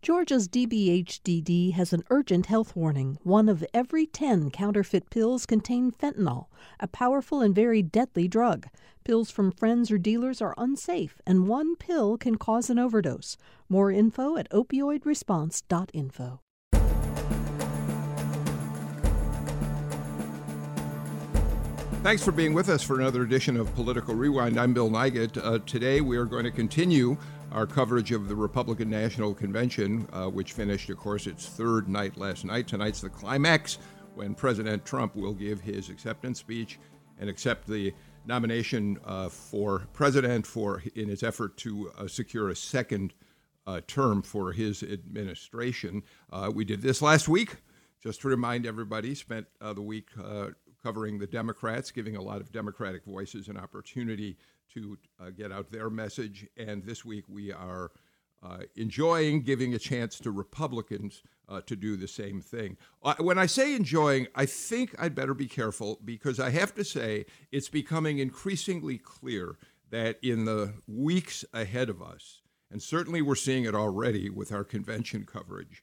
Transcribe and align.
Georgia's 0.00 0.46
DBHDD 0.48 1.72
has 1.72 1.92
an 1.92 2.04
urgent 2.08 2.46
health 2.46 2.76
warning. 2.76 3.18
One 3.24 3.48
of 3.48 3.64
every 3.74 4.06
10 4.06 4.50
counterfeit 4.52 5.10
pills 5.10 5.44
contain 5.44 5.90
fentanyl, 5.90 6.46
a 6.78 6.86
powerful 6.86 7.40
and 7.40 7.52
very 7.52 7.82
deadly 7.82 8.28
drug. 8.28 8.68
Pills 9.02 9.30
from 9.30 9.50
friends 9.50 9.90
or 9.90 9.98
dealers 9.98 10.40
are 10.40 10.54
unsafe, 10.56 11.20
and 11.26 11.48
one 11.48 11.74
pill 11.74 12.16
can 12.16 12.36
cause 12.36 12.70
an 12.70 12.78
overdose. 12.78 13.36
More 13.68 13.90
info 13.90 14.36
at 14.36 14.48
opioidresponse.info. 14.50 16.40
Thanks 22.04 22.24
for 22.24 22.30
being 22.30 22.54
with 22.54 22.68
us 22.68 22.84
for 22.84 23.00
another 23.00 23.22
edition 23.22 23.56
of 23.56 23.74
Political 23.74 24.14
Rewind. 24.14 24.58
I'm 24.58 24.72
Bill 24.72 24.88
Nigut. 24.88 25.36
Uh, 25.44 25.58
today 25.66 26.00
we 26.00 26.16
are 26.16 26.24
going 26.24 26.44
to 26.44 26.52
continue 26.52 27.18
our 27.52 27.66
coverage 27.66 28.12
of 28.12 28.28
the 28.28 28.36
Republican 28.36 28.90
National 28.90 29.34
Convention, 29.34 30.06
uh, 30.12 30.26
which 30.26 30.52
finished, 30.52 30.90
of 30.90 30.98
course, 30.98 31.26
its 31.26 31.46
third 31.46 31.88
night 31.88 32.16
last 32.16 32.44
night. 32.44 32.66
Tonight's 32.68 33.00
the 33.00 33.08
climax 33.08 33.78
when 34.14 34.34
President 34.34 34.84
Trump 34.84 35.16
will 35.16 35.32
give 35.32 35.60
his 35.60 35.88
acceptance 35.88 36.38
speech 36.38 36.78
and 37.18 37.30
accept 37.30 37.66
the 37.66 37.92
nomination 38.26 38.98
uh, 39.04 39.28
for 39.28 39.86
president 39.92 40.46
for 40.46 40.82
in 40.94 41.08
his 41.08 41.22
effort 41.22 41.56
to 41.56 41.90
uh, 41.98 42.06
secure 42.06 42.50
a 42.50 42.56
second 42.56 43.14
uh, 43.66 43.80
term 43.86 44.22
for 44.22 44.52
his 44.52 44.82
administration. 44.82 46.02
Uh, 46.32 46.50
we 46.54 46.64
did 46.64 46.82
this 46.82 47.00
last 47.02 47.28
week. 47.28 47.56
Just 48.02 48.20
to 48.20 48.28
remind 48.28 48.64
everybody, 48.66 49.14
spent 49.14 49.46
uh, 49.60 49.72
the 49.72 49.82
week 49.82 50.08
covering 50.82 51.18
the 51.18 51.26
Democrats, 51.26 51.90
giving 51.90 52.16
a 52.16 52.22
lot 52.22 52.40
of 52.40 52.52
Democratic 52.52 53.04
voices 53.04 53.48
an 53.48 53.56
opportunity 53.56 54.36
to 54.74 54.98
uh, 55.20 55.30
get 55.30 55.52
out 55.52 55.70
their 55.70 55.90
message. 55.90 56.46
And 56.56 56.84
this 56.84 57.04
week 57.04 57.24
we 57.28 57.52
are 57.52 57.90
uh, 58.42 58.58
enjoying 58.76 59.42
giving 59.42 59.74
a 59.74 59.78
chance 59.78 60.18
to 60.20 60.30
Republicans 60.30 61.22
uh, 61.48 61.60
to 61.62 61.74
do 61.74 61.96
the 61.96 62.08
same 62.08 62.40
thing. 62.40 62.76
Uh, 63.02 63.14
when 63.18 63.38
I 63.38 63.46
say 63.46 63.74
enjoying, 63.74 64.28
I 64.34 64.46
think 64.46 64.94
I'd 64.98 65.14
better 65.14 65.34
be 65.34 65.46
careful 65.46 65.98
because 66.04 66.38
I 66.38 66.50
have 66.50 66.74
to 66.74 66.84
say 66.84 67.26
it's 67.50 67.68
becoming 67.68 68.18
increasingly 68.18 68.98
clear 68.98 69.56
that 69.90 70.18
in 70.22 70.44
the 70.44 70.74
weeks 70.86 71.44
ahead 71.52 71.88
of 71.88 72.02
us, 72.02 72.42
and 72.70 72.82
certainly 72.82 73.22
we're 73.22 73.34
seeing 73.34 73.64
it 73.64 73.74
already 73.74 74.28
with 74.28 74.52
our 74.52 74.64
convention 74.64 75.24
coverage, 75.24 75.82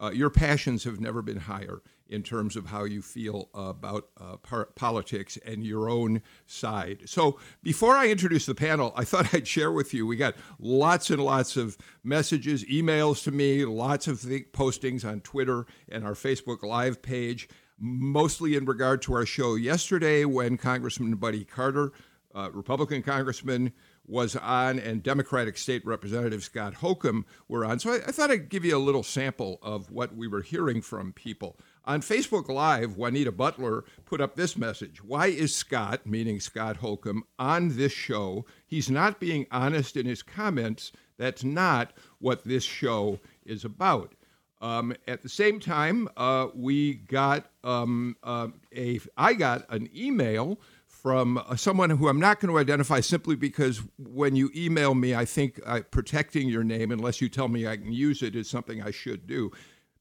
uh, 0.00 0.10
your 0.10 0.30
passions 0.30 0.84
have 0.84 0.98
never 0.98 1.22
been 1.22 1.40
higher 1.40 1.82
in 2.12 2.22
terms 2.22 2.56
of 2.56 2.66
how 2.66 2.84
you 2.84 3.00
feel 3.00 3.48
about 3.54 4.08
uh, 4.20 4.36
par- 4.36 4.68
politics 4.74 5.38
and 5.46 5.64
your 5.64 5.88
own 5.88 6.20
side. 6.46 7.02
So, 7.06 7.38
before 7.62 7.96
I 7.96 8.08
introduce 8.08 8.44
the 8.44 8.54
panel, 8.54 8.92
I 8.94 9.04
thought 9.12 9.32
I'd 9.32 9.48
share 9.48 9.72
with 9.72 9.94
you. 9.94 10.06
We 10.06 10.16
got 10.16 10.34
lots 10.58 11.08
and 11.10 11.24
lots 11.24 11.56
of 11.56 11.78
messages, 12.04 12.64
emails 12.64 13.24
to 13.24 13.32
me, 13.32 13.64
lots 13.64 14.06
of 14.06 14.22
the 14.22 14.44
postings 14.52 15.04
on 15.04 15.20
Twitter 15.20 15.66
and 15.88 16.04
our 16.04 16.12
Facebook 16.12 16.62
Live 16.62 17.00
page, 17.00 17.48
mostly 17.78 18.56
in 18.56 18.66
regard 18.66 19.00
to 19.02 19.14
our 19.14 19.26
show 19.26 19.54
yesterday 19.54 20.24
when 20.26 20.58
Congressman 20.58 21.16
Buddy 21.16 21.44
Carter, 21.44 21.92
uh, 22.34 22.50
Republican 22.52 23.02
Congressman, 23.02 23.72
was 24.06 24.36
on 24.36 24.78
and 24.78 25.02
Democratic 25.02 25.56
State 25.56 25.84
Representative 25.86 26.42
Scott 26.42 26.74
Holcomb 26.74 27.24
were 27.48 27.64
on. 27.64 27.78
So 27.78 27.92
I, 27.92 27.96
I, 27.96 28.12
thought 28.12 28.30
I'd 28.30 28.48
give 28.48 28.64
you 28.64 28.76
a 28.76 28.78
little 28.78 29.02
sample 29.02 29.58
of 29.62 29.90
what 29.90 30.16
we 30.16 30.26
were 30.26 30.42
hearing 30.42 30.82
from 30.82 31.12
people. 31.12 31.56
On 31.84 32.00
Facebook 32.00 32.48
Live, 32.48 32.96
Juanita 32.96 33.32
Butler 33.32 33.84
put 34.04 34.20
up 34.20 34.36
this 34.36 34.56
message 34.56 35.02
Why 35.02 35.26
is 35.26 35.54
Scott, 35.54 36.06
meaning 36.06 36.38
Scott 36.38 36.76
Holcomb, 36.76 37.24
on 37.38 37.76
this 37.76 37.92
show? 37.92 38.46
He's 38.66 38.88
not 38.88 39.18
being 39.18 39.46
honest 39.50 39.96
in 39.96 40.06
his 40.06 40.22
comments. 40.22 40.92
That's 41.18 41.42
not 41.42 41.92
what 42.18 42.44
this 42.44 42.62
show 42.62 43.18
is 43.44 43.64
about. 43.64 44.14
Um, 44.60 44.94
at 45.08 45.22
the 45.22 45.28
same 45.28 45.58
time, 45.58 46.08
uh, 46.16 46.48
we 46.54 46.94
got 46.94 47.50
um, 47.64 48.16
uh, 48.22 48.48
a 48.74 49.00
I 49.16 49.34
got 49.34 49.68
an 49.68 49.90
email 49.94 50.60
from 50.86 51.38
uh, 51.38 51.56
someone 51.56 51.90
who 51.90 52.06
I'm 52.06 52.20
not 52.20 52.38
going 52.38 52.54
to 52.54 52.58
identify 52.60 53.00
simply 53.00 53.34
because 53.34 53.82
when 53.98 54.36
you 54.36 54.52
email 54.54 54.94
me, 54.94 55.16
I 55.16 55.24
think 55.24 55.60
uh, 55.66 55.80
protecting 55.90 56.48
your 56.48 56.62
name, 56.62 56.92
unless 56.92 57.20
you 57.20 57.28
tell 57.28 57.48
me 57.48 57.66
I 57.66 57.76
can 57.76 57.92
use 57.92 58.22
it, 58.22 58.36
is 58.36 58.48
something 58.48 58.80
I 58.80 58.92
should 58.92 59.26
do. 59.26 59.50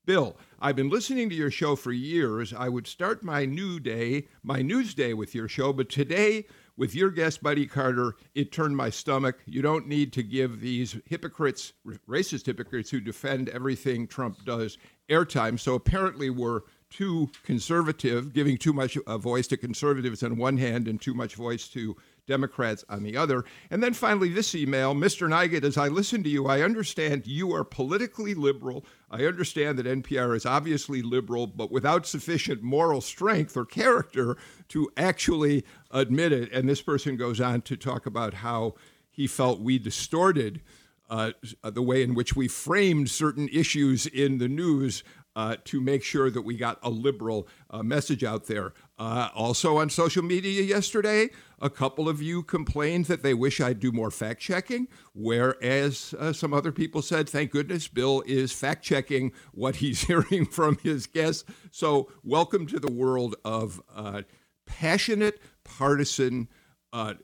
Bill, 0.04 0.36
I've 0.60 0.76
been 0.76 0.90
listening 0.90 1.30
to 1.30 1.36
your 1.36 1.52
show 1.52 1.76
for 1.76 1.92
years. 1.92 2.54
I 2.54 2.70
would 2.70 2.88
start 2.88 3.24
my 3.24 3.46
new 3.46 3.80
day, 3.80 4.28
my 4.42 4.64
news 4.64 4.96
day 4.96 5.14
with 5.14 5.36
your 5.36 5.48
show, 5.48 5.72
but 5.74 5.90
today, 5.90 6.46
with 6.76 6.96
your 6.96 7.12
guest, 7.12 7.44
Buddy 7.44 7.68
Carter, 7.68 8.16
it 8.34 8.52
turned 8.52 8.76
my 8.76 8.90
stomach. 8.90 9.38
You 9.46 9.62
don't 9.62 9.88
need 9.88 10.12
to 10.14 10.24
give 10.24 10.60
these 10.60 10.98
hypocrites, 11.06 11.74
racist 12.10 12.48
hypocrites 12.48 12.90
who 12.90 13.00
defend 13.00 13.50
everything 13.50 14.08
Trump 14.08 14.44
does, 14.44 14.80
airtime. 15.08 15.60
So 15.60 15.76
apparently, 15.76 16.32
we're 16.32 16.62
too 16.90 17.30
conservative, 17.44 18.34
giving 18.34 18.58
too 18.58 18.74
much 18.74 18.98
uh, 19.06 19.20
voice 19.20 19.46
to 19.48 19.58
conservatives 19.58 20.24
on 20.24 20.36
one 20.36 20.58
hand 20.58 20.88
and 20.88 21.00
too 21.00 21.14
much 21.14 21.36
voice 21.36 21.68
to 21.70 21.96
Democrats 22.32 22.86
on 22.88 23.04
the 23.04 23.18
other. 23.18 23.44
And 23.70 23.84
then 23.84 23.94
finally, 23.94 24.30
this 24.30 24.56
email 24.56 24.96
Mr. 24.96 25.28
Nigut, 25.28 25.66
as 25.66 25.78
I 25.78 25.90
listen 25.90 26.24
to 26.24 26.30
you, 26.30 26.48
I 26.48 26.62
understand 26.62 27.28
you 27.28 27.54
are 27.54 27.66
politically 27.66 28.34
liberal. 28.34 28.86
I 29.10 29.26
understand 29.26 29.78
that 29.78 29.86
NPR 29.86 30.34
is 30.34 30.46
obviously 30.46 31.02
liberal, 31.02 31.46
but 31.46 31.74
without 31.74 32.08
sufficient 32.08 32.64
moral 32.64 33.02
strength 33.02 33.58
or 33.58 33.66
character 33.66 34.38
to 34.70 34.90
actually 34.96 35.66
admit 35.92 36.32
it. 36.32 36.50
And 36.54 36.70
this 36.70 36.82
person 36.82 37.18
goes 37.18 37.42
on 37.42 37.64
to 37.64 37.76
talk 37.76 38.06
about 38.06 38.36
how 38.36 38.76
he 39.10 39.28
felt 39.28 39.60
we 39.60 39.78
distorted. 39.78 40.62
Uh, 41.10 41.34
the 41.64 41.82
way 41.82 42.02
in 42.04 42.16
which 42.16 42.38
we 42.38 42.48
framed 42.48 43.10
certain 43.10 43.50
issues 43.52 44.06
in 44.06 44.38
the 44.38 44.48
news 44.48 45.04
uh, 45.36 45.56
to 45.66 45.82
make 45.82 46.04
sure 46.04 46.30
that 46.30 46.42
we 46.42 46.56
got 46.56 46.80
a 46.84 46.90
liberal 46.90 47.48
uh, 47.70 47.84
message 47.84 48.24
out 48.24 48.46
there. 48.48 48.74
Uh, 49.02 49.30
also 49.34 49.78
on 49.78 49.90
social 49.90 50.22
media 50.22 50.62
yesterday, 50.62 51.28
a 51.60 51.72
couple 51.72 52.08
of 52.08 52.22
you 52.22 52.44
complained 52.44 53.06
that 53.06 53.24
they 53.24 53.34
wish 53.34 53.60
I'd 53.60 53.80
do 53.80 53.92
more 53.92 54.12
fact 54.12 54.40
checking, 54.40 54.88
whereas 55.16 56.14
uh, 56.20 56.32
some 56.32 56.54
other 56.54 56.72
people 56.72 57.02
said, 57.02 57.28
thank 57.28 57.50
goodness 57.50 57.88
Bill 57.88 58.22
is 58.28 58.52
fact 58.52 58.84
checking 58.84 59.32
what 59.54 59.78
he's 59.78 60.02
hearing 60.08 60.46
from 60.46 60.78
his 60.84 61.08
guests. 61.08 61.46
So, 61.72 62.12
welcome 62.24 62.68
to 62.68 62.80
the 62.80 62.92
world 62.92 63.36
of 63.44 63.82
uh, 63.92 64.22
passionate, 64.68 65.42
partisan 65.64 66.48
uh, 66.94 67.16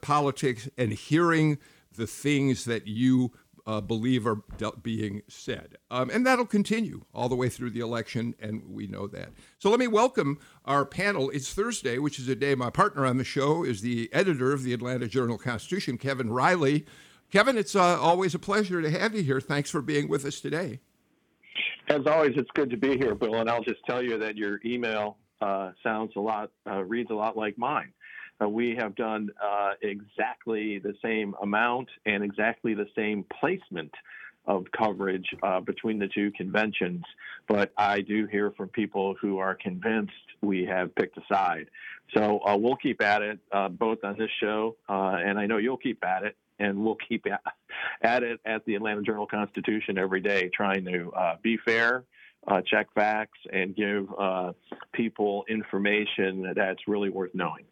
politics 0.00 0.68
and 0.76 0.92
hearing 0.92 1.58
the 1.96 2.08
things 2.08 2.64
that 2.64 2.88
you 2.88 3.30
uh, 3.66 3.80
believe 3.80 4.26
are 4.26 4.42
being 4.82 5.22
said. 5.28 5.78
Um, 5.90 6.10
and 6.10 6.26
that'll 6.26 6.46
continue 6.46 7.04
all 7.14 7.28
the 7.28 7.34
way 7.34 7.48
through 7.48 7.70
the 7.70 7.80
election, 7.80 8.34
and 8.38 8.62
we 8.68 8.86
know 8.86 9.06
that. 9.08 9.30
So 9.58 9.70
let 9.70 9.80
me 9.80 9.86
welcome 9.86 10.38
our 10.64 10.84
panel. 10.84 11.30
It's 11.30 11.52
Thursday, 11.52 11.98
which 11.98 12.18
is 12.18 12.28
a 12.28 12.34
day 12.34 12.54
my 12.54 12.70
partner 12.70 13.06
on 13.06 13.16
the 13.16 13.24
show 13.24 13.64
is 13.64 13.80
the 13.80 14.10
editor 14.12 14.52
of 14.52 14.62
the 14.62 14.74
Atlanta 14.74 15.08
Journal 15.08 15.38
Constitution, 15.38 15.98
Kevin 15.98 16.30
Riley. 16.30 16.84
Kevin, 17.30 17.56
it's 17.56 17.74
uh, 17.74 17.98
always 18.00 18.34
a 18.34 18.38
pleasure 18.38 18.82
to 18.82 18.90
have 18.90 19.14
you 19.14 19.22
here. 19.22 19.40
Thanks 19.40 19.70
for 19.70 19.80
being 19.80 20.08
with 20.08 20.24
us 20.24 20.40
today. 20.40 20.80
As 21.88 22.06
always, 22.06 22.32
it's 22.36 22.50
good 22.54 22.70
to 22.70 22.76
be 22.76 22.96
here, 22.96 23.14
Bill. 23.14 23.36
And 23.36 23.50
I'll 23.50 23.62
just 23.62 23.84
tell 23.86 24.02
you 24.02 24.18
that 24.18 24.36
your 24.36 24.60
email 24.64 25.16
uh, 25.40 25.72
sounds 25.82 26.12
a 26.16 26.20
lot, 26.20 26.50
uh, 26.66 26.82
reads 26.84 27.10
a 27.10 27.14
lot 27.14 27.36
like 27.36 27.58
mine. 27.58 27.92
Uh, 28.42 28.48
we 28.48 28.76
have 28.76 28.94
done 28.94 29.30
uh, 29.42 29.72
exactly 29.82 30.78
the 30.78 30.94
same 31.02 31.34
amount 31.42 31.88
and 32.04 32.22
exactly 32.24 32.74
the 32.74 32.88
same 32.96 33.24
placement 33.40 33.92
of 34.46 34.66
coverage 34.76 35.26
uh, 35.42 35.60
between 35.60 35.98
the 35.98 36.08
two 36.08 36.30
conventions. 36.32 37.02
But 37.48 37.72
I 37.76 38.00
do 38.00 38.26
hear 38.26 38.50
from 38.50 38.68
people 38.68 39.14
who 39.20 39.38
are 39.38 39.54
convinced 39.54 40.12
we 40.42 40.64
have 40.66 40.94
picked 40.94 41.16
a 41.16 41.22
side. 41.32 41.68
So 42.14 42.40
uh, 42.46 42.56
we'll 42.56 42.76
keep 42.76 43.00
at 43.02 43.22
it, 43.22 43.38
uh, 43.50 43.68
both 43.68 44.04
on 44.04 44.18
this 44.18 44.30
show, 44.40 44.76
uh, 44.88 45.16
and 45.24 45.38
I 45.38 45.46
know 45.46 45.56
you'll 45.56 45.76
keep 45.78 46.04
at 46.04 46.24
it. 46.24 46.36
And 46.60 46.84
we'll 46.84 46.98
keep 47.08 47.26
at 48.02 48.22
it 48.22 48.38
at 48.44 48.64
the 48.64 48.76
Atlanta 48.76 49.02
Journal 49.02 49.26
Constitution 49.26 49.98
every 49.98 50.20
day, 50.20 50.50
trying 50.54 50.84
to 50.84 51.10
be 51.42 51.56
fair, 51.56 52.04
uh, 52.46 52.60
check 52.62 52.92
facts 52.94 53.38
and 53.52 53.74
give 53.74 54.06
uh, 54.18 54.52
people 54.92 55.44
information 55.48 56.52
that's 56.54 56.86
really 56.86 57.10
worth 57.10 57.34
knowing. 57.34 57.64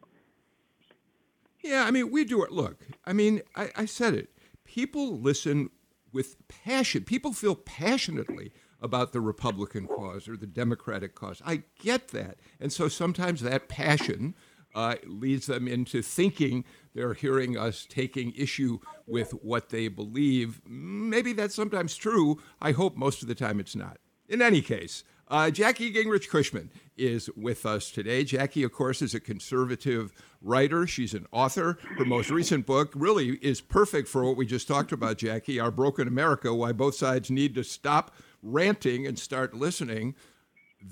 Yeah, 1.62 1.84
I 1.84 1.90
mean, 1.90 2.10
we 2.10 2.24
do 2.24 2.42
it. 2.42 2.52
Look, 2.52 2.84
I 3.04 3.12
mean, 3.12 3.42
I, 3.54 3.70
I 3.76 3.84
said 3.84 4.14
it. 4.14 4.30
People 4.64 5.18
listen 5.18 5.70
with 6.12 6.36
passion. 6.48 7.04
People 7.04 7.32
feel 7.32 7.54
passionately 7.54 8.52
about 8.80 9.12
the 9.12 9.20
Republican 9.20 9.86
cause 9.86 10.28
or 10.28 10.36
the 10.36 10.46
Democratic 10.46 11.14
cause. 11.14 11.40
I 11.46 11.62
get 11.80 12.08
that. 12.08 12.38
And 12.60 12.72
so 12.72 12.88
sometimes 12.88 13.40
that 13.40 13.68
passion 13.68 14.34
uh, 14.74 14.96
leads 15.06 15.46
them 15.46 15.68
into 15.68 16.02
thinking 16.02 16.64
they're 16.94 17.14
hearing 17.14 17.56
us 17.56 17.86
taking 17.88 18.32
issue 18.32 18.78
with 19.06 19.30
what 19.32 19.68
they 19.68 19.88
believe. 19.88 20.60
Maybe 20.66 21.32
that's 21.32 21.54
sometimes 21.54 21.96
true. 21.96 22.40
I 22.60 22.72
hope 22.72 22.96
most 22.96 23.22
of 23.22 23.28
the 23.28 23.34
time 23.34 23.60
it's 23.60 23.76
not. 23.76 23.98
In 24.28 24.42
any 24.42 24.62
case, 24.62 25.04
Uh, 25.32 25.50
Jackie 25.50 25.90
Gingrich 25.90 26.28
Cushman 26.28 26.70
is 26.94 27.30
with 27.34 27.64
us 27.64 27.90
today. 27.90 28.22
Jackie, 28.22 28.64
of 28.64 28.72
course, 28.72 29.00
is 29.00 29.14
a 29.14 29.20
conservative 29.20 30.12
writer. 30.42 30.86
She's 30.86 31.14
an 31.14 31.26
author. 31.32 31.78
Her 31.96 32.04
most 32.04 32.28
recent 32.28 32.66
book 32.66 32.92
really 32.94 33.36
is 33.36 33.62
perfect 33.62 34.08
for 34.08 34.24
what 34.24 34.36
we 34.36 34.44
just 34.44 34.68
talked 34.68 34.92
about, 34.92 35.16
Jackie 35.16 35.58
Our 35.58 35.70
Broken 35.70 36.06
America 36.06 36.52
Why 36.52 36.72
Both 36.72 36.96
Sides 36.96 37.30
Need 37.30 37.54
to 37.54 37.64
Stop 37.64 38.14
Ranting 38.42 39.06
and 39.06 39.18
Start 39.18 39.54
Listening. 39.54 40.14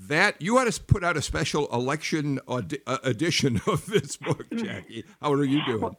That 0.07 0.41
you 0.41 0.57
ought 0.57 0.71
to 0.71 0.81
put 0.81 1.03
out 1.03 1.17
a 1.17 1.21
special 1.21 1.67
election 1.67 2.39
aud- 2.47 2.79
uh, 2.87 2.97
edition 3.03 3.61
of 3.67 3.85
this 3.85 4.17
book, 4.17 4.47
Jackie. 4.55 5.05
How 5.21 5.33
are 5.33 5.43
you 5.43 5.63
doing? 5.67 5.95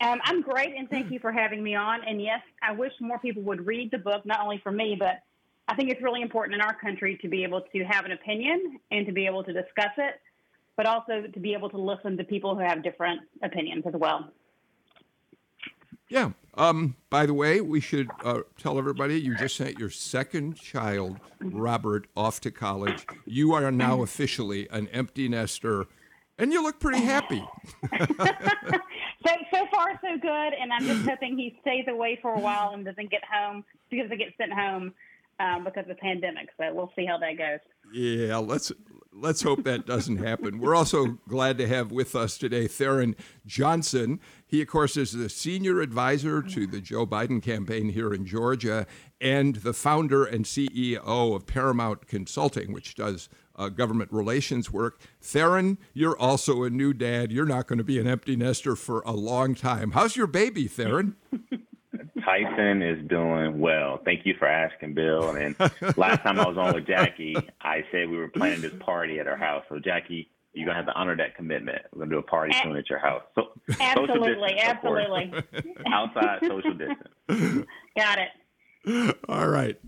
Um, 0.00 0.20
I'm 0.22 0.40
great, 0.40 0.76
and 0.76 0.88
thank 0.88 1.10
you 1.10 1.18
for 1.18 1.32
having 1.32 1.64
me 1.64 1.74
on. 1.74 2.04
And 2.06 2.22
yes, 2.22 2.42
I 2.62 2.74
wish 2.74 2.92
more 3.00 3.18
people 3.18 3.42
would 3.42 3.66
read 3.66 3.90
the 3.90 3.98
book, 3.98 4.24
not 4.24 4.38
only 4.40 4.58
for 4.58 4.70
me, 4.70 4.96
but 4.96 5.22
I 5.68 5.74
think 5.74 5.90
it's 5.90 6.02
really 6.02 6.22
important 6.22 6.54
in 6.54 6.60
our 6.60 6.74
country 6.74 7.18
to 7.22 7.28
be 7.28 7.44
able 7.44 7.60
to 7.60 7.84
have 7.84 8.04
an 8.04 8.12
opinion 8.12 8.78
and 8.90 9.06
to 9.06 9.12
be 9.12 9.26
able 9.26 9.44
to 9.44 9.52
discuss 9.52 9.92
it, 9.96 10.20
but 10.76 10.86
also 10.86 11.22
to 11.32 11.40
be 11.40 11.54
able 11.54 11.70
to 11.70 11.78
listen 11.78 12.16
to 12.16 12.24
people 12.24 12.54
who 12.54 12.62
have 12.62 12.82
different 12.82 13.20
opinions 13.42 13.84
as 13.86 13.94
well. 13.94 14.30
Yeah. 16.08 16.32
Um, 16.54 16.96
by 17.08 17.24
the 17.24 17.32
way, 17.32 17.62
we 17.62 17.80
should 17.80 18.10
uh, 18.22 18.40
tell 18.58 18.76
everybody 18.76 19.18
you 19.18 19.34
just 19.34 19.56
sent 19.56 19.78
your 19.78 19.88
second 19.88 20.56
child, 20.56 21.18
Robert, 21.40 22.06
off 22.14 22.40
to 22.42 22.50
college. 22.50 23.06
You 23.24 23.54
are 23.54 23.70
now 23.70 24.02
officially 24.02 24.68
an 24.68 24.88
empty 24.88 25.28
nester, 25.28 25.86
and 26.38 26.52
you 26.52 26.62
look 26.62 26.78
pretty 26.80 27.00
happy. 27.00 27.42
so 27.98 29.32
so 29.54 29.66
far 29.72 29.98
so 30.02 30.18
good, 30.20 30.52
and 30.60 30.70
I'm 30.70 30.84
just 30.84 31.08
hoping 31.08 31.38
he 31.38 31.56
stays 31.62 31.86
away 31.88 32.18
for 32.20 32.34
a 32.34 32.40
while 32.40 32.72
and 32.74 32.84
doesn't 32.84 33.10
get 33.10 33.22
home 33.24 33.64
because 33.88 34.10
I 34.10 34.16
get 34.16 34.34
sent 34.36 34.52
home 34.52 34.92
um, 35.42 35.64
because 35.64 35.82
of 35.82 35.88
the 35.88 35.94
pandemic. 35.96 36.48
So 36.56 36.72
we'll 36.72 36.92
see 36.96 37.06
how 37.06 37.18
that 37.18 37.36
goes. 37.36 37.60
Yeah, 37.92 38.36
let's 38.36 38.72
let's 39.12 39.42
hope 39.42 39.64
that 39.64 39.86
doesn't 39.86 40.18
happen. 40.18 40.58
We're 40.58 40.74
also 40.74 41.18
glad 41.28 41.58
to 41.58 41.68
have 41.68 41.92
with 41.92 42.14
us 42.14 42.38
today 42.38 42.66
Tharon 42.66 43.14
Johnson. 43.44 44.20
He, 44.46 44.62
of 44.62 44.68
course, 44.68 44.96
is 44.96 45.12
the 45.12 45.28
senior 45.28 45.80
advisor 45.80 46.42
to 46.42 46.66
the 46.66 46.80
Joe 46.80 47.06
Biden 47.06 47.42
campaign 47.42 47.90
here 47.90 48.14
in 48.14 48.24
Georgia 48.24 48.86
and 49.20 49.56
the 49.56 49.72
founder 49.72 50.24
and 50.24 50.44
CEO 50.44 51.34
of 51.34 51.46
Paramount 51.46 52.06
Consulting, 52.06 52.72
which 52.72 52.94
does 52.94 53.28
uh, 53.56 53.68
government 53.68 54.10
relations 54.12 54.70
work. 54.70 55.00
Tharon, 55.22 55.76
you're 55.92 56.18
also 56.18 56.62
a 56.62 56.70
new 56.70 56.94
dad. 56.94 57.30
You're 57.30 57.44
not 57.44 57.66
going 57.66 57.78
to 57.78 57.84
be 57.84 57.98
an 57.98 58.06
empty 58.06 58.36
nester 58.36 58.76
for 58.76 59.02
a 59.02 59.12
long 59.12 59.54
time. 59.54 59.90
How's 59.92 60.16
your 60.16 60.26
baby, 60.26 60.68
Tharon? 60.68 61.14
Tyson 62.24 62.82
is 62.82 63.06
doing 63.08 63.60
well. 63.60 64.00
Thank 64.04 64.26
you 64.26 64.34
for 64.38 64.46
asking, 64.46 64.94
Bill. 64.94 65.30
And 65.30 65.54
last 65.96 66.22
time 66.22 66.38
I 66.38 66.46
was 66.46 66.56
on 66.56 66.74
with 66.74 66.86
Jackie, 66.86 67.36
I 67.60 67.84
said 67.90 68.08
we 68.08 68.16
were 68.16 68.28
planning 68.28 68.60
this 68.60 68.74
party 68.80 69.18
at 69.18 69.26
our 69.26 69.36
house. 69.36 69.64
So, 69.68 69.78
Jackie, 69.78 70.30
you're 70.52 70.66
gonna 70.66 70.76
have 70.76 70.86
to 70.86 70.94
honor 70.94 71.16
that 71.16 71.34
commitment. 71.36 71.82
We're 71.92 72.00
gonna 72.00 72.10
do 72.10 72.18
a 72.18 72.22
party 72.22 72.54
soon 72.62 72.76
at 72.76 72.90
your 72.90 72.98
house. 72.98 73.22
So, 73.34 73.48
absolutely, 73.80 74.54
distance, 74.54 74.62
absolutely. 74.62 75.32
Outside 75.86 76.40
social 76.46 76.74
distance. 76.74 77.66
Got 77.96 78.18
it. 78.18 79.16
All 79.28 79.48
right. 79.48 79.78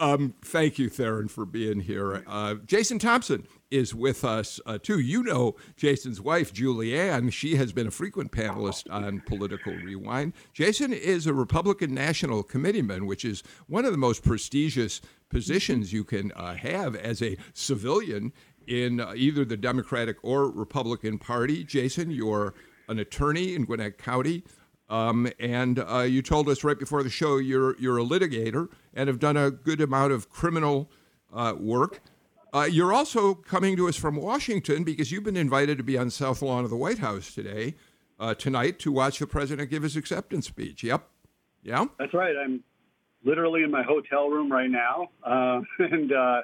Um, 0.00 0.32
thank 0.40 0.78
you, 0.78 0.88
Tharon, 0.88 1.30
for 1.30 1.44
being 1.44 1.80
here. 1.80 2.24
Uh, 2.26 2.54
Jason 2.64 2.98
Thompson 2.98 3.46
is 3.70 3.94
with 3.94 4.24
us 4.24 4.58
uh, 4.64 4.78
too. 4.78 4.98
You 4.98 5.22
know 5.22 5.56
Jason's 5.76 6.22
wife, 6.22 6.54
Julianne. 6.54 7.30
She 7.30 7.56
has 7.56 7.70
been 7.72 7.86
a 7.86 7.90
frequent 7.90 8.32
panelist 8.32 8.90
on 8.90 9.20
Political 9.26 9.74
Rewind. 9.74 10.32
Jason 10.54 10.94
is 10.94 11.26
a 11.26 11.34
Republican 11.34 11.92
National 11.92 12.42
Committeeman, 12.42 13.04
which 13.04 13.26
is 13.26 13.42
one 13.66 13.84
of 13.84 13.92
the 13.92 13.98
most 13.98 14.24
prestigious 14.24 15.02
positions 15.28 15.92
you 15.92 16.02
can 16.02 16.32
uh, 16.32 16.54
have 16.54 16.96
as 16.96 17.20
a 17.20 17.36
civilian 17.52 18.32
in 18.66 19.00
uh, 19.00 19.12
either 19.14 19.44
the 19.44 19.56
Democratic 19.58 20.16
or 20.22 20.50
Republican 20.50 21.18
Party. 21.18 21.62
Jason, 21.62 22.10
you're 22.10 22.54
an 22.88 22.98
attorney 22.98 23.54
in 23.54 23.66
Gwinnett 23.66 23.98
County. 23.98 24.44
Um, 24.90 25.30
and 25.38 25.78
uh, 25.78 26.00
you 26.00 26.20
told 26.20 26.48
us 26.48 26.64
right 26.64 26.78
before 26.78 27.04
the 27.04 27.10
show 27.10 27.36
you're 27.38 27.76
you're 27.78 27.98
a 27.98 28.02
litigator 28.02 28.68
and 28.92 29.06
have 29.06 29.20
done 29.20 29.36
a 29.36 29.50
good 29.50 29.80
amount 29.80 30.12
of 30.12 30.28
criminal 30.28 30.90
uh, 31.32 31.54
work. 31.56 32.02
Uh, 32.52 32.68
you're 32.68 32.92
also 32.92 33.32
coming 33.34 33.76
to 33.76 33.88
us 33.88 33.94
from 33.94 34.16
Washington 34.16 34.82
because 34.82 35.12
you've 35.12 35.22
been 35.22 35.36
invited 35.36 35.78
to 35.78 35.84
be 35.84 35.96
on 35.96 36.10
South 36.10 36.42
Lawn 36.42 36.64
of 36.64 36.70
the 36.70 36.76
White 36.76 36.98
House 36.98 37.32
today, 37.32 37.76
uh, 38.18 38.34
tonight, 38.34 38.80
to 38.80 38.90
watch 38.90 39.20
the 39.20 39.26
president 39.28 39.70
give 39.70 39.84
his 39.84 39.94
acceptance 39.94 40.48
speech. 40.48 40.82
Yep. 40.82 41.08
Yeah. 41.62 41.84
That's 42.00 42.12
right. 42.12 42.34
I'm 42.36 42.64
literally 43.24 43.62
in 43.62 43.70
my 43.70 43.84
hotel 43.84 44.28
room 44.28 44.50
right 44.50 44.70
now, 44.70 45.10
uh, 45.22 45.60
and 45.78 46.12
uh, 46.12 46.40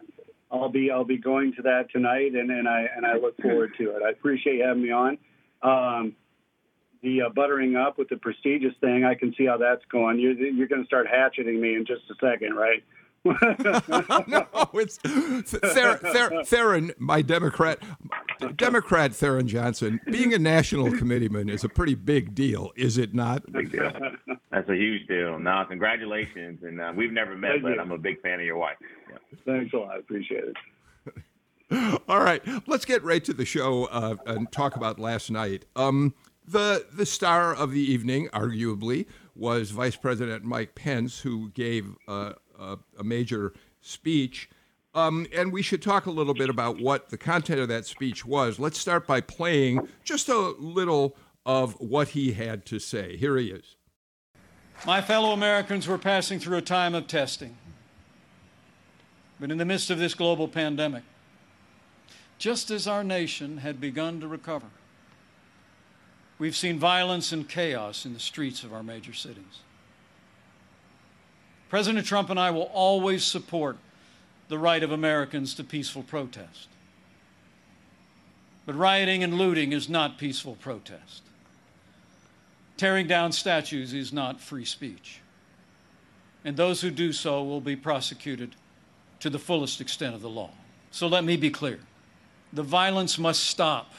I'll 0.52 0.69
be 0.69 0.93
I'll 0.93 1.04
be 1.04 1.19
going 1.19 1.52
to 1.54 1.62
that 1.62 1.90
tonight, 1.90 2.34
and, 2.34 2.52
and 2.52 2.69
I 2.69 2.87
and 2.94 3.04
I 3.04 3.16
look 3.16 3.37
forward 3.43 3.72
to 3.78 3.96
it. 3.96 4.02
I 4.06 4.10
appreciate 4.10 4.60
having 4.64 4.84
me 4.84 4.93
on. 4.93 5.19
Um, 5.62 6.14
the 7.06 7.23
uh, 7.23 7.29
buttering 7.29 7.76
up 7.76 7.99
with 7.99 8.08
the 8.08 8.17
prestigious 8.17 8.75
thing, 8.81 9.05
I 9.05 9.14
can 9.14 9.32
see 9.38 9.47
how 9.47 9.56
that's 9.56 9.85
going. 9.87 10.19
You're, 10.19 10.32
you're 10.32 10.67
going 10.67 10.82
to 10.82 10.87
start 10.87 11.06
hatcheting 11.06 11.61
me 11.61 11.76
in 11.76 11.87
just 11.87 12.03
a 12.11 12.14
second, 12.20 12.55
right? 12.55 12.82
no, 14.29 14.47
it's 14.75 14.99
Ther- 14.99 15.43
Ther- 15.43 16.43
Tharon, 16.43 16.93
my 16.99 17.23
Democrat, 17.23 17.81
Democrat 18.56 19.12
Tharon 19.12 19.47
Johnson. 19.47 20.00
Being 20.11 20.35
a 20.35 20.38
national 20.38 20.93
committeeman 20.93 21.49
is 21.49 21.64
a 21.64 21.69
pretty 21.69 21.94
big 21.94 22.35
deal, 22.35 22.73
is 22.76 22.99
it 22.99 23.14
not? 23.14 23.50
Big 23.50 23.73
deal. 23.73 23.93
That's 24.50 24.69
a 24.69 24.76
huge 24.76 25.06
deal. 25.08 25.38
Now, 25.38 25.64
congratulations, 25.64 26.62
and 26.62 26.81
uh, 26.81 26.93
we've 26.94 27.12
never 27.12 27.37
met, 27.37 27.53
Thank 27.53 27.62
but 27.62 27.75
you. 27.75 27.81
I'm 27.81 27.91
a 27.91 27.99
big 27.99 28.20
fan 28.20 28.38
of 28.41 28.47
your 28.47 28.58
wife. 28.58 28.76
Yeah. 29.11 29.17
Thanks 29.44 29.73
a 29.73 29.76
lot. 29.79 29.97
I 29.97 29.99
appreciate 29.99 30.44
it. 30.44 30.56
All 32.08 32.20
right, 32.20 32.43
let's 32.69 32.85
get 32.85 33.03
right 33.03 33.25
to 33.25 33.32
the 33.32 33.44
show 33.44 33.87
uh, 33.87 34.17
and 34.26 34.50
talk 34.53 34.76
about 34.76 35.00
last 35.00 35.32
night. 35.32 35.64
Um, 35.75 36.14
the 36.46 36.87
the 36.93 37.06
star 37.06 37.54
of 37.54 37.72
the 37.72 37.81
evening, 37.81 38.28
arguably, 38.28 39.06
was 39.34 39.70
Vice 39.70 39.96
President 39.96 40.44
Mike 40.44 40.75
Pence, 40.75 41.20
who 41.20 41.50
gave 41.50 41.96
uh, 42.08 42.32
a, 42.58 42.78
a 42.98 43.04
major 43.04 43.52
speech. 43.81 44.48
Um, 44.94 45.26
and 45.34 45.52
we 45.52 45.60
should 45.60 45.82
talk 45.82 46.06
a 46.06 46.10
little 46.10 46.32
bit 46.32 46.48
about 46.48 46.81
what 46.81 47.10
the 47.10 47.19
content 47.19 47.60
of 47.60 47.69
that 47.69 47.84
speech 47.84 48.25
was. 48.25 48.58
Let's 48.58 48.78
start 48.78 49.06
by 49.06 49.20
playing 49.20 49.87
just 50.04 50.31
a 50.31 50.54
little 50.58 51.16
of 51.44 51.78
what 51.81 52.08
he 52.08 52.32
had 52.32 52.64
to 52.66 52.78
say. 52.78 53.16
Here 53.16 53.37
he 53.37 53.50
is. 53.50 53.76
My 54.87 55.02
fellow 55.02 55.32
Americans, 55.32 55.87
we're 55.87 55.98
passing 55.98 56.38
through 56.40 56.56
a 56.56 56.62
time 56.62 56.94
of 56.94 57.06
testing. 57.06 57.56
But 59.38 59.50
in 59.50 59.58
the 59.58 59.64
midst 59.64 59.90
of 59.90 59.98
this 59.98 60.14
global 60.14 60.48
pandemic, 60.48 61.02
just 62.38 62.70
as 62.70 62.87
our 62.87 63.04
nation 63.04 63.58
had 63.58 63.81
begun 63.81 64.20
to 64.20 64.28
recover, 64.28 64.66
we've 66.38 66.56
seen 66.56 66.79
violence 66.79 67.33
and 67.33 67.49
chaos 67.49 68.05
in 68.05 68.12
the 68.15 68.21
streets 68.21 68.62
of 68.65 68.73
our 68.73 68.83
major 68.83 69.12
cities. 69.12 69.61
President 71.69 72.06
Trump 72.06 72.31
and 72.31 72.38
I 72.38 72.50
will 72.50 72.71
always 72.73 73.25
support 73.25 73.79
the 74.49 74.59
right 74.59 74.83
of 74.83 74.93
Americans 74.93 75.55
to 75.55 75.65
peaceful 75.65 76.03
protest. 76.03 76.69
But 78.65 78.77
rioting 78.77 79.22
and 79.22 79.34
looting 79.34 79.72
is 79.72 79.89
not 79.89 80.19
peaceful 80.19 80.56
protest. 80.56 81.22
Tearing 82.77 83.06
down 83.06 83.32
statues 83.32 83.94
is 83.94 84.13
not 84.13 84.41
free 84.41 84.65
speech. 84.65 85.20
And 86.44 86.56
those 86.56 86.81
who 86.81 86.91
do 86.91 87.13
so 87.13 87.43
will 87.43 87.60
be 87.60 87.75
prosecuted 87.75 88.55
to 89.20 89.31
the 89.31 89.39
fullest 89.39 89.81
extent 89.81 90.15
of 90.15 90.20
the 90.20 90.29
law. 90.29 90.51
So 90.91 91.08
let 91.08 91.25
me 91.25 91.37
be 91.37 91.51
clear 91.51 91.81
the 92.53 92.63
violence 92.63 93.19
must 93.19 93.44
stop, 93.44 93.93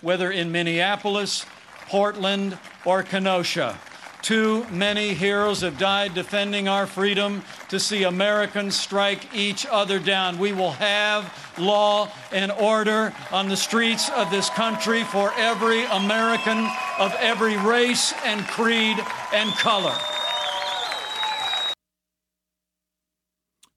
whether 0.00 0.30
in 0.30 0.52
Minneapolis, 0.52 1.44
Portland, 1.88 2.58
or 2.84 3.02
Kenosha. 3.02 3.78
Too 4.22 4.66
many 4.70 5.14
heroes 5.14 5.60
have 5.60 5.78
died 5.78 6.14
defending 6.14 6.66
our 6.66 6.86
freedom 6.86 7.42
to 7.68 7.78
see 7.78 8.02
Americans 8.02 8.74
strike 8.74 9.32
each 9.32 9.64
other 9.70 10.00
down. 10.00 10.38
We 10.38 10.52
will 10.52 10.72
have 10.72 11.32
law 11.58 12.08
and 12.32 12.50
order 12.50 13.14
on 13.30 13.48
the 13.48 13.56
streets 13.56 14.10
of 14.10 14.30
this 14.30 14.50
country 14.50 15.04
for 15.04 15.32
every 15.36 15.84
American 15.84 16.68
of 16.98 17.14
every 17.20 17.56
race 17.58 18.12
and 18.24 18.44
creed 18.48 18.98
and 19.32 19.50
color. 19.52 19.94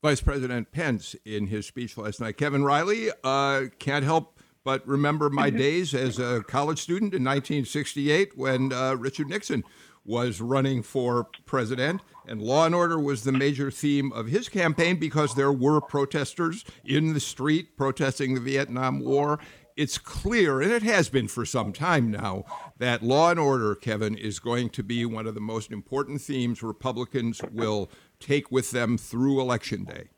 Vice 0.02 0.22
President 0.22 0.72
Pence 0.72 1.16
in 1.26 1.48
his 1.48 1.68
speech 1.68 1.98
last 1.98 2.22
night. 2.22 2.38
Kevin 2.38 2.64
Riley, 2.64 3.10
uh, 3.24 3.66
can't 3.80 4.06
help 4.06 4.39
but 4.64 4.86
remember 4.88 5.30
my 5.30 5.50
days 5.50 5.94
as 5.94 6.20
a 6.20 6.44
college 6.48 6.80
student 6.80 7.14
in 7.14 7.24
1968 7.24 8.38
when 8.38 8.74
uh, 8.74 8.96
Richard 8.96 9.30
Nixon 9.30 9.64
was 10.06 10.42
running 10.42 10.82
for 10.82 11.28
president, 11.46 12.02
and 12.26 12.42
law 12.42 12.66
and 12.66 12.74
order 12.74 13.00
was 13.00 13.24
the 13.24 13.32
major 13.32 13.70
theme 13.70 14.12
of 14.14 14.28
his 14.28 14.50
campaign 14.50 14.98
because 14.98 15.36
there 15.36 15.52
were 15.52 15.80
protesters 15.80 16.66
in 16.84 17.14
the 17.14 17.20
street 17.20 17.78
protesting 17.78 18.34
the 18.34 18.40
Vietnam 18.40 19.02
War. 19.02 19.40
It's 19.78 19.98
clear, 19.98 20.62
and 20.62 20.72
it 20.72 20.84
has 20.84 21.10
been 21.10 21.28
for 21.28 21.46
some 21.46 21.72
time 21.72 22.12
now, 22.12 22.44
that 22.80 23.04
law 23.04 23.30
and 23.30 23.40
order, 23.40 23.76
Kevin, 23.76 24.16
is 24.18 24.40
going 24.40 24.72
to 24.72 24.84
be 24.84 25.06
one 25.06 25.28
of 25.28 25.36
the 25.36 25.42
most 25.42 25.72
important 25.72 26.22
themes 26.22 26.64
Republicans 26.64 27.42
will 27.52 27.90
take 28.20 28.52
with 28.52 28.72
them 28.72 28.98
through 28.98 29.40
Election 29.40 29.86
Day. 29.86 30.10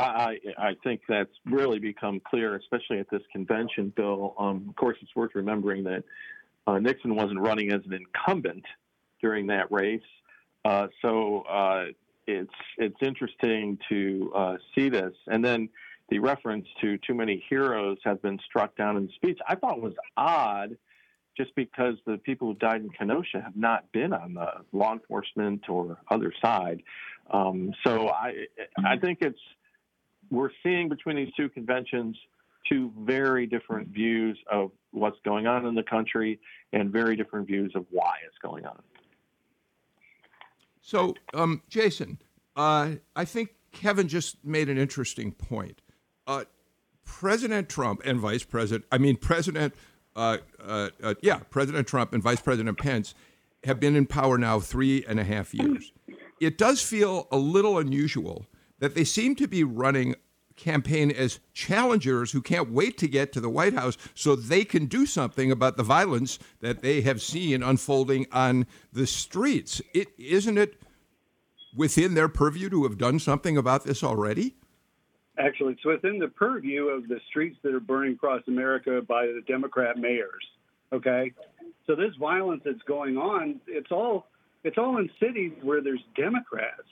I, 0.00 0.38
I 0.58 0.76
think 0.82 1.02
that's 1.08 1.30
really 1.46 1.78
become 1.78 2.20
clear, 2.20 2.56
especially 2.56 2.98
at 2.98 3.10
this 3.10 3.22
convention, 3.32 3.92
Bill. 3.96 4.34
Um, 4.38 4.66
of 4.68 4.76
course, 4.76 4.96
it's 5.00 5.14
worth 5.16 5.32
remembering 5.34 5.84
that 5.84 6.04
uh, 6.66 6.78
Nixon 6.78 7.14
wasn't 7.14 7.40
running 7.40 7.72
as 7.72 7.80
an 7.86 7.92
incumbent 7.92 8.64
during 9.20 9.46
that 9.48 9.70
race. 9.70 10.00
Uh, 10.64 10.88
so 11.02 11.42
uh, 11.42 11.86
it's 12.26 12.52
it's 12.78 12.96
interesting 13.02 13.78
to 13.88 14.32
uh, 14.34 14.56
see 14.74 14.88
this, 14.88 15.14
and 15.26 15.44
then 15.44 15.68
the 16.10 16.18
reference 16.18 16.66
to 16.80 16.98
too 16.98 17.14
many 17.14 17.42
heroes 17.48 17.98
have 18.04 18.20
been 18.20 18.38
struck 18.44 18.76
down 18.76 18.96
in 18.96 19.06
the 19.06 19.12
speech. 19.14 19.38
I 19.48 19.54
thought 19.54 19.80
was 19.80 19.94
odd, 20.16 20.76
just 21.36 21.54
because 21.54 21.94
the 22.06 22.18
people 22.18 22.48
who 22.48 22.54
died 22.54 22.82
in 22.82 22.90
Kenosha 22.90 23.40
have 23.40 23.56
not 23.56 23.90
been 23.92 24.12
on 24.12 24.34
the 24.34 24.48
law 24.72 24.92
enforcement 24.92 25.68
or 25.68 25.98
other 26.10 26.32
side. 26.42 26.82
Um, 27.30 27.72
so 27.84 28.08
I 28.08 28.46
I 28.84 28.98
think 28.98 29.18
it's 29.22 29.38
we're 30.30 30.50
seeing 30.62 30.88
between 30.88 31.16
these 31.16 31.32
two 31.36 31.48
conventions 31.48 32.16
two 32.68 32.92
very 33.00 33.46
different 33.46 33.88
views 33.88 34.38
of 34.50 34.70
what's 34.92 35.18
going 35.24 35.46
on 35.46 35.66
in 35.66 35.74
the 35.74 35.82
country 35.82 36.38
and 36.72 36.90
very 36.90 37.16
different 37.16 37.46
views 37.46 37.72
of 37.74 37.86
why 37.90 38.14
it's 38.26 38.38
going 38.38 38.66
on. 38.66 38.80
So, 40.82 41.14
um, 41.34 41.62
Jason, 41.68 42.18
uh, 42.56 42.92
I 43.14 43.24
think 43.24 43.54
Kevin 43.72 44.08
just 44.08 44.44
made 44.44 44.68
an 44.68 44.78
interesting 44.78 45.32
point. 45.32 45.82
Uh, 46.26 46.44
President 47.04 47.68
Trump 47.68 48.02
and 48.04 48.18
Vice 48.18 48.44
President, 48.44 48.84
I 48.90 48.98
mean, 48.98 49.16
President, 49.16 49.74
uh, 50.16 50.38
uh, 50.64 50.90
uh, 51.02 51.14
yeah, 51.22 51.40
President 51.50 51.86
Trump 51.86 52.12
and 52.12 52.22
Vice 52.22 52.40
President 52.40 52.78
Pence 52.78 53.14
have 53.64 53.78
been 53.78 53.94
in 53.94 54.06
power 54.06 54.38
now 54.38 54.58
three 54.58 55.04
and 55.06 55.20
a 55.20 55.24
half 55.24 55.52
years. 55.54 55.92
It 56.40 56.56
does 56.56 56.82
feel 56.82 57.28
a 57.30 57.36
little 57.36 57.78
unusual 57.78 58.46
that 58.80 58.94
they 58.94 59.04
seem 59.04 59.36
to 59.36 59.46
be 59.46 59.62
running 59.64 60.16
campaign 60.56 61.10
as 61.10 61.40
challengers 61.54 62.32
who 62.32 62.42
can't 62.42 62.70
wait 62.70 62.98
to 62.98 63.08
get 63.08 63.32
to 63.32 63.40
the 63.40 63.48
White 63.48 63.72
House 63.72 63.96
so 64.14 64.36
they 64.36 64.64
can 64.64 64.86
do 64.86 65.06
something 65.06 65.50
about 65.50 65.76
the 65.76 65.82
violence 65.82 66.38
that 66.60 66.82
they 66.82 67.00
have 67.00 67.22
seen 67.22 67.62
unfolding 67.62 68.26
on 68.30 68.66
the 68.92 69.06
streets. 69.06 69.80
It 69.94 70.08
isn't 70.18 70.58
it 70.58 70.82
within 71.74 72.14
their 72.14 72.28
purview 72.28 72.68
to 72.70 72.82
have 72.82 72.98
done 72.98 73.18
something 73.18 73.56
about 73.56 73.84
this 73.84 74.04
already? 74.04 74.56
Actually, 75.38 75.72
it's 75.72 75.84
within 75.84 76.18
the 76.18 76.28
purview 76.28 76.88
of 76.88 77.08
the 77.08 77.20
streets 77.30 77.56
that 77.62 77.72
are 77.72 77.80
burning 77.80 78.12
across 78.14 78.42
America 78.46 79.00
by 79.06 79.26
the 79.26 79.42
Democrat 79.46 79.96
mayors. 79.96 80.44
Okay, 80.92 81.32
so 81.86 81.94
this 81.94 82.14
violence 82.18 82.62
that's 82.64 82.82
going 82.86 83.16
on, 83.16 83.60
it's 83.66 83.90
all 83.90 84.26
it's 84.64 84.76
all 84.76 84.98
in 84.98 85.08
cities 85.18 85.52
where 85.62 85.80
there's 85.80 86.04
Democrats. 86.16 86.82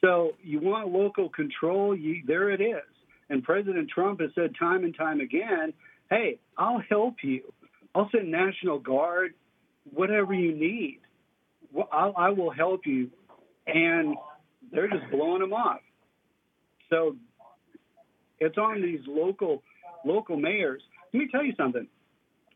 So 0.00 0.32
you 0.42 0.60
want 0.60 0.88
local 0.88 1.28
control, 1.28 1.96
you, 1.96 2.22
there 2.26 2.50
it 2.50 2.60
is. 2.60 2.82
And 3.30 3.42
President 3.42 3.90
Trump 3.90 4.20
has 4.20 4.30
said 4.34 4.52
time 4.58 4.84
and 4.84 4.96
time 4.96 5.20
again, 5.20 5.72
hey, 6.10 6.38
I'll 6.56 6.82
help 6.88 7.16
you. 7.22 7.42
I'll 7.94 8.08
send 8.12 8.30
National 8.30 8.78
Guard, 8.78 9.34
whatever 9.92 10.34
you 10.34 10.54
need. 10.54 11.00
I'll, 11.92 12.14
I 12.16 12.30
will 12.30 12.50
help 12.50 12.82
you. 12.86 13.10
And 13.66 14.16
they're 14.72 14.88
just 14.88 15.10
blowing 15.10 15.40
them 15.40 15.52
off. 15.52 15.80
So 16.90 17.16
it's 18.38 18.56
on 18.56 18.80
these 18.80 19.00
local 19.06 19.62
local 20.04 20.36
mayors. 20.36 20.82
Let 21.12 21.20
me 21.20 21.28
tell 21.30 21.44
you 21.44 21.52
something. 21.56 21.86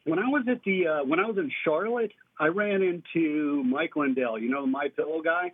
When 0.04 0.18
I 0.18 0.28
was 0.28 0.44
at 0.50 0.62
the 0.64 0.86
uh, 0.86 1.04
when 1.04 1.20
I 1.20 1.26
was 1.26 1.36
in 1.36 1.50
Charlotte, 1.64 2.12
I 2.40 2.46
ran 2.46 2.82
into 2.82 3.62
Mike 3.64 3.96
Lindell. 3.96 4.38
You 4.38 4.48
know 4.48 4.66
My 4.66 4.88
Pillow 4.88 5.20
guy 5.22 5.52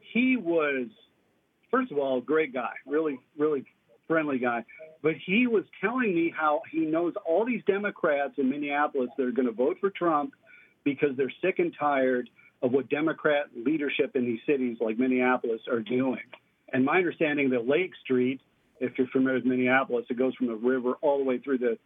he 0.00 0.36
was, 0.36 0.86
first 1.70 1.92
of 1.92 1.98
all, 1.98 2.18
a 2.18 2.22
great 2.22 2.52
guy, 2.52 2.72
really, 2.86 3.18
really 3.38 3.64
friendly 4.06 4.38
guy. 4.38 4.64
But 5.02 5.14
he 5.24 5.46
was 5.46 5.64
telling 5.80 6.14
me 6.14 6.32
how 6.36 6.62
he 6.70 6.80
knows 6.80 7.14
all 7.26 7.44
these 7.44 7.62
Democrats 7.66 8.34
in 8.36 8.50
Minneapolis 8.50 9.10
that 9.16 9.24
are 9.24 9.32
going 9.32 9.46
to 9.46 9.52
vote 9.52 9.78
for 9.80 9.90
Trump 9.90 10.34
because 10.84 11.16
they're 11.16 11.32
sick 11.42 11.58
and 11.58 11.74
tired 11.78 12.28
of 12.62 12.72
what 12.72 12.88
Democrat 12.88 13.46
leadership 13.56 14.14
in 14.14 14.24
these 14.24 14.40
cities 14.46 14.78
like 14.80 14.98
Minneapolis 14.98 15.60
are 15.70 15.80
doing. 15.80 16.22
And 16.72 16.84
my 16.84 16.98
understanding 16.98 17.50
that 17.50 17.66
Lake 17.66 17.92
Street, 18.02 18.40
if 18.80 18.96
you're 18.96 19.08
familiar 19.08 19.38
with 19.38 19.46
Minneapolis, 19.46 20.06
it 20.08 20.16
goes 20.16 20.34
from 20.36 20.46
the 20.46 20.54
river 20.54 20.94
all 21.00 21.18
the 21.18 21.24
way 21.24 21.38
through 21.38 21.58
the 21.58 21.78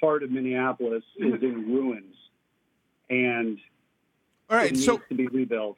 heart 0.00 0.22
of 0.22 0.30
Minneapolis, 0.30 1.02
is 1.16 1.42
in 1.42 1.72
ruins, 1.72 2.14
and 3.10 3.58
all 4.48 4.56
right, 4.56 4.76
so 4.76 4.98
to 5.08 5.14
be 5.14 5.26
rebuilt 5.26 5.76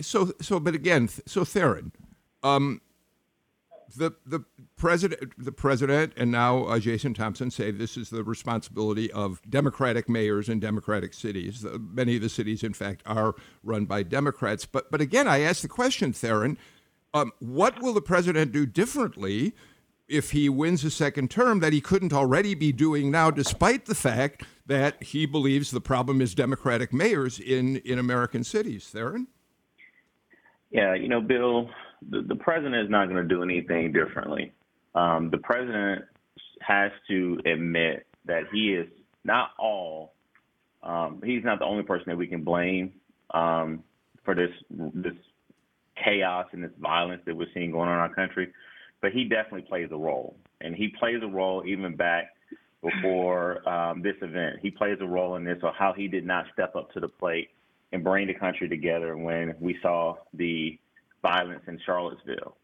so 0.00 0.32
so 0.40 0.60
but 0.60 0.74
again 0.74 1.08
so 1.08 1.42
Tharon 1.42 1.92
um, 2.42 2.80
the 3.96 4.12
the 4.26 4.44
president 4.76 5.32
the 5.38 5.52
president 5.52 6.12
and 6.16 6.30
now 6.30 6.64
uh, 6.64 6.78
Jason 6.78 7.14
Thompson 7.14 7.50
say 7.50 7.70
this 7.70 7.96
is 7.96 8.10
the 8.10 8.22
responsibility 8.22 9.10
of 9.12 9.40
democratic 9.48 10.08
mayors 10.08 10.48
in 10.48 10.60
democratic 10.60 11.14
cities. 11.14 11.64
Uh, 11.64 11.78
many 11.80 12.16
of 12.16 12.22
the 12.22 12.28
cities 12.28 12.62
in 12.62 12.74
fact 12.74 13.02
are 13.06 13.34
run 13.62 13.84
by 13.86 14.02
democrats. 14.02 14.66
But 14.66 14.90
but 14.90 15.00
again 15.00 15.26
I 15.26 15.40
ask 15.40 15.62
the 15.62 15.68
question 15.68 16.12
Tharon 16.12 16.56
um, 17.14 17.32
what 17.38 17.80
will 17.80 17.94
the 17.94 18.02
president 18.02 18.52
do 18.52 18.66
differently 18.66 19.54
if 20.06 20.30
he 20.30 20.48
wins 20.48 20.84
a 20.84 20.90
second 20.90 21.30
term 21.30 21.60
that 21.60 21.72
he 21.72 21.80
couldn't 21.80 22.12
already 22.12 22.54
be 22.54 22.72
doing 22.72 23.10
now 23.10 23.30
despite 23.30 23.86
the 23.86 23.94
fact 23.94 24.42
that 24.66 25.02
he 25.02 25.26
believes 25.26 25.70
the 25.70 25.80
problem 25.80 26.20
is 26.20 26.34
democratic 26.34 26.92
mayors 26.92 27.40
in 27.40 27.76
in 27.78 27.98
American 27.98 28.44
cities 28.44 28.90
Tharon 28.94 29.26
yeah, 30.70 30.94
you 30.94 31.08
know, 31.08 31.20
Bill, 31.20 31.70
the, 32.10 32.22
the 32.22 32.36
president 32.36 32.76
is 32.76 32.90
not 32.90 33.08
going 33.08 33.22
to 33.22 33.28
do 33.28 33.42
anything 33.42 33.92
differently. 33.92 34.52
Um, 34.94 35.30
the 35.30 35.38
president 35.38 36.04
has 36.60 36.90
to 37.08 37.40
admit 37.46 38.06
that 38.26 38.44
he 38.52 38.74
is 38.74 38.88
not 39.24 39.50
all. 39.58 40.12
Um, 40.82 41.22
he's 41.24 41.44
not 41.44 41.58
the 41.58 41.64
only 41.64 41.82
person 41.82 42.04
that 42.08 42.16
we 42.16 42.26
can 42.26 42.44
blame 42.44 42.92
um, 43.32 43.82
for 44.24 44.34
this 44.34 44.50
this 44.70 45.14
chaos 46.02 46.46
and 46.52 46.62
this 46.62 46.70
violence 46.80 47.22
that 47.26 47.36
we're 47.36 47.46
seeing 47.52 47.72
going 47.72 47.88
on 47.88 47.94
in 47.94 48.00
our 48.00 48.14
country, 48.14 48.52
but 49.00 49.10
he 49.10 49.24
definitely 49.24 49.62
plays 49.62 49.88
a 49.90 49.96
role, 49.96 50.36
and 50.60 50.74
he 50.74 50.88
plays 50.88 51.20
a 51.22 51.26
role 51.26 51.64
even 51.66 51.96
back 51.96 52.34
before 52.82 53.68
um, 53.68 54.02
this 54.02 54.14
event. 54.22 54.56
He 54.62 54.70
plays 54.70 54.98
a 55.00 55.06
role 55.06 55.36
in 55.36 55.44
this, 55.44 55.58
or 55.62 55.72
how 55.72 55.92
he 55.92 56.06
did 56.06 56.24
not 56.24 56.46
step 56.52 56.76
up 56.76 56.92
to 56.92 57.00
the 57.00 57.08
plate 57.08 57.48
and 57.92 58.04
bring 58.04 58.26
the 58.26 58.34
country 58.34 58.68
together 58.68 59.16
when 59.16 59.54
we 59.60 59.76
saw 59.82 60.16
the 60.34 60.78
violence 61.22 61.62
in 61.66 61.78
Charlottesville. 61.84 62.56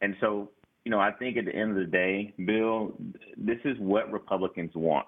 And 0.00 0.16
so, 0.20 0.50
you 0.84 0.90
know, 0.90 1.00
I 1.00 1.12
think 1.12 1.36
at 1.36 1.46
the 1.46 1.54
end 1.54 1.70
of 1.70 1.76
the 1.76 1.90
day, 1.90 2.34
Bill, 2.44 2.94
this 3.36 3.58
is 3.64 3.76
what 3.78 4.12
Republicans 4.12 4.72
want. 4.74 5.06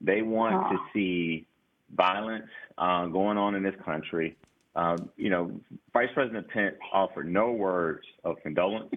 They 0.00 0.22
want 0.22 0.54
oh. 0.54 0.76
to 0.76 0.78
see 0.92 1.46
violence 1.94 2.48
uh, 2.78 3.06
going 3.06 3.38
on 3.38 3.54
in 3.54 3.62
this 3.62 3.74
country. 3.84 4.36
Um, 4.76 5.10
you 5.16 5.30
know, 5.30 5.52
Vice 5.92 6.08
President 6.14 6.48
Pence 6.48 6.74
offered 6.92 7.30
no 7.30 7.52
words 7.52 8.04
of 8.24 8.36
condolence 8.42 8.94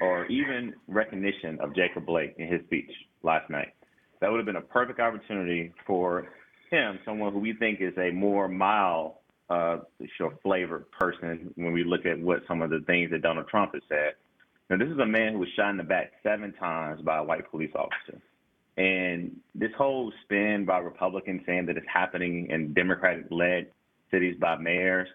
or 0.00 0.26
even 0.26 0.74
recognition 0.88 1.58
of 1.60 1.74
Jacob 1.74 2.06
Blake 2.06 2.34
in 2.38 2.48
his 2.48 2.62
speech 2.64 2.90
last 3.22 3.50
night. 3.50 3.74
That 4.20 4.30
would 4.30 4.38
have 4.38 4.46
been 4.46 4.56
a 4.56 4.60
perfect 4.60 5.00
opportunity 5.00 5.72
for 5.86 6.28
him, 6.70 6.98
someone 7.04 7.32
who 7.32 7.40
we 7.40 7.52
think 7.52 7.80
is 7.80 7.92
a 7.98 8.10
more 8.10 8.48
mild 8.48 9.16
uh, 9.50 9.78
sure 10.16 10.34
flavored 10.42 10.90
person 10.92 11.52
when 11.56 11.72
we 11.72 11.84
look 11.84 12.06
at 12.06 12.18
what 12.18 12.40
some 12.48 12.62
of 12.62 12.70
the 12.70 12.80
things 12.86 13.10
that 13.10 13.22
Donald 13.22 13.48
Trump 13.48 13.72
has 13.74 13.82
said. 13.88 14.14
Now, 14.70 14.78
this 14.78 14.88
is 14.88 14.98
a 14.98 15.06
man 15.06 15.34
who 15.34 15.40
was 15.40 15.48
shot 15.56 15.70
in 15.70 15.76
the 15.76 15.82
back 15.82 16.12
seven 16.22 16.52
times 16.54 17.02
by 17.02 17.18
a 17.18 17.24
white 17.24 17.50
police 17.50 17.72
officer. 17.74 18.20
And 18.76 19.36
this 19.54 19.70
whole 19.76 20.12
spin 20.24 20.64
by 20.64 20.78
Republicans 20.78 21.42
saying 21.46 21.66
that 21.66 21.76
it's 21.76 21.86
happening 21.92 22.48
in 22.50 22.72
Democratic 22.72 23.26
led 23.30 23.66
cities 24.10 24.36
by 24.40 24.56
mayors 24.56 25.08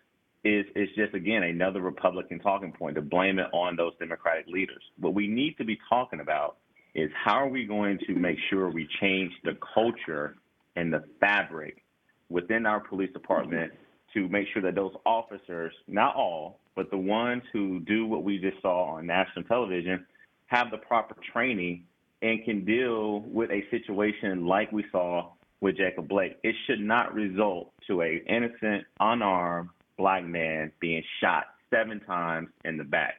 is, 0.43 0.65
is 0.75 0.89
just, 0.95 1.15
again, 1.15 1.43
another 1.43 1.81
Republican 1.81 2.39
talking 2.39 2.71
point 2.71 2.95
to 2.95 3.01
blame 3.01 3.39
it 3.39 3.47
on 3.53 3.75
those 3.75 3.93
Democratic 3.99 4.45
leaders. 4.47 4.83
What 4.99 5.15
we 5.15 5.27
need 5.27 5.57
to 5.57 5.65
be 5.65 5.79
talking 5.89 6.19
about 6.19 6.57
is 6.93 7.09
how 7.23 7.35
are 7.39 7.49
we 7.49 7.65
going 7.65 7.99
to 8.07 8.13
make 8.13 8.37
sure 8.49 8.69
we 8.69 8.87
change 9.01 9.31
the 9.43 9.57
culture 9.73 10.35
and 10.75 10.93
the 10.93 11.03
fabric 11.19 11.83
within 12.29 12.65
our 12.65 12.79
police 12.79 13.11
department 13.13 13.71
to 14.13 14.27
make 14.29 14.47
sure 14.53 14.61
that 14.61 14.75
those 14.75 14.93
officers, 15.05 15.73
not 15.87 16.15
all, 16.15 16.59
but 16.75 16.89
the 16.91 16.97
ones 16.97 17.43
who 17.51 17.79
do 17.81 18.05
what 18.05 18.23
we 18.23 18.37
just 18.37 18.61
saw 18.61 18.95
on 18.95 19.05
national 19.05 19.45
television, 19.45 20.05
have 20.47 20.71
the 20.71 20.77
proper 20.77 21.15
training 21.33 21.83
and 22.21 22.43
can 22.45 22.65
deal 22.65 23.19
with 23.21 23.51
a 23.51 23.63
situation 23.69 24.45
like 24.47 24.71
we 24.71 24.85
saw 24.91 25.31
with 25.61 25.77
Jacob 25.77 26.07
Blake. 26.07 26.37
It 26.43 26.55
should 26.65 26.79
not 26.79 27.13
result 27.13 27.71
to 27.87 28.01
a 28.01 28.23
innocent, 28.27 28.85
unarmed 28.99 29.69
black 29.97 30.23
man 30.23 30.71
being 30.79 31.03
shot 31.19 31.45
seven 31.69 31.99
times 32.01 32.49
in 32.63 32.77
the 32.77 32.83
back. 32.83 33.15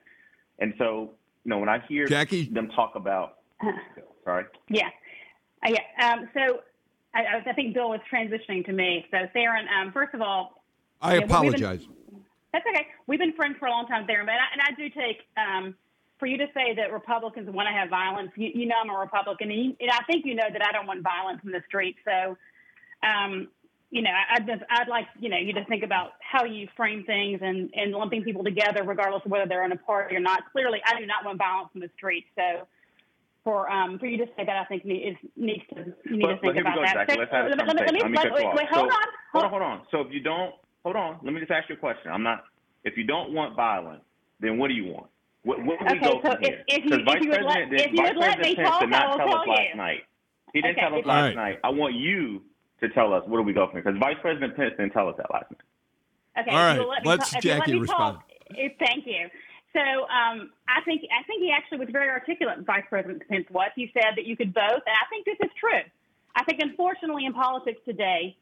And 0.59 0.75
so, 0.79 1.11
you 1.45 1.51
know, 1.51 1.59
when 1.59 1.69
I 1.69 1.81
hear 1.89 2.07
Jackie? 2.07 2.49
them 2.49 2.69
talk 2.69 2.95
about, 2.95 3.39
sorry. 4.25 4.45
Yeah, 4.69 4.89
uh, 5.67 5.71
yeah. 5.71 6.13
Um, 6.13 6.29
so 6.35 6.61
I, 7.15 7.43
I, 7.47 7.53
think 7.53 7.75
Bill 7.75 7.91
was 7.91 8.01
transitioning 8.13 8.65
to 8.67 8.73
me. 8.73 9.07
So, 9.11 9.19
Tharon, 9.35 9.65
um, 9.69 9.93
first 9.93 10.15
of 10.15 10.21
all, 10.21 10.58
I 11.01 11.17
yeah, 11.17 11.25
apologize. 11.25 11.81
Been, 11.81 12.25
that's 12.53 12.65
okay. 12.67 12.87
We've 13.07 13.19
been 13.19 13.35
friends 13.35 13.57
for 13.59 13.67
a 13.67 13.71
long 13.71 13.87
time, 13.87 14.05
there, 14.07 14.25
but 14.25 14.33
I, 14.33 14.47
and 14.53 14.63
I 14.63 14.73
do 14.77 14.89
take 14.91 15.23
um, 15.37 15.75
for 16.19 16.27
you 16.27 16.39
to 16.39 16.47
say 16.55 16.75
that 16.75 16.93
Republicans 16.93 17.49
want 17.51 17.69
to 17.69 17.73
have 17.73 17.89
violence, 17.89 18.31
you, 18.37 18.51
you 18.55 18.67
know 18.67 18.77
I'm 18.83 18.91
a 18.91 18.99
Republican, 18.99 19.51
and, 19.51 19.65
you, 19.65 19.77
and, 19.81 19.91
I 19.91 20.03
think 20.11 20.25
you 20.27 20.35
know 20.35 20.49
that 20.53 20.63
I 20.65 20.73
don't 20.73 20.87
want 20.87 21.03
violence 21.03 21.41
in 21.45 21.53
the 21.53 21.63
street. 21.67 21.97
So, 22.05 22.37
um, 23.07 23.49
you 23.91 24.03
know, 24.03 24.11
I, 24.11 24.41
just, 24.41 24.63
I'd 24.69 24.89
like 24.89 25.07
you 25.19 25.29
know 25.29 25.39
you 25.39 25.53
to 25.55 25.65
think 25.67 25.83
about 25.83 26.13
how 26.21 26.45
you 26.45 26.69
frame 26.77 27.05
things 27.05 27.41
and, 27.43 27.71
and 27.75 27.93
lumping 27.93 28.23
people 28.23 28.45
together, 28.45 28.83
regardless 28.83 29.23
of 29.25 29.31
whether 29.31 29.47
they're 29.47 29.65
in 29.65 29.73
a 29.73 29.77
party 29.77 30.17
or 30.17 30.21
not. 30.21 30.41
Clearly, 30.53 30.81
I 30.87 30.99
do 30.99 31.07
not 31.07 31.25
want 31.25 31.39
violence 31.39 31.71
in 31.75 31.81
the 31.81 31.91
street. 31.97 32.27
So, 32.35 32.67
for 33.45 33.71
um, 33.71 33.99
for 33.99 34.07
you 34.07 34.19
to 34.19 34.27
say 34.37 34.45
that, 34.45 34.57
I 34.57 34.65
think 34.65 34.85
needs 34.85 35.17
needs 35.37 35.63
to 35.73 35.95
you 36.05 36.19
need 36.19 36.23
but, 36.23 36.35
to 36.35 36.41
think 36.41 36.59
about 36.59 36.75
go, 36.77 36.83
that. 36.83 37.09
So, 37.09 37.19
Let's 37.19 37.33
have 37.33 37.47
let, 37.49 37.77
let, 37.77 37.95
me, 37.95 38.01
let, 38.15 38.33
wait, 38.33 38.47
wait, 38.55 38.69
hold, 38.69 38.91
so, 38.91 38.97
on, 38.97 39.09
hold 39.33 39.45
on, 39.45 39.51
hold 39.51 39.63
on. 39.63 39.83
So 39.91 40.01
if 40.01 40.13
you 40.13 40.21
don't, 40.21 40.55
hold 40.85 40.97
on. 40.97 41.19
Let 41.23 41.33
me 41.33 41.41
just 41.41 41.51
ask 41.51 41.69
you 41.69 41.77
a 41.77 41.79
question. 41.79 42.11
I'm 42.11 42.23
not. 42.23 42.45
If 42.85 42.97
you 42.97 43.05
don't 43.05 43.33
want 43.33 43.57
violence, 43.57 44.03
then 44.41 44.59
what 44.59 44.69
do 44.69 44.75
you 44.75 44.87
want? 44.87 45.07
What, 45.43 45.65
what 45.65 45.81
okay, 45.83 45.95
we 45.95 46.01
go 46.01 46.21
so 46.23 46.33
from 46.33 46.43
if, 46.43 46.49
here? 46.49 46.65
if 46.69 46.85
you, 46.85 47.05
Vice 47.05 47.17
if 47.17 47.23
you 47.23 47.31
would 47.31 47.43
let, 47.43 47.69
President, 47.69 47.81
if 47.81 47.93
you 47.93 48.03
Vice 48.03 48.09
would 48.15 48.21
let 48.21 48.39
me 48.39 48.55
President 48.55 48.67
talk, 48.67 48.81
did 48.81 48.91
not 48.91 49.03
I 49.03 49.09
will 49.11 49.19
tell 49.19 49.27
tell 49.29 49.39
us 49.39 49.47
you. 49.47 49.53
last 49.53 49.77
night. 49.77 50.01
He 50.53 50.61
didn't 50.61 50.79
Okay, 50.79 50.81
tell 50.81 50.99
us 50.99 51.07
last 51.07 51.17
All 51.17 51.23
right. 51.23 51.37
night. 51.37 51.59
I 51.65 51.71
want 51.71 51.95
you 51.95 52.43
to 52.81 52.89
tell 52.91 53.13
us 53.13 53.23
where 53.27 53.41
do 53.41 53.47
we 53.47 53.53
go 53.53 53.67
from 53.67 53.81
here? 53.81 53.83
Because 53.83 54.01
Vice 54.01 54.17
President 54.21 54.57
Pence 54.57 54.75
didn't 54.77 54.93
tell 54.93 55.09
us 55.09 55.17
that 55.19 55.31
last 55.33 55.51
night. 55.51 55.67
Okay, 56.41 56.51
All 56.51 56.57
if 56.57 56.65
right, 56.65 56.75
you 56.75 56.81
will 56.81 56.89
let 56.89 57.03
me 57.03 57.09
let's 57.09 57.31
talk, 57.31 57.39
if 57.39 57.45
you 57.45 57.51
let 57.51 57.59
Jackie 57.61 57.79
respond. 57.79 58.17
Talk, 58.19 58.25
thank 58.79 59.07
you. 59.07 59.29
So 59.73 59.81
um, 59.81 60.51
I 60.67 60.81
think 60.85 61.03
I 61.13 61.23
think 61.27 61.43
he 61.43 61.53
actually 61.53 61.79
was 61.79 61.89
very 61.93 62.09
articulate. 62.09 62.65
Vice 62.65 62.85
President 62.89 63.23
Pence 63.29 63.47
was. 63.51 63.71
He 63.77 63.91
said 63.93 64.17
that 64.17 64.25
you 64.25 64.37
could 64.37 64.55
vote, 64.55 64.83
and 64.87 64.97
I 64.97 65.07
think 65.11 65.27
this 65.27 65.37
is 65.45 65.51
true. 65.61 65.85
I 66.35 66.45
think 66.45 66.61
unfortunately 66.63 67.27
in 67.27 67.33
politics 67.33 67.81
today, 67.85 68.37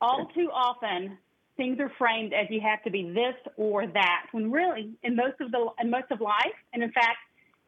all 0.00 0.26
too 0.34 0.50
often 0.52 1.18
things 1.56 1.78
are 1.80 1.92
framed 1.98 2.32
as 2.32 2.46
you 2.50 2.60
have 2.60 2.82
to 2.84 2.90
be 2.90 3.10
this 3.10 3.34
or 3.56 3.86
that, 3.86 4.26
when 4.32 4.50
really 4.50 4.92
in 5.02 5.16
most 5.16 5.40
of 5.40 5.50
the 5.50 5.66
in 5.80 5.90
most 5.90 6.10
of 6.10 6.20
life, 6.20 6.56
and 6.72 6.82
in 6.82 6.92
fact 6.92 7.18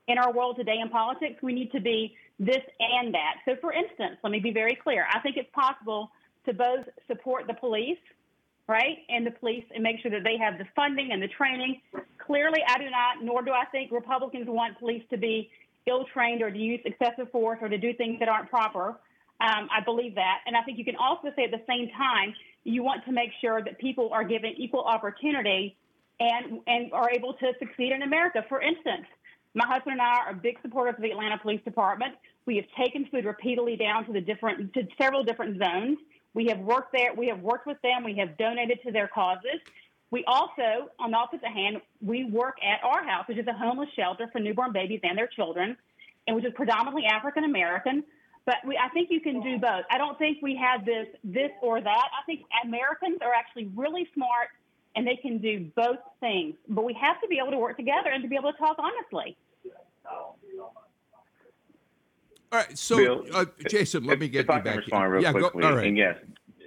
in 0.09 0.19
our 0.19 0.33
world 0.33 0.57
today 0.57 0.79
in 0.83 0.89
politics, 0.89 1.43
we 1.43 1.53
need 1.53 1.71
to 1.73 1.81
be 1.81 2.17
this 2.39 2.62
and 2.81 3.15
that. 3.15 3.37
So, 3.45 3.57
for 3.61 3.73
instance, 3.73 4.17
let 4.23 4.31
me 4.31 4.41
be 4.41 4.53
very 4.53 4.75
clear. 4.75 5.07
I 5.12 5.21
think 5.21 5.37
it's 5.37 5.51
possible 5.53 6.11
to 6.47 6.53
both 6.53 6.87
support 7.07 7.47
the 7.47 7.55
police, 7.55 7.99
right, 8.67 8.99
and 9.09 9.25
the 9.25 9.31
police 9.31 9.65
and 9.73 9.83
make 9.83 10.01
sure 10.01 10.11
that 10.11 10.25
they 10.25 10.37
have 10.39 10.59
the 10.59 10.67
funding 10.75 11.12
and 11.12 11.23
the 11.23 11.29
training. 11.29 11.81
Clearly, 12.19 12.61
I 12.67 12.79
do 12.79 12.91
not, 12.91 13.23
nor 13.23 13.43
do 13.43 13.53
I 13.53 13.65
think 13.67 13.93
Republicans 13.93 14.47
want 14.49 14.79
police 14.79 15.05
to 15.11 15.17
be 15.17 15.51
ill 15.87 16.05
trained 16.12 16.43
or 16.43 16.51
to 16.51 16.59
use 16.59 16.81
excessive 16.85 17.31
force 17.31 17.59
or 17.61 17.69
to 17.69 17.79
do 17.79 17.93
things 17.95 18.19
that 18.21 18.29
aren't 18.29 18.51
proper. 18.51 18.97
Um, 19.41 19.69
I 19.77 19.81
believe 19.85 20.15
that. 20.15 20.39
And 20.47 20.57
I 20.57 20.62
think 20.62 20.79
you 20.79 20.85
can 20.85 20.97
also 20.97 21.29
say 21.35 21.45
at 21.45 21.51
the 21.51 21.62
same 21.69 21.91
time, 21.97 22.35
you 22.64 22.83
want 22.83 23.04
to 23.07 23.12
make 23.12 23.31
sure 23.40 23.62
that 23.62 23.78
people 23.78 24.11
are 24.12 24.25
given 24.25 24.52
equal 24.57 24.85
opportunity 24.85 25.76
and, 26.21 26.61
and 26.66 26.92
are 26.92 27.11
able 27.11 27.35
to 27.35 27.52
succeed 27.59 27.92
in 27.92 28.02
America. 28.02 28.45
For 28.49 28.61
instance, 28.61 29.07
my 29.54 29.66
husband 29.66 29.95
and 29.95 30.02
I 30.02 30.19
are 30.26 30.35
big 30.35 30.59
supporters 30.62 30.95
of 30.97 31.02
the 31.02 31.11
Atlanta 31.11 31.38
Police 31.38 31.61
Department. 31.64 32.14
We 32.47 32.57
have 32.57 32.64
taken 32.76 33.07
food 33.11 33.25
repeatedly 33.25 33.76
down 33.76 34.07
to 34.07 34.12
the 34.12 34.21
different 34.21 34.73
to 34.75 34.87
several 35.00 35.25
different 35.25 35.62
zones. 35.62 35.99
We 36.35 36.47
have 36.47 36.59
worked 36.61 36.92
there. 36.92 37.12
We 37.14 37.28
have 37.28 37.40
worked 37.40 37.66
with 37.66 37.81
them. 37.83 38.04
We 38.04 38.16
have 38.16 38.38
donated 38.38 38.81
to 38.87 38.92
their 38.92 39.09
causes. 39.09 39.61
We 40.11 40.25
also, 40.26 40.90
on 40.99 41.11
the 41.11 41.16
opposite 41.16 41.49
hand, 41.49 41.81
we 42.00 42.25
work 42.25 42.57
at 42.62 42.85
our 42.85 43.04
house, 43.04 43.26
which 43.28 43.38
is 43.38 43.47
a 43.47 43.52
homeless 43.52 43.88
shelter 43.97 44.28
for 44.33 44.40
newborn 44.40 44.73
babies 44.73 45.00
and 45.02 45.16
their 45.16 45.26
children, 45.26 45.76
and 46.26 46.37
which 46.37 46.45
is 46.45 46.52
predominantly 46.54 47.04
African 47.07 47.45
American. 47.45 48.04
But 48.45 48.57
we, 48.67 48.77
I 48.77 48.89
think 48.89 49.09
you 49.11 49.21
can 49.21 49.41
do 49.41 49.59
both. 49.59 49.85
I 49.91 49.99
don't 49.99 50.19
think 50.19 50.39
we 50.43 50.57
have 50.57 50.85
this 50.85 51.07
this 51.23 51.51
or 51.61 51.81
that. 51.81 51.89
I 52.21 52.25
think 52.27 52.43
Americans 52.65 53.19
are 53.23 53.33
actually 53.33 53.71
really 53.75 54.09
smart 54.15 54.49
and 54.97 55.07
they 55.07 55.17
can 55.17 55.39
do 55.39 55.71
both 55.77 55.99
things. 56.21 56.55
But 56.69 56.85
we 56.85 56.95
have 57.01 57.21
to 57.21 57.29
be 57.29 57.39
able 57.39 57.53
to 57.53 57.59
work 57.59 57.77
together 57.77 58.11
and 58.13 58.23
to 58.23 58.29
be 58.29 58.37
able 58.37 58.53
to 58.53 58.59
talk 58.59 58.77
honestly. 58.79 59.37
All 62.51 62.59
right, 62.59 62.77
so 62.77 62.97
Bill, 62.97 63.25
uh, 63.33 63.47
Jason, 63.71 64.05
let 64.05 64.15
if, 64.15 64.21
me 64.21 64.29
get 64.29 64.41
if 64.41 64.49
you 64.49 64.53
I 64.53 64.57
can 64.57 64.65
back. 64.65 64.77
respond 64.77 65.05
in. 65.05 65.11
real 65.11 65.23
yeah, 65.23 65.31
quickly. 65.33 65.63
Go, 65.63 65.69
all 65.69 65.77
right. 65.77 65.87
And 65.87 65.97
yes, 65.97 66.17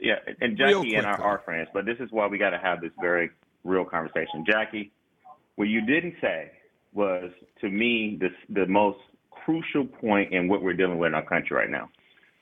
yeah, 0.02 0.16
and 0.42 0.58
Real 0.58 0.82
Jackie 0.82 0.96
and 0.96 1.06
I 1.06 1.14
quick, 1.14 1.26
are 1.26 1.42
friends, 1.46 1.70
but 1.74 1.86
this 1.86 1.98
is 2.00 2.12
why 2.12 2.26
we 2.26 2.40
got 2.40 2.52
to 2.52 2.58
have 2.58 2.82
this 2.82 2.92
very 3.00 3.30
real 3.64 3.86
conversation. 3.86 4.44
Jackie, 4.48 4.92
what 5.58 5.68
you 5.68 5.82
didn't 5.86 6.16
say 6.22 6.52
was, 6.92 7.30
to 7.62 7.70
me, 7.70 8.18
this 8.20 8.32
the 8.50 8.66
most 8.66 8.98
crucial 9.46 9.86
point 9.86 10.34
in 10.34 10.48
what 10.48 10.62
we're 10.64 10.74
dealing 10.74 10.98
with 10.98 11.10
in 11.10 11.14
our 11.14 11.26
country 11.26 11.56
right 11.56 11.70
now. 11.70 11.90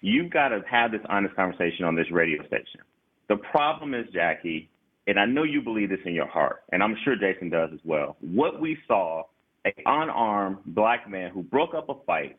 You've 0.01 0.31
got 0.31 0.49
to 0.49 0.61
have 0.69 0.91
this 0.91 1.01
honest 1.09 1.35
conversation 1.35 1.85
on 1.85 1.95
this 1.95 2.09
radio 2.11 2.45
station. 2.47 2.81
The 3.29 3.37
problem 3.37 3.93
is, 3.93 4.05
Jackie, 4.13 4.69
and 5.07 5.19
I 5.19 5.25
know 5.25 5.43
you 5.43 5.61
believe 5.61 5.89
this 5.89 5.99
in 6.05 6.13
your 6.13 6.27
heart, 6.27 6.63
and 6.71 6.81
I'm 6.81 6.95
sure 7.03 7.15
Jason 7.15 7.49
does 7.49 7.69
as 7.73 7.79
well. 7.83 8.15
What 8.21 8.59
we 8.59 8.77
saw, 8.87 9.23
a 9.65 9.73
unarmed 9.85 10.59
black 10.65 11.09
man 11.09 11.31
who 11.31 11.43
broke 11.43 11.73
up 11.73 11.89
a 11.89 11.95
fight, 12.05 12.37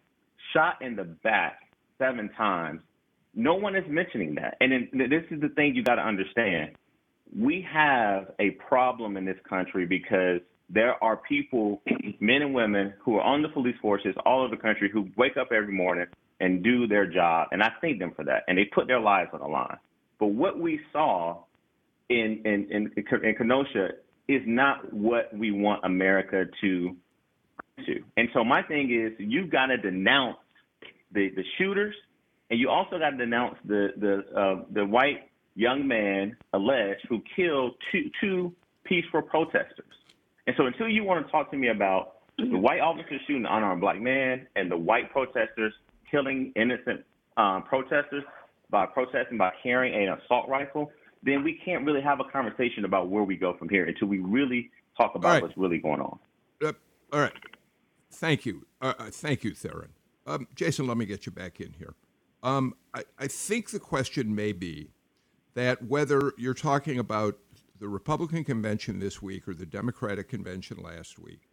shot 0.52 0.80
in 0.80 0.96
the 0.96 1.04
back 1.04 1.60
seven 1.98 2.30
times. 2.36 2.80
No 3.34 3.54
one 3.54 3.74
is 3.76 3.84
mentioning 3.88 4.34
that. 4.36 4.56
And 4.60 4.72
then, 4.72 5.08
this 5.10 5.24
is 5.30 5.40
the 5.40 5.48
thing 5.48 5.74
you 5.74 5.82
got 5.82 5.96
to 5.96 6.02
understand. 6.02 6.76
We 7.36 7.66
have 7.72 8.30
a 8.38 8.50
problem 8.50 9.16
in 9.16 9.24
this 9.24 9.38
country 9.48 9.86
because 9.86 10.40
there 10.70 11.02
are 11.02 11.16
people, 11.16 11.82
men 12.20 12.42
and 12.42 12.54
women, 12.54 12.94
who 13.00 13.16
are 13.16 13.22
on 13.22 13.42
the 13.42 13.48
police 13.48 13.76
forces 13.80 14.14
all 14.24 14.44
over 14.44 14.54
the 14.54 14.60
country 14.60 14.90
who 14.92 15.08
wake 15.16 15.36
up 15.36 15.48
every 15.52 15.72
morning 15.72 16.06
and 16.40 16.62
do 16.62 16.86
their 16.86 17.06
job. 17.06 17.48
And 17.52 17.62
I 17.62 17.70
thank 17.80 17.98
them 17.98 18.12
for 18.14 18.24
that. 18.24 18.42
And 18.48 18.58
they 18.58 18.64
put 18.64 18.86
their 18.86 19.00
lives 19.00 19.30
on 19.32 19.40
the 19.40 19.46
line. 19.48 19.76
But 20.18 20.28
what 20.28 20.58
we 20.58 20.80
saw 20.92 21.44
in, 22.08 22.40
in, 22.44 22.66
in, 22.70 22.92
in 22.96 23.34
Kenosha 23.34 23.90
is 24.28 24.42
not 24.46 24.92
what 24.92 25.36
we 25.36 25.50
want 25.50 25.84
America 25.84 26.46
to 26.60 26.96
to. 27.86 28.04
And 28.16 28.28
so 28.32 28.44
my 28.44 28.62
thing 28.62 28.92
is 28.92 29.12
you've 29.18 29.50
got 29.50 29.66
to 29.66 29.76
denounce 29.76 30.36
the, 31.12 31.30
the 31.34 31.42
shooters 31.58 31.94
and 32.50 32.60
you 32.60 32.68
also 32.70 32.98
got 32.98 33.10
to 33.10 33.16
denounce 33.16 33.56
the 33.64 33.88
the 33.96 34.38
uh, 34.38 34.64
the 34.72 34.84
white 34.84 35.30
young 35.54 35.86
man 35.86 36.36
alleged 36.52 37.00
who 37.08 37.22
killed 37.34 37.74
two 37.90 38.10
two 38.20 38.52
peaceful 38.84 39.22
protesters. 39.22 39.86
And 40.46 40.54
so 40.56 40.66
until 40.66 40.88
you 40.88 41.04
want 41.04 41.24
to 41.24 41.30
talk 41.32 41.50
to 41.50 41.56
me 41.56 41.68
about 41.68 42.16
the 42.38 42.58
white 42.58 42.80
officers 42.80 43.20
shooting 43.26 43.42
the 43.42 43.54
unarmed 43.54 43.80
black 43.80 44.00
man 44.00 44.46
and 44.56 44.70
the 44.70 44.76
white 44.76 45.10
protesters 45.12 45.72
killing 46.10 46.52
innocent 46.56 47.04
um, 47.36 47.62
protesters 47.62 48.24
by 48.70 48.86
protesting 48.86 49.38
by 49.38 49.52
carrying 49.62 49.94
an 50.08 50.18
assault 50.18 50.48
rifle, 50.48 50.90
then 51.22 51.42
we 51.42 51.60
can't 51.64 51.84
really 51.84 52.02
have 52.02 52.20
a 52.20 52.24
conversation 52.24 52.84
about 52.84 53.08
where 53.08 53.22
we 53.22 53.36
go 53.36 53.56
from 53.56 53.68
here 53.68 53.84
until 53.84 54.08
we 54.08 54.18
really 54.18 54.70
talk 54.96 55.14
about 55.14 55.28
right. 55.28 55.42
what's 55.42 55.56
really 55.56 55.78
going 55.78 56.00
on. 56.00 56.18
Uh, 56.62 56.72
all 57.12 57.20
right. 57.20 57.32
Thank 58.10 58.46
you. 58.46 58.66
Uh, 58.80 58.94
uh, 58.98 59.04
thank 59.10 59.44
you, 59.44 59.52
Tharon. 59.52 59.88
Um, 60.26 60.46
Jason, 60.54 60.86
let 60.86 60.96
me 60.96 61.06
get 61.06 61.26
you 61.26 61.32
back 61.32 61.60
in 61.60 61.74
here. 61.78 61.94
Um, 62.42 62.74
I, 62.94 63.04
I 63.18 63.26
think 63.26 63.70
the 63.70 63.80
question 63.80 64.34
may 64.34 64.52
be 64.52 64.90
that 65.54 65.82
whether 65.84 66.32
you're 66.36 66.54
talking 66.54 66.98
about 66.98 67.38
the 67.84 67.90
Republican 67.90 68.44
convention 68.44 68.98
this 68.98 69.20
week 69.20 69.46
or 69.46 69.52
the 69.52 69.66
Democratic 69.66 70.26
convention 70.26 70.78
last 70.82 71.18
week, 71.18 71.50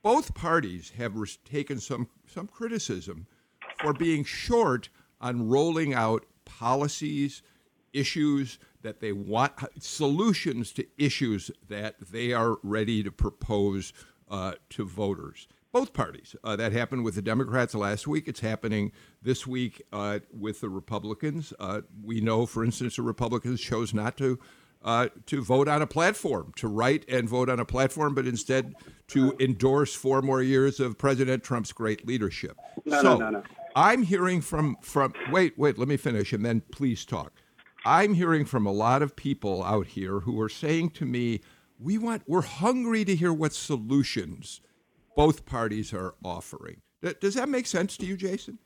both 0.00 0.32
parties 0.32 0.92
have 0.96 1.12
taken 1.44 1.80
some 1.80 2.06
some 2.24 2.46
criticism 2.46 3.26
for 3.80 3.92
being 3.92 4.22
short 4.22 4.90
on 5.20 5.48
rolling 5.48 5.92
out 5.92 6.24
policies, 6.44 7.42
issues 7.92 8.60
that 8.82 9.00
they 9.00 9.10
want, 9.10 9.54
solutions 9.80 10.70
to 10.74 10.86
issues 10.98 11.50
that 11.68 11.96
they 12.12 12.32
are 12.32 12.58
ready 12.62 13.02
to 13.02 13.10
propose 13.10 13.92
uh, 14.30 14.52
to 14.70 14.84
voters. 14.84 15.48
Both 15.72 15.94
parties. 15.94 16.36
Uh, 16.44 16.54
that 16.54 16.70
happened 16.70 17.02
with 17.02 17.16
the 17.16 17.22
Democrats 17.22 17.74
last 17.74 18.06
week. 18.06 18.28
It's 18.28 18.38
happening 18.38 18.92
this 19.20 19.48
week 19.48 19.82
uh, 19.92 20.20
with 20.32 20.60
the 20.60 20.68
Republicans. 20.68 21.52
Uh, 21.58 21.80
we 22.04 22.20
know, 22.20 22.46
for 22.46 22.64
instance, 22.64 22.94
the 22.96 23.02
Republicans 23.02 23.60
chose 23.60 23.92
not 23.92 24.16
to 24.18 24.38
uh, 24.84 25.08
to 25.26 25.42
vote 25.42 25.68
on 25.68 25.82
a 25.82 25.86
platform, 25.86 26.52
to 26.56 26.68
write 26.68 27.04
and 27.08 27.28
vote 27.28 27.48
on 27.48 27.60
a 27.60 27.64
platform, 27.64 28.14
but 28.14 28.26
instead 28.26 28.74
to 29.08 29.34
endorse 29.40 29.94
four 29.94 30.22
more 30.22 30.42
years 30.42 30.80
of 30.80 30.98
President 30.98 31.42
Trump's 31.42 31.72
great 31.72 32.06
leadership. 32.06 32.56
No, 32.84 33.02
so 33.02 33.18
no, 33.18 33.30
no, 33.30 33.30
no. 33.30 33.42
I'm 33.74 34.02
hearing 34.02 34.40
from 34.40 34.76
from 34.82 35.14
wait 35.30 35.56
wait 35.58 35.78
let 35.78 35.88
me 35.88 35.96
finish 35.96 36.32
and 36.32 36.44
then 36.44 36.62
please 36.72 37.04
talk. 37.04 37.32
I'm 37.84 38.14
hearing 38.14 38.44
from 38.44 38.66
a 38.66 38.72
lot 38.72 39.02
of 39.02 39.16
people 39.16 39.62
out 39.62 39.86
here 39.88 40.20
who 40.20 40.40
are 40.40 40.48
saying 40.48 40.90
to 40.90 41.04
me, 41.04 41.40
we 41.78 41.98
want 41.98 42.22
we're 42.26 42.42
hungry 42.42 43.04
to 43.04 43.16
hear 43.16 43.32
what 43.32 43.52
solutions 43.52 44.60
both 45.16 45.46
parties 45.46 45.92
are 45.92 46.14
offering. 46.24 46.80
Does 47.20 47.34
that 47.34 47.48
make 47.48 47.66
sense 47.66 47.96
to 47.98 48.06
you, 48.06 48.16
Jason? 48.16 48.58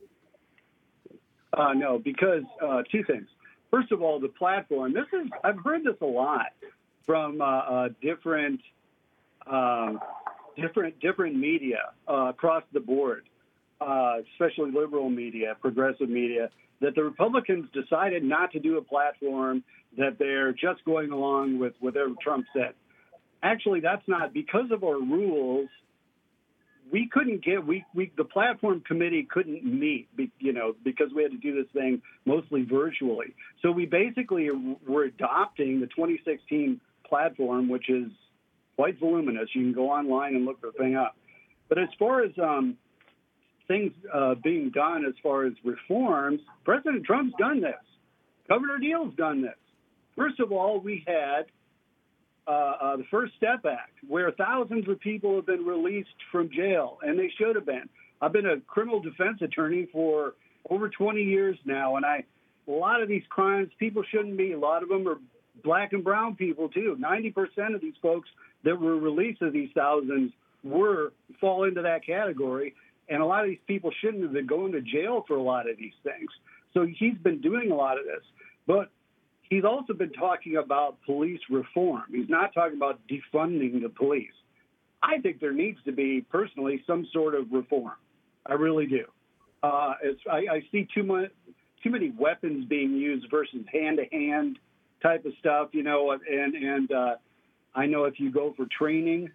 Uh, 1.57 1.73
no, 1.73 1.99
because 1.99 2.43
uh, 2.63 2.83
two 2.91 3.03
things. 3.05 3.29
First 3.77 3.93
of 3.93 4.01
all, 4.01 4.19
the 4.19 4.29
platform. 4.29 4.95
This 4.95 5.05
is 5.13 5.31
I've 5.45 5.59
heard 5.63 5.85
this 5.85 5.97
a 6.01 6.07
lot 6.07 6.47
from 7.05 7.43
uh, 7.43 7.45
uh, 7.45 7.89
different, 8.01 8.63
um, 9.47 10.01
different, 10.57 10.99
different 11.01 11.37
media 11.37 11.91
uh, 12.09 12.29
across 12.31 12.63
the 12.73 12.81
board, 12.81 13.29
uh, 13.79 14.15
especially 14.33 14.71
liberal 14.71 15.11
media, 15.11 15.57
progressive 15.61 16.09
media, 16.09 16.49
that 16.81 16.95
the 16.95 17.05
Republicans 17.05 17.69
decided 17.75 18.25
not 18.25 18.53
to 18.53 18.61
do 18.61 18.79
a 18.79 18.83
platform. 18.83 19.63
That 19.99 20.19
they're 20.19 20.53
just 20.53 20.83
going 20.87 21.13
along 21.13 21.59
with 21.59 21.75
whatever 21.81 22.15
Trump 22.23 22.47
said. 22.55 22.73
Actually, 23.43 23.81
that's 23.81 24.09
not 24.09 24.33
because 24.33 24.71
of 24.71 24.85
our 24.85 24.99
rules. 24.99 25.69
We 26.91 27.09
could 27.09 27.25
couldn't 27.25 27.45
get 27.45 27.67
we, 27.67 27.85
we 27.95 28.13
the 28.17 28.25
platform 28.25 28.83
committee 28.87 29.27
couldn't 29.29 29.65
meet 29.65 30.09
you 30.39 30.53
know 30.53 30.75
because 30.85 31.09
we 31.15 31.23
had 31.23 31.33
to 31.33 31.39
do 31.39 31.55
this 31.55 31.71
thing 31.73 32.03
mostly 32.25 32.63
virtually. 32.63 33.35
So 33.63 33.71
we 33.71 33.87
basically 33.87 34.49
were 34.87 35.05
adopting 35.05 35.81
the 35.81 35.87
2016 35.87 36.81
platform 37.09 37.69
which 37.69 37.89
is 37.89 38.11
quite 38.77 38.99
voluminous. 39.01 39.49
You 39.55 39.63
can 39.63 39.73
go 39.73 39.91
online 39.91 40.37
and 40.37 40.45
look 40.45 40.61
the 40.61 40.73
thing 40.73 40.97
up. 40.97 41.17
But 41.69 41.79
as 41.79 41.89
far 41.99 42.23
as 42.23 42.31
um, 42.41 42.77
things 43.67 43.93
uh, 44.13 44.35
being 44.43 44.71
done 44.71 45.05
as 45.05 45.15
far 45.23 45.45
as 45.45 45.53
reforms 45.65 46.41
president 46.65 47.05
trump's 47.05 47.35
done 47.39 47.61
this. 47.61 47.75
Governor 48.49 48.79
deal's 48.79 49.15
done 49.15 49.43
this. 49.43 49.57
First 50.17 50.41
of 50.41 50.53
all 50.53 50.81
we 50.81 51.05
had 51.07 51.47
uh, 52.47 52.51
uh, 52.51 52.97
the 52.97 53.05
First 53.11 53.35
Step 53.37 53.65
Act, 53.65 53.93
where 54.07 54.31
thousands 54.33 54.89
of 54.89 55.01
people 55.01 55.37
have 55.37 55.47
been 55.47 55.65
released 55.65 56.09
from 56.31 56.51
jail, 56.51 56.99
and 57.03 57.19
they 57.19 57.31
should 57.39 57.57
have 57.57 57.67
been. 57.67 57.89
I've 58.21 58.33
been 58.33 58.47
a 58.47 58.61
criminal 58.61 59.01
defense 59.01 59.43
attorney 59.43 59.89
for 59.93 60.35
over 60.71 60.89
20 60.89 61.23
years 61.23 61.59
now, 61.65 61.97
and 61.97 62.07
I 62.07 62.25
a 62.69 62.71
lot 62.71 63.01
of 63.01 63.09
these 63.09 63.23
crimes 63.29 63.71
people 63.79 64.03
shouldn't 64.11 64.37
be. 64.37 64.53
A 64.53 64.59
lot 64.59 64.83
of 64.83 64.89
them 64.89 65.07
are 65.07 65.19
black 65.63 65.93
and 65.93 66.03
brown 66.03 66.35
people 66.35 66.69
too. 66.69 66.97
90% 67.01 67.75
of 67.75 67.81
these 67.81 67.95
folks 68.03 68.29
that 68.65 68.81
were 68.81 68.97
released 68.97 69.43
of 69.43 69.53
these 69.53 69.71
thousands 69.75 70.33
were 70.65 71.13
fall 71.41 71.65
into 71.65 71.83
that 71.83 72.05
category, 72.05 72.75
and 73.09 73.23
a 73.23 73.27
lot 73.27 73.45
of 73.45 73.51
these 73.51 73.59
people 73.67 73.91
shouldn't 74.01 74.23
have 74.23 74.33
been 74.33 74.47
going 74.47 74.73
to 74.73 74.81
jail 74.81 75.25
for 75.27 75.37
a 75.37 75.43
lot 75.43 75.69
of 75.71 75.77
these 75.77 75.93
things. 76.03 76.29
So 76.75 76.87
he's 76.87 77.17
been 77.23 77.41
doing 77.41 77.71
a 77.71 77.75
lot 77.75 77.99
of 77.99 78.05
this, 78.05 78.25
but 78.67 78.91
he's 79.49 79.65
also 79.65 79.93
been 79.93 80.13
talking 80.13 80.57
about 80.57 80.99
police 81.05 81.41
reform. 81.51 82.05
He's 82.11 82.29
not 82.29 82.53
talking 82.55 82.77
about 82.77 83.01
defunding 83.09 83.83
the 83.83 83.89
police. 83.89 84.33
I 85.03 85.19
think 85.19 85.41
there 85.41 85.53
needs 85.53 85.79
to 85.85 85.93
be, 85.93 86.25
personally, 86.31 86.83
some 86.87 87.07
sort 87.13 87.35
of 87.35 87.53
reform. 87.53 87.95
I 88.45 88.55
really 88.55 88.87
do. 88.87 89.05
Uh, 89.63 89.95
I, 90.31 90.37
I, 90.51 90.63
see 90.71 90.87
too 90.95 91.03
much, 91.03 91.31
too 91.83 91.91
many 91.91 92.13
weapons 92.17 92.67
being 92.67 92.93
used 92.93 93.27
versus 93.31 93.65
hand-to-hand 93.73 94.59
type 95.03 95.25
of 95.25 95.33
stuff, 95.41 95.69
you 95.73 95.83
know. 95.83 96.13
And 96.13 96.55
and 96.55 96.93
uh, 96.93 97.15
I 97.75 97.87
know 97.87 98.05
if 98.05 98.21
you 98.21 98.31
go 98.31 98.55
for 98.57 98.67
training, 98.67 99.31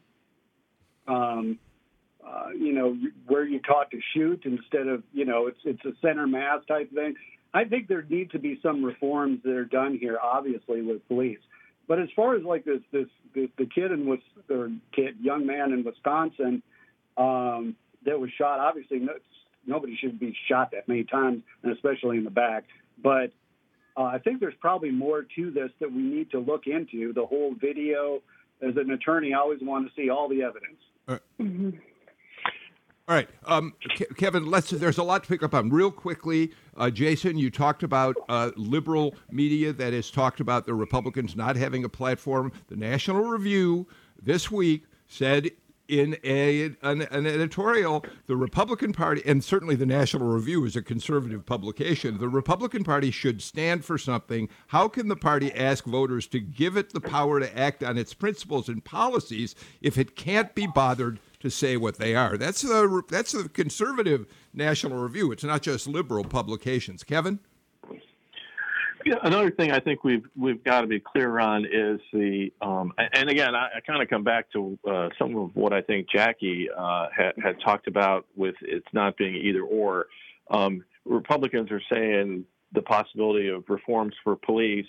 um, 1.07 1.59
uh, 2.25 2.49
you 2.57 2.73
know, 2.73 2.97
where 3.27 3.45
you 3.45 3.59
taught 3.59 3.91
to 3.91 3.99
shoot 4.13 4.43
instead 4.45 4.87
of, 4.87 5.03
you 5.11 5.25
know, 5.25 5.47
it's 5.47 5.59
it's 5.65 5.83
a 5.85 5.93
center 6.01 6.27
mass 6.27 6.61
type 6.67 6.93
thing. 6.93 7.15
I 7.53 7.65
think 7.65 7.87
there 7.87 8.03
need 8.07 8.31
to 8.31 8.39
be 8.39 8.59
some 8.63 8.83
reforms 8.83 9.39
that 9.43 9.53
are 9.53 9.65
done 9.65 9.97
here, 9.99 10.17
obviously, 10.21 10.81
with 10.81 11.05
police. 11.07 11.39
But 11.87 11.99
as 11.99 12.07
far 12.15 12.35
as 12.35 12.43
like 12.43 12.63
this, 12.63 12.79
this, 12.91 13.07
this 13.35 13.49
the 13.57 13.65
kid 13.65 13.91
in 13.91 14.07
was 14.07 14.19
or 14.49 14.71
kid, 14.93 15.15
young 15.21 15.45
man 15.45 15.73
in 15.73 15.83
Wisconsin 15.83 16.63
um, 17.17 17.75
that 18.05 18.19
was 18.19 18.29
shot. 18.37 18.59
Obviously, 18.59 18.99
no, 18.99 19.13
nobody 19.65 19.97
should 19.97 20.19
be 20.19 20.35
shot 20.47 20.71
that 20.71 20.87
many 20.87 21.03
times, 21.03 21.43
and 21.63 21.73
especially 21.73 22.17
in 22.17 22.23
the 22.23 22.31
back. 22.31 22.63
But 23.03 23.33
uh, 23.97 24.03
I 24.03 24.19
think 24.19 24.39
there's 24.39 24.55
probably 24.61 24.91
more 24.91 25.25
to 25.35 25.51
this 25.51 25.71
that 25.79 25.91
we 25.91 26.01
need 26.01 26.31
to 26.31 26.39
look 26.39 26.67
into. 26.67 27.13
The 27.13 27.25
whole 27.25 27.53
video. 27.59 28.21
As 28.61 28.77
an 28.77 28.91
attorney, 28.91 29.33
I 29.33 29.39
always 29.39 29.59
want 29.59 29.87
to 29.87 29.93
see 29.99 30.11
all 30.11 30.29
the 30.29 30.43
evidence. 30.43 30.77
Uh, 31.07 31.17
mm-hmm. 31.39 31.71
All 33.11 33.17
right, 33.17 33.27
um, 33.43 33.73
Kevin. 34.15 34.45
Let's. 34.45 34.69
There's 34.69 34.97
a 34.97 35.03
lot 35.03 35.23
to 35.23 35.27
pick 35.27 35.43
up 35.43 35.53
on. 35.53 35.69
Real 35.69 35.91
quickly, 35.91 36.53
uh, 36.77 36.89
Jason, 36.89 37.37
you 37.37 37.51
talked 37.51 37.83
about 37.83 38.15
uh, 38.29 38.51
liberal 38.55 39.15
media 39.29 39.73
that 39.73 39.91
has 39.91 40.09
talked 40.09 40.39
about 40.39 40.65
the 40.65 40.73
Republicans 40.73 41.35
not 41.35 41.57
having 41.57 41.83
a 41.83 41.89
platform. 41.89 42.53
The 42.69 42.77
National 42.77 43.21
Review 43.23 43.85
this 44.23 44.49
week 44.49 44.85
said 45.07 45.51
in 45.89 46.15
a, 46.23 46.67
an, 46.83 47.01
an, 47.01 47.25
editorial, 47.27 48.05
the 48.27 48.37
Republican 48.37 48.93
Party, 48.93 49.21
and 49.25 49.43
certainly 49.43 49.75
the 49.75 49.85
National 49.85 50.29
Review 50.29 50.63
is 50.63 50.77
a 50.77 50.81
conservative 50.81 51.45
publication, 51.45 52.17
the 52.17 52.29
Republican 52.29 52.85
Party 52.85 53.11
should 53.11 53.41
stand 53.41 53.83
for 53.83 53.97
something. 53.97 54.47
How 54.67 54.87
can 54.87 55.09
the 55.09 55.17
party 55.17 55.51
ask 55.51 55.83
voters 55.83 56.27
to 56.27 56.39
give 56.39 56.77
it 56.77 56.93
the 56.93 57.01
power 57.01 57.41
to 57.41 57.59
act 57.59 57.83
on 57.83 57.97
its 57.97 58.13
principles 58.13 58.69
and 58.69 58.81
policies 58.85 59.53
if 59.81 59.97
it 59.97 60.15
can't 60.15 60.55
be 60.55 60.65
bothered 60.65 61.19
to 61.41 61.49
say 61.49 61.77
what 61.77 61.97
they 61.97 62.15
are. 62.15 62.37
That's 62.37 62.61
the 62.61 63.03
that's 63.09 63.31
the 63.31 63.49
conservative 63.49 64.25
National 64.53 64.97
Review. 64.97 65.31
It's 65.31 65.43
not 65.43 65.61
just 65.61 65.87
liberal 65.87 66.23
publications. 66.23 67.03
Kevin. 67.03 67.39
Yeah, 69.03 69.15
another 69.23 69.49
thing 69.49 69.71
I 69.71 69.79
think 69.79 70.03
we've 70.03 70.25
we've 70.35 70.63
got 70.63 70.81
to 70.81 70.87
be 70.87 70.99
clear 70.99 71.39
on 71.39 71.65
is 71.65 71.99
the 72.13 72.51
um, 72.61 72.93
and 72.97 73.29
again 73.29 73.55
I, 73.55 73.69
I 73.77 73.79
kind 73.85 74.01
of 74.01 74.09
come 74.09 74.23
back 74.23 74.51
to 74.51 74.77
uh, 74.87 75.09
some 75.17 75.35
of 75.37 75.55
what 75.55 75.73
I 75.73 75.81
think 75.81 76.07
Jackie 76.09 76.69
uh, 76.75 77.07
had, 77.15 77.33
had, 77.43 77.55
talked 77.65 77.87
about 77.87 78.27
with 78.35 78.55
it's 78.61 78.87
not 78.93 79.17
being 79.17 79.35
either 79.35 79.63
or. 79.63 80.07
Um, 80.51 80.83
Republicans 81.05 81.71
are 81.71 81.81
saying 81.91 82.45
the 82.73 82.81
possibility 82.81 83.47
of 83.47 83.63
reforms 83.69 84.13
for 84.23 84.35
police 84.35 84.85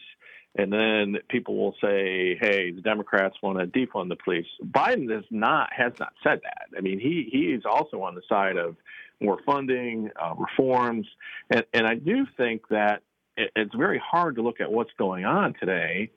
and 0.56 0.72
then 0.72 1.16
people 1.28 1.56
will 1.56 1.74
say, 1.80 2.36
"Hey, 2.40 2.72
the 2.72 2.82
Democrats 2.82 3.36
want 3.42 3.58
to 3.58 3.66
defund 3.66 4.08
the 4.08 4.16
police." 4.16 4.46
Biden 4.62 5.10
has 5.10 5.24
not 5.30 5.72
has 5.72 5.92
not 5.98 6.12
said 6.22 6.40
that. 6.42 6.66
I 6.76 6.80
mean, 6.80 7.00
he 7.00 7.28
he's 7.30 7.64
also 7.64 8.02
on 8.02 8.14
the 8.14 8.22
side 8.28 8.56
of 8.56 8.76
more 9.20 9.38
funding, 9.46 10.10
uh, 10.20 10.34
reforms, 10.36 11.06
and 11.50 11.64
and 11.72 11.86
I 11.86 11.94
do 11.94 12.26
think 12.36 12.68
that 12.68 13.02
it, 13.36 13.50
it's 13.56 13.74
very 13.74 13.98
hard 14.04 14.36
to 14.36 14.42
look 14.42 14.60
at 14.60 14.70
what's 14.70 14.92
going 14.98 15.24
on 15.24 15.54
today, 15.58 16.10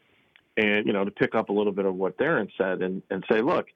and 0.57 0.85
you 0.85 0.91
know 0.91 1.05
to 1.05 1.11
pick 1.11 1.33
up 1.33 1.47
a 1.49 1.53
little 1.53 1.73
bit 1.73 1.85
of 1.85 1.95
what 1.95 2.17
Tharon 2.17 2.49
said 2.57 2.81
and 2.81 3.01
and 3.09 3.23
say, 3.31 3.41
look, 3.41 3.67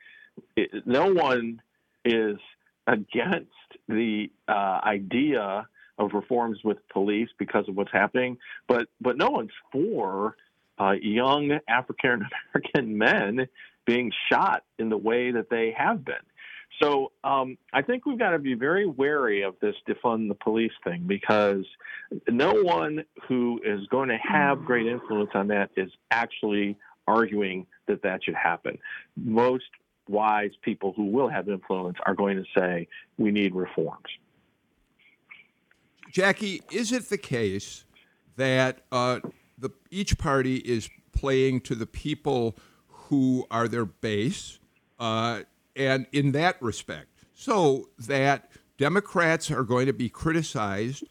it, 0.57 0.85
no 0.85 1.13
one 1.13 1.61
is 2.03 2.37
against 2.85 3.51
the 3.87 4.29
uh, 4.47 4.81
idea 4.83 5.67
of 5.97 6.13
reforms 6.13 6.59
with 6.63 6.77
police 6.89 7.29
because 7.37 7.67
of 7.69 7.75
what's 7.75 7.91
happening, 7.93 8.37
but 8.67 8.87
but 8.99 9.15
no 9.15 9.29
one's 9.29 9.51
for 9.71 10.35
uh, 10.79 10.91
young 11.01 11.59
African 11.67 12.27
American 12.53 12.97
men 12.97 13.47
being 13.85 14.11
shot 14.31 14.63
in 14.77 14.89
the 14.89 14.97
way 14.97 15.31
that 15.31 15.49
they 15.49 15.73
have 15.77 16.05
been. 16.05 16.15
So 16.81 17.11
um, 17.23 17.57
I 17.73 17.81
think 17.81 18.05
we've 18.05 18.19
got 18.19 18.31
to 18.31 18.39
be 18.39 18.53
very 18.53 18.85
wary 18.85 19.41
of 19.41 19.55
this 19.61 19.75
defund 19.87 20.29
the 20.29 20.35
police 20.35 20.71
thing 20.83 21.03
because 21.07 21.65
no 22.29 22.53
one 22.53 23.03
who 23.27 23.59
is 23.65 23.85
going 23.87 24.09
to 24.09 24.17
have 24.17 24.63
great 24.63 24.87
influence 24.87 25.31
on 25.33 25.47
that 25.47 25.71
is 25.75 25.89
actually 26.11 26.77
arguing 27.07 27.65
that 27.87 28.03
that 28.03 28.23
should 28.23 28.35
happen. 28.35 28.77
Most 29.17 29.65
wise 30.07 30.51
people 30.61 30.93
who 30.95 31.05
will 31.05 31.27
have 31.27 31.49
influence 31.49 31.97
are 32.05 32.15
going 32.15 32.37
to 32.37 32.45
say 32.57 32.87
we 33.17 33.31
need 33.31 33.53
reforms. 33.53 34.05
Jackie, 36.11 36.61
is 36.71 36.91
it 36.91 37.09
the 37.09 37.17
case 37.17 37.85
that 38.37 38.81
uh, 38.91 39.19
the 39.59 39.69
each 39.91 40.17
party 40.17 40.57
is 40.57 40.89
playing 41.11 41.61
to 41.61 41.75
the 41.75 41.85
people 41.85 42.57
who 42.87 43.45
are 43.49 43.67
their 43.67 43.85
base, 43.85 44.59
uh, 44.99 45.41
and 45.75 46.05
in 46.11 46.31
that 46.33 46.61
respect, 46.61 47.07
so 47.33 47.89
that 47.97 48.51
Democrats 48.77 49.51
are 49.51 49.63
going 49.63 49.87
to 49.87 49.93
be 49.93 50.09
criticized 50.09 51.03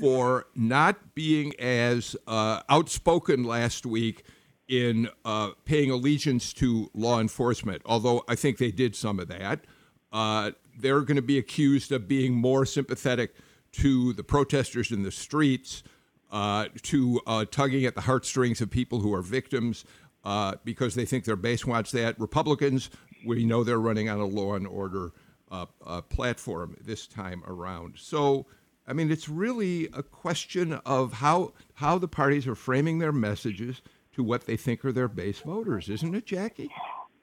for 0.00 0.46
not 0.54 1.14
being 1.14 1.52
as 1.60 2.16
uh, 2.26 2.60
outspoken 2.68 3.44
last 3.44 3.86
week 3.86 4.24
in 4.68 5.08
uh, 5.24 5.50
paying 5.64 5.90
allegiance 5.90 6.52
to 6.52 6.90
law 6.94 7.20
enforcement, 7.20 7.82
although 7.84 8.24
I 8.28 8.34
think 8.36 8.58
they 8.58 8.70
did 8.70 8.94
some 8.94 9.18
of 9.18 9.28
that. 9.28 9.64
Uh, 10.12 10.52
they're 10.78 11.02
going 11.02 11.16
to 11.16 11.22
be 11.22 11.38
accused 11.38 11.92
of 11.92 12.08
being 12.08 12.34
more 12.34 12.64
sympathetic 12.64 13.34
to 13.72 14.12
the 14.12 14.24
protesters 14.24 14.90
in 14.90 15.02
the 15.02 15.12
streets 15.12 15.82
uh, 16.30 16.66
to 16.82 17.20
uh, 17.26 17.44
tugging 17.50 17.84
at 17.84 17.94
the 17.94 18.00
heartstrings 18.02 18.60
of 18.60 18.70
people 18.70 19.00
who 19.00 19.14
are 19.14 19.22
victims 19.22 19.84
uh, 20.24 20.54
because 20.64 20.94
they 20.94 21.04
think 21.04 21.24
their 21.24 21.36
base 21.36 21.66
wants 21.66 21.90
that. 21.92 22.18
Republicans, 22.20 22.90
we 23.24 23.44
know 23.44 23.64
they're 23.64 23.80
running 23.80 24.08
on 24.08 24.18
a 24.18 24.26
law 24.26 24.54
and 24.54 24.66
order 24.66 25.12
uh, 25.50 25.66
uh, 25.84 26.00
platform 26.02 26.76
this 26.80 27.06
time 27.06 27.42
around. 27.46 27.94
So, 27.96 28.46
I 28.86 28.92
mean, 28.92 29.10
it's 29.10 29.28
really 29.28 29.88
a 29.92 30.02
question 30.02 30.74
of 30.84 31.14
how 31.14 31.52
how 31.74 31.98
the 31.98 32.08
parties 32.08 32.46
are 32.46 32.54
framing 32.54 32.98
their 32.98 33.12
messages 33.12 33.82
to 34.14 34.22
what 34.22 34.46
they 34.46 34.56
think 34.56 34.84
are 34.84 34.92
their 34.92 35.08
base 35.08 35.40
voters, 35.40 35.88
isn't 35.88 36.14
it, 36.14 36.26
Jackie? 36.26 36.70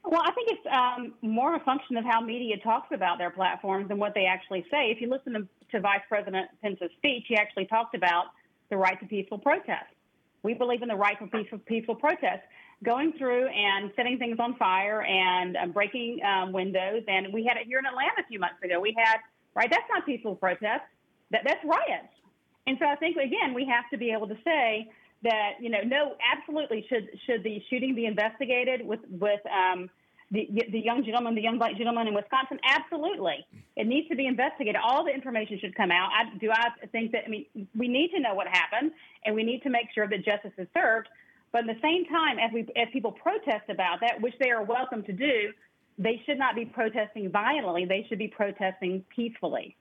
Well, 0.04 0.22
I 0.24 0.32
think 0.32 0.50
it's 0.50 0.65
um, 0.72 1.13
more 1.22 1.56
a 1.56 1.60
function 1.60 1.98
of 1.98 2.06
how 2.06 2.22
media 2.22 2.58
talks 2.58 2.88
about 2.93 3.17
their 3.17 3.30
platforms 3.30 3.89
than 3.89 3.98
what 3.98 4.13
they 4.13 4.26
actually 4.26 4.65
say. 4.72 4.89
If 4.89 5.02
you 5.02 5.10
listen 5.10 5.34
to, 5.34 5.48
to 5.72 5.82
Vice 5.82 6.02
President 6.08 6.50
Pence's 6.62 6.91
speech, 6.98 7.26
he 7.28 7.36
actually 7.36 7.65
talked 7.65 7.93
about 7.93 8.28
the 8.69 8.77
right 8.77 8.99
to 8.99 9.06
peaceful 9.06 9.38
protest. 9.38 9.91
We 10.43 10.53
believe 10.53 10.82
in 10.82 10.88
the 10.88 10.95
right 10.95 11.17
for 11.17 11.27
peaceful, 11.27 11.60
peaceful 11.60 11.95
protest. 11.95 12.43
Going 12.84 13.13
through 13.17 13.47
and 13.47 13.91
setting 13.95 14.19
things 14.19 14.38
on 14.39 14.56
fire 14.56 15.01
and 15.01 15.58
uh, 15.58 15.65
breaking 15.67 16.19
um, 16.23 16.51
windows, 16.51 17.01
and 17.08 17.34
we 17.34 17.43
had 17.43 17.58
it 17.58 17.65
here 17.65 17.80
in 17.80 17.86
Atlanta 17.88 18.21
a 18.21 18.27
few 18.27 18.39
months 18.39 18.62
ago. 18.63 18.80
We 18.80 18.95
had 18.95 19.17
right. 19.56 19.67
That's 19.69 19.88
not 19.89 20.06
peaceful 20.06 20.36
protest. 20.36 20.84
That 21.32 21.41
that's 21.43 21.63
riots. 21.65 22.13
And 22.67 22.77
so 22.80 22.86
I 22.86 22.95
think 22.95 23.17
again 23.17 23.56
we 23.56 23.65
have 23.65 23.89
to 23.89 23.97
be 23.97 24.12
able 24.12 24.27
to 24.27 24.38
say 24.43 24.91
that 25.23 25.53
you 25.60 25.69
know 25.69 25.82
no 25.82 26.15
absolutely 26.21 26.86
should 26.88 27.10
should 27.25 27.43
the 27.43 27.60
shooting 27.69 27.95
be 27.95 28.06
investigated 28.06 28.86
with 28.86 28.99
with 29.10 29.41
um, 29.47 29.89
the, 30.31 30.47
the 30.71 30.79
young 30.79 31.03
gentleman, 31.05 31.35
the 31.35 31.41
young 31.41 31.57
black 31.57 31.77
gentleman 31.77 32.07
in 32.07 32.13
Wisconsin? 32.13 32.59
Absolutely. 32.63 33.45
It 33.75 33.87
needs 33.87 34.07
to 34.09 34.15
be 34.15 34.27
investigated. 34.27 34.75
All 34.75 35.05
the 35.05 35.11
information 35.11 35.57
should 35.59 35.75
come 35.75 35.91
out. 35.91 36.09
I, 36.11 36.37
do 36.37 36.51
I 36.51 36.69
think 36.87 37.11
that, 37.13 37.23
I 37.25 37.29
mean, 37.29 37.45
we 37.75 37.87
need 37.87 38.11
to 38.11 38.19
know 38.19 38.33
what 38.33 38.47
happened 38.47 38.91
and 39.25 39.35
we 39.35 39.43
need 39.43 39.63
to 39.63 39.69
make 39.69 39.87
sure 39.93 40.07
that 40.07 40.25
justice 40.25 40.51
is 40.57 40.67
served. 40.73 41.07
But 41.51 41.61
at 41.61 41.75
the 41.75 41.81
same 41.81 42.05
time, 42.05 42.39
as, 42.39 42.51
we, 42.53 42.61
as 42.75 42.87
people 42.91 43.11
protest 43.11 43.69
about 43.69 44.01
that, 44.01 44.21
which 44.21 44.33
they 44.39 44.49
are 44.49 44.63
welcome 44.63 45.03
to 45.03 45.13
do, 45.13 45.53
they 45.97 46.21
should 46.25 46.37
not 46.37 46.55
be 46.55 46.65
protesting 46.65 47.31
violently. 47.31 47.85
They 47.85 48.05
should 48.09 48.19
be 48.19 48.27
protesting 48.27 49.03
peacefully. 49.15 49.77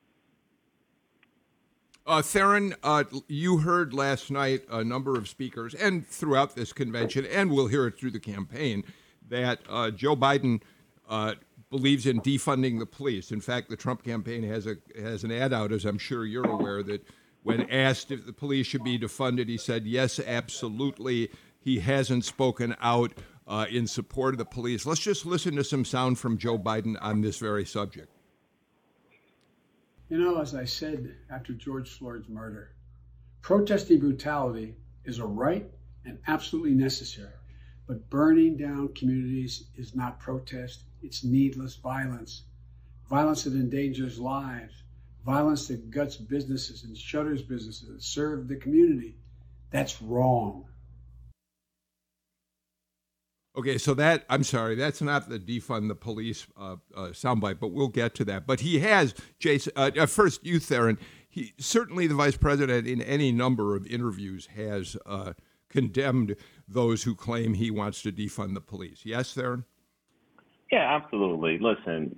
Uh, 2.07 2.23
Tharon, 2.23 2.73
uh, 2.85 3.03
you 3.27 3.59
heard 3.59 3.93
last 3.93 4.31
night 4.31 4.63
a 4.71 4.85
number 4.85 5.19
of 5.19 5.29
speakers, 5.29 5.75
and 5.75 6.07
throughout 6.07 6.55
this 6.55 6.73
convention, 6.73 7.27
and 7.27 7.51
we'll 7.51 7.67
hear 7.67 7.89
it 7.89 7.99
through 7.99 8.13
the 8.13 8.21
campaign, 8.21 8.85
that 9.29 9.61
uh, 9.69 9.91
Joe 9.91 10.17
Biden 10.17 10.63
uh, 11.09 11.35
believes 11.71 12.07
in 12.07 12.21
defunding 12.21 12.79
the 12.79 12.87
police. 12.87 13.33
In 13.33 13.41
fact, 13.41 13.69
the 13.69 13.77
Trump 13.77 14.05
campaign 14.05 14.43
has 14.45 14.67
a 14.67 14.77
has 15.01 15.25
an 15.25 15.33
ad 15.33 15.53
out, 15.53 15.73
as 15.73 15.85
I'm 15.85 15.99
sure 15.99 16.25
you're 16.25 16.49
aware, 16.49 16.83
that 16.85 17.05
when 17.43 17.69
asked 17.71 18.11
if 18.11 18.27
the 18.27 18.33
police 18.33 18.67
should 18.67 18.85
be 18.85 18.99
defunded, 18.99 19.49
he 19.49 19.57
said 19.57 19.87
yes, 19.87 20.19
absolutely. 20.19 21.31
He 21.61 21.81
hasn't 21.81 22.25
spoken 22.25 22.77
out 22.81 23.13
uh, 23.47 23.67
in 23.71 23.87
support 23.87 24.35
of 24.35 24.39
the 24.39 24.45
police. 24.45 24.87
Let's 24.87 25.01
just 25.01 25.27
listen 25.27 25.57
to 25.57 25.65
some 25.65 25.85
sound 25.85 26.19
from 26.19 26.39
Joe 26.39 26.59
Biden 26.59 26.97
on 27.01 27.21
this 27.21 27.39
very 27.39 27.65
subject. 27.65 28.09
You 30.09 30.19
know, 30.19 30.41
as 30.41 30.55
I 30.55 30.65
said 30.65 31.15
after 31.31 31.53
George 31.53 31.91
Floyd's 31.91 32.29
murder, 32.29 32.73
protesting 33.43 33.99
brutality 33.99 34.77
is 35.05 35.19
a 35.19 35.27
right 35.27 35.69
and 36.05 36.19
absolutely 36.29 36.75
necessary. 36.75 37.33
But 37.87 38.11
burning 38.11 38.57
down 38.57 38.95
communities 38.95 39.65
is 39.77 39.95
not 39.95 40.19
protest, 40.19 40.85
it's 41.03 41.23
needless 41.23 41.77
violence. 41.77 42.43
Violence 43.09 43.45
that 43.45 43.53
endangers 43.53 44.19
lives, 44.19 44.83
violence 45.25 45.69
that 45.69 45.91
guts 45.91 46.17
businesses 46.17 46.83
and 46.83 46.97
shutters 46.97 47.43
businesses 47.43 47.89
that 47.89 48.03
serve 48.03 48.49
the 48.49 48.57
community. 48.57 49.17
That's 49.71 50.03
wrong. 50.03 50.65
Okay, 53.57 53.79
so 53.79 53.95
that 53.95 54.25
I'm 54.29 54.45
sorry, 54.45 54.75
that's 54.75 55.01
not 55.01 55.29
the 55.29 55.39
defund 55.39 55.89
the 55.89 55.95
police 55.95 56.47
uh, 56.59 56.77
uh, 56.95 57.09
soundbite, 57.09 57.59
but 57.59 57.69
we'll 57.69 57.89
get 57.89 58.15
to 58.17 58.25
that. 58.27 58.47
But 58.47 58.61
he 58.61 58.81
has, 58.81 59.15
Jason. 59.39 59.73
Uh, 59.77 59.91
uh, 59.99 60.07
first, 60.07 60.45
you, 60.45 60.61
Tharon. 60.61 60.99
He 61.29 61.55
certainly 61.59 62.07
the 62.07 62.15
vice 62.15 62.37
president 62.37 62.87
in 62.87 63.01
any 63.03 63.33
number 63.33 63.75
of 63.77 63.87
interviews 63.87 64.49
has 64.57 64.97
uh, 65.07 65.33
condemned 65.69 66.37
those 66.69 67.03
who 67.03 67.15
claim 67.15 67.55
he 67.55 67.71
wants 67.71 68.03
to 68.03 68.13
defund 68.13 68.55
the 68.55 68.61
police. 68.61 69.03
Yes, 69.05 69.35
Tharon. 69.35 69.65
Yeah, 70.71 70.99
absolutely. 71.01 71.59
Listen, 71.61 72.15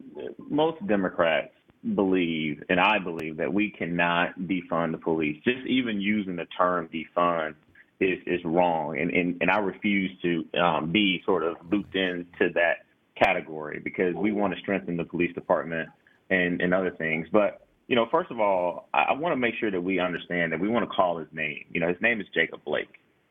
most 0.49 0.85
Democrats 0.87 1.53
believe, 1.95 2.63
and 2.69 2.81
I 2.81 2.99
believe, 2.99 3.37
that 3.37 3.53
we 3.53 3.71
cannot 3.71 4.39
defund 4.41 4.93
the 4.93 4.99
police. 4.99 5.37
Just 5.45 5.67
even 5.67 6.01
using 6.01 6.37
the 6.37 6.47
term 6.57 6.89
defund 6.89 7.55
is 8.01 8.19
is 8.27 8.41
wrong, 8.45 8.99
and 8.99 9.11
and, 9.11 9.37
and 9.41 9.51
I 9.51 9.59
refuse 9.59 10.11
to 10.23 10.45
um, 10.59 10.93
be 10.93 11.23
sort 11.27 11.45
of 11.45 11.57
looped 11.71 11.95
into 11.95 12.53
that 12.55 12.87
category 13.17 13.81
because 13.83 14.15
we 14.15 14.33
want 14.33 14.55
to 14.55 14.61
strengthen 14.61 14.97
the 14.97 15.05
police 15.05 15.35
department 15.35 15.89
and 16.31 16.61
and 16.63 16.73
other 16.73 16.91
things. 16.91 17.27
But 17.31 17.67
you 17.87 17.97
know, 17.97 18.07
first 18.11 18.31
of 18.31 18.41
all, 18.41 18.89
I, 18.95 19.07
I 19.11 19.13
want 19.13 19.33
to 19.33 19.37
make 19.37 19.55
sure 19.61 19.71
that 19.71 19.81
we 19.81 19.99
understand 19.99 20.53
that 20.53 20.61
we 20.61 20.69
want 20.69 20.89
to 20.89 20.95
call 20.95 21.19
his 21.19 21.29
name. 21.33 21.65
You 21.71 21.81
know, 21.81 21.89
his 21.89 22.01
name 22.01 22.21
is 22.21 22.27
Jacob 22.35 22.65
Blake. 22.65 22.89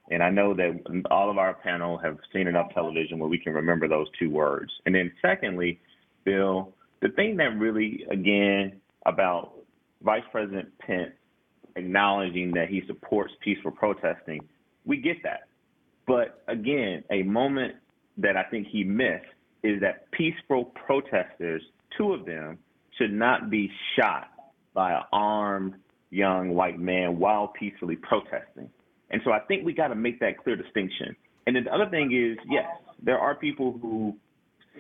And 0.09 0.23
I 0.23 0.29
know 0.29 0.53
that 0.53 1.03
all 1.11 1.29
of 1.29 1.37
our 1.37 1.53
panel 1.53 1.97
have 1.97 2.17
seen 2.33 2.47
enough 2.47 2.73
television 2.73 3.19
where 3.19 3.29
we 3.29 3.39
can 3.39 3.53
remember 3.53 3.87
those 3.87 4.07
two 4.17 4.29
words. 4.29 4.71
And 4.85 4.95
then, 4.95 5.11
secondly, 5.21 5.79
Bill, 6.23 6.73
the 7.01 7.09
thing 7.09 7.37
that 7.37 7.57
really, 7.57 8.05
again, 8.09 8.79
about 9.05 9.53
Vice 10.01 10.23
President 10.31 10.69
Pence 10.79 11.11
acknowledging 11.75 12.51
that 12.53 12.69
he 12.69 12.81
supports 12.87 13.33
peaceful 13.43 13.71
protesting 13.71 14.41
we 14.87 14.97
get 14.97 15.21
that. 15.23 15.41
But 16.07 16.41
again, 16.47 17.03
a 17.11 17.21
moment 17.23 17.75
that 18.17 18.37
I 18.37 18.43
think 18.43 18.67
he 18.67 18.83
missed 18.83 19.25
is 19.61 19.81
that 19.81 20.09
peaceful 20.11 20.65
protesters, 20.65 21.61
two 21.95 22.13
of 22.13 22.25
them, 22.25 22.57
should 22.97 23.11
not 23.11 23.51
be 23.51 23.69
shot 23.95 24.29
by 24.73 24.93
an 24.93 25.03
armed 25.11 25.75
young 26.09 26.55
white 26.55 26.79
man 26.79 27.19
while 27.19 27.49
peacefully 27.49 27.97
protesting. 27.97 28.69
And 29.09 29.21
so 29.23 29.31
I 29.31 29.39
think 29.39 29.65
we 29.65 29.73
got 29.73 29.87
to 29.87 29.95
make 29.95 30.19
that 30.19 30.37
clear 30.43 30.55
distinction. 30.55 31.15
And 31.45 31.55
then 31.55 31.63
the 31.63 31.73
other 31.73 31.89
thing 31.89 32.11
is, 32.11 32.37
yes, 32.49 32.65
there 33.01 33.17
are 33.17 33.35
people 33.35 33.77
who 33.81 34.15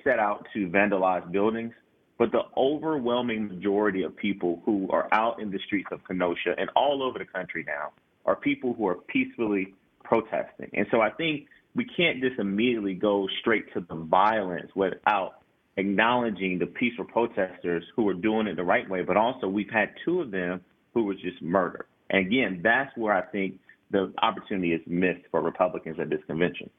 set 0.03 0.19
out 0.19 0.45
to 0.53 0.67
vandalize 0.67 1.29
buildings, 1.31 1.73
but 2.17 2.31
the 2.31 2.41
overwhelming 2.57 3.47
majority 3.47 4.03
of 4.03 4.15
people 4.15 4.61
who 4.65 4.89
are 4.91 5.07
out 5.11 5.41
in 5.41 5.51
the 5.51 5.59
streets 5.65 5.87
of 5.91 6.03
Kenosha 6.03 6.55
and 6.57 6.69
all 6.75 7.03
over 7.03 7.19
the 7.19 7.25
country 7.25 7.63
now 7.65 7.91
are 8.25 8.35
people 8.35 8.73
who 8.73 8.87
are 8.87 8.95
peacefully 8.95 9.73
protesting. 10.03 10.69
And 10.73 10.87
so 10.91 11.01
I 11.01 11.09
think 11.11 11.47
we 11.75 11.85
can't 11.85 12.21
just 12.21 12.39
immediately 12.39 12.95
go 12.95 13.27
straight 13.39 13.71
to 13.73 13.81
the 13.81 13.95
violence 13.95 14.71
without 14.75 15.35
acknowledging 15.77 16.57
the 16.57 16.65
peaceful 16.65 17.05
protesters 17.05 17.83
who 17.95 18.07
are 18.09 18.13
doing 18.13 18.47
it 18.47 18.55
the 18.55 18.63
right 18.63 18.89
way, 18.89 19.03
but 19.03 19.15
also 19.15 19.47
we've 19.47 19.69
had 19.69 19.91
two 20.03 20.21
of 20.21 20.31
them 20.31 20.61
who 20.93 21.03
were 21.03 21.13
just 21.13 21.41
murdered. 21.41 21.85
And 22.09 22.25
again, 22.25 22.61
that's 22.63 22.95
where 22.97 23.13
I 23.13 23.21
think 23.21 23.59
the 23.91 24.13
opportunity 24.21 24.73
is 24.73 24.81
missed 24.85 25.25
for 25.31 25.41
Republicans 25.41 25.99
at 25.99 26.09
this 26.09 26.21
convention. 26.27 26.69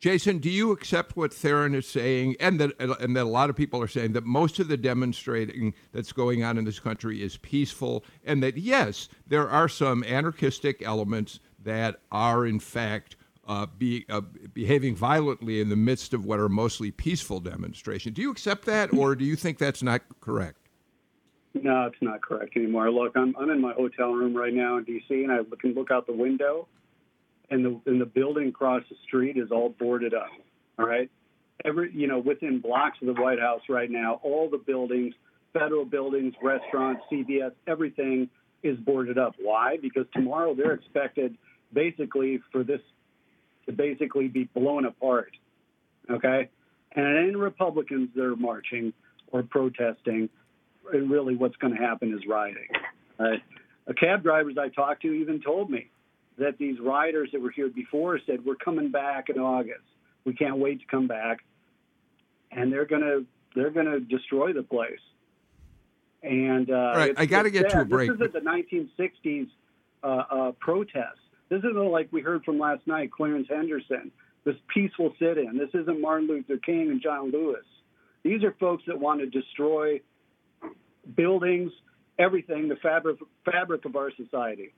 Jason, 0.00 0.36
do 0.36 0.50
you 0.50 0.70
accept 0.70 1.16
what 1.16 1.30
Tharon 1.30 1.74
is 1.74 1.86
saying, 1.86 2.36
and 2.38 2.60
that 2.60 2.72
and 2.78 3.16
that 3.16 3.22
a 3.22 3.24
lot 3.24 3.48
of 3.48 3.56
people 3.56 3.80
are 3.80 3.88
saying 3.88 4.12
that 4.12 4.24
most 4.24 4.58
of 4.58 4.68
the 4.68 4.76
demonstrating 4.76 5.72
that's 5.92 6.12
going 6.12 6.44
on 6.44 6.58
in 6.58 6.66
this 6.66 6.78
country 6.78 7.22
is 7.22 7.38
peaceful, 7.38 8.04
and 8.22 8.42
that 8.42 8.58
yes, 8.58 9.08
there 9.26 9.48
are 9.48 9.66
some 9.66 10.04
anarchistic 10.04 10.82
elements 10.82 11.40
that 11.62 12.00
are 12.12 12.44
in 12.44 12.60
fact 12.60 13.16
uh, 13.46 13.66
be, 13.78 14.04
uh, 14.10 14.20
behaving 14.52 14.94
violently 14.94 15.60
in 15.60 15.70
the 15.70 15.76
midst 15.76 16.12
of 16.12 16.24
what 16.24 16.38
are 16.38 16.50
mostly 16.50 16.90
peaceful 16.90 17.40
demonstrations. 17.40 18.14
Do 18.14 18.22
you 18.22 18.30
accept 18.30 18.66
that, 18.66 18.92
or 18.92 19.14
do 19.14 19.24
you 19.24 19.36
think 19.36 19.56
that's 19.56 19.82
not 19.82 20.02
correct? 20.20 20.63
No, 21.54 21.86
it's 21.86 22.02
not 22.02 22.20
correct 22.20 22.56
anymore. 22.56 22.90
Look, 22.90 23.12
I'm 23.16 23.34
I'm 23.38 23.50
in 23.50 23.60
my 23.60 23.72
hotel 23.72 24.12
room 24.12 24.36
right 24.36 24.52
now 24.52 24.76
in 24.78 24.84
D.C. 24.84 25.22
and 25.22 25.32
I 25.32 25.38
can 25.60 25.74
look 25.74 25.90
out 25.90 26.06
the 26.06 26.12
window 26.12 26.66
and 27.50 27.64
the 27.64 27.80
and 27.86 28.00
the 28.00 28.06
building 28.06 28.48
across 28.48 28.82
the 28.88 28.96
street 29.06 29.36
is 29.36 29.50
all 29.50 29.70
boarded 29.70 30.14
up. 30.14 30.28
All 30.78 30.86
right, 30.86 31.10
every 31.64 31.92
you 31.92 32.06
know 32.06 32.18
within 32.18 32.60
blocks 32.60 32.98
of 33.00 33.14
the 33.14 33.20
White 33.20 33.40
House 33.40 33.62
right 33.68 33.90
now, 33.90 34.20
all 34.22 34.48
the 34.50 34.58
buildings, 34.58 35.14
federal 35.52 35.84
buildings, 35.84 36.34
restaurants, 36.42 37.02
CVS, 37.10 37.52
everything 37.66 38.28
is 38.62 38.76
boarded 38.78 39.18
up. 39.18 39.34
Why? 39.40 39.76
Because 39.80 40.06
tomorrow 40.12 40.54
they're 40.54 40.72
expected 40.72 41.36
basically 41.72 42.40
for 42.50 42.64
this 42.64 42.80
to 43.66 43.72
basically 43.72 44.28
be 44.28 44.44
blown 44.44 44.84
apart. 44.86 45.32
Okay, 46.10 46.48
and 46.92 47.28
ain't 47.28 47.36
Republicans 47.36 48.10
that 48.14 48.24
are 48.24 48.36
marching 48.36 48.92
or 49.28 49.42
protesting. 49.42 50.28
And 50.92 51.10
really, 51.10 51.34
what's 51.36 51.56
going 51.56 51.74
to 51.74 51.80
happen 51.80 52.12
is 52.12 52.20
rioting. 52.28 52.68
A 53.86 53.94
cab 53.94 54.22
drivers 54.22 54.56
I 54.58 54.68
talked 54.68 55.02
to 55.02 55.12
even 55.12 55.40
told 55.42 55.70
me 55.70 55.90
that 56.38 56.58
these 56.58 56.80
riders 56.80 57.30
that 57.32 57.40
were 57.40 57.50
here 57.50 57.68
before 57.68 58.18
said 58.26 58.44
we're 58.44 58.56
coming 58.56 58.90
back 58.90 59.28
in 59.28 59.38
August. 59.38 59.84
We 60.24 60.34
can't 60.34 60.58
wait 60.58 60.80
to 60.80 60.86
come 60.86 61.06
back, 61.06 61.44
and 62.50 62.72
they're 62.72 62.86
gonna 62.86 63.20
they're 63.54 63.70
gonna 63.70 64.00
destroy 64.00 64.52
the 64.52 64.62
place. 64.62 64.98
And 66.22 66.70
uh, 66.70 66.74
All 66.74 66.94
right, 66.94 67.14
I 67.16 67.26
got 67.26 67.42
to 67.42 67.50
get 67.50 67.68
to 67.70 67.82
a 67.82 67.84
break. 67.84 68.10
This 68.10 68.28
isn't 68.28 68.32
the 68.32 68.40
1960s 68.40 69.48
uh, 70.02 70.06
uh, 70.06 70.52
protest. 70.58 71.18
This 71.50 71.58
isn't 71.58 71.90
like 71.90 72.08
we 72.10 72.22
heard 72.22 72.42
from 72.44 72.58
last 72.58 72.86
night, 72.86 73.12
Clarence 73.12 73.46
Henderson. 73.50 74.10
This 74.44 74.56
peaceful 74.72 75.14
sit-in. 75.18 75.58
This 75.58 75.68
isn't 75.74 76.00
Martin 76.00 76.26
Luther 76.26 76.56
King 76.56 76.90
and 76.90 77.02
John 77.02 77.30
Lewis. 77.30 77.64
These 78.22 78.42
are 78.42 78.54
folks 78.58 78.82
that 78.86 78.98
want 78.98 79.20
to 79.20 79.26
destroy 79.26 80.00
buildings, 81.14 81.72
everything, 82.18 82.68
the 82.68 82.76
fabric 82.76 83.18
fabric 83.44 83.84
of 83.84 83.96
our 83.96 84.10
society. 84.16 84.72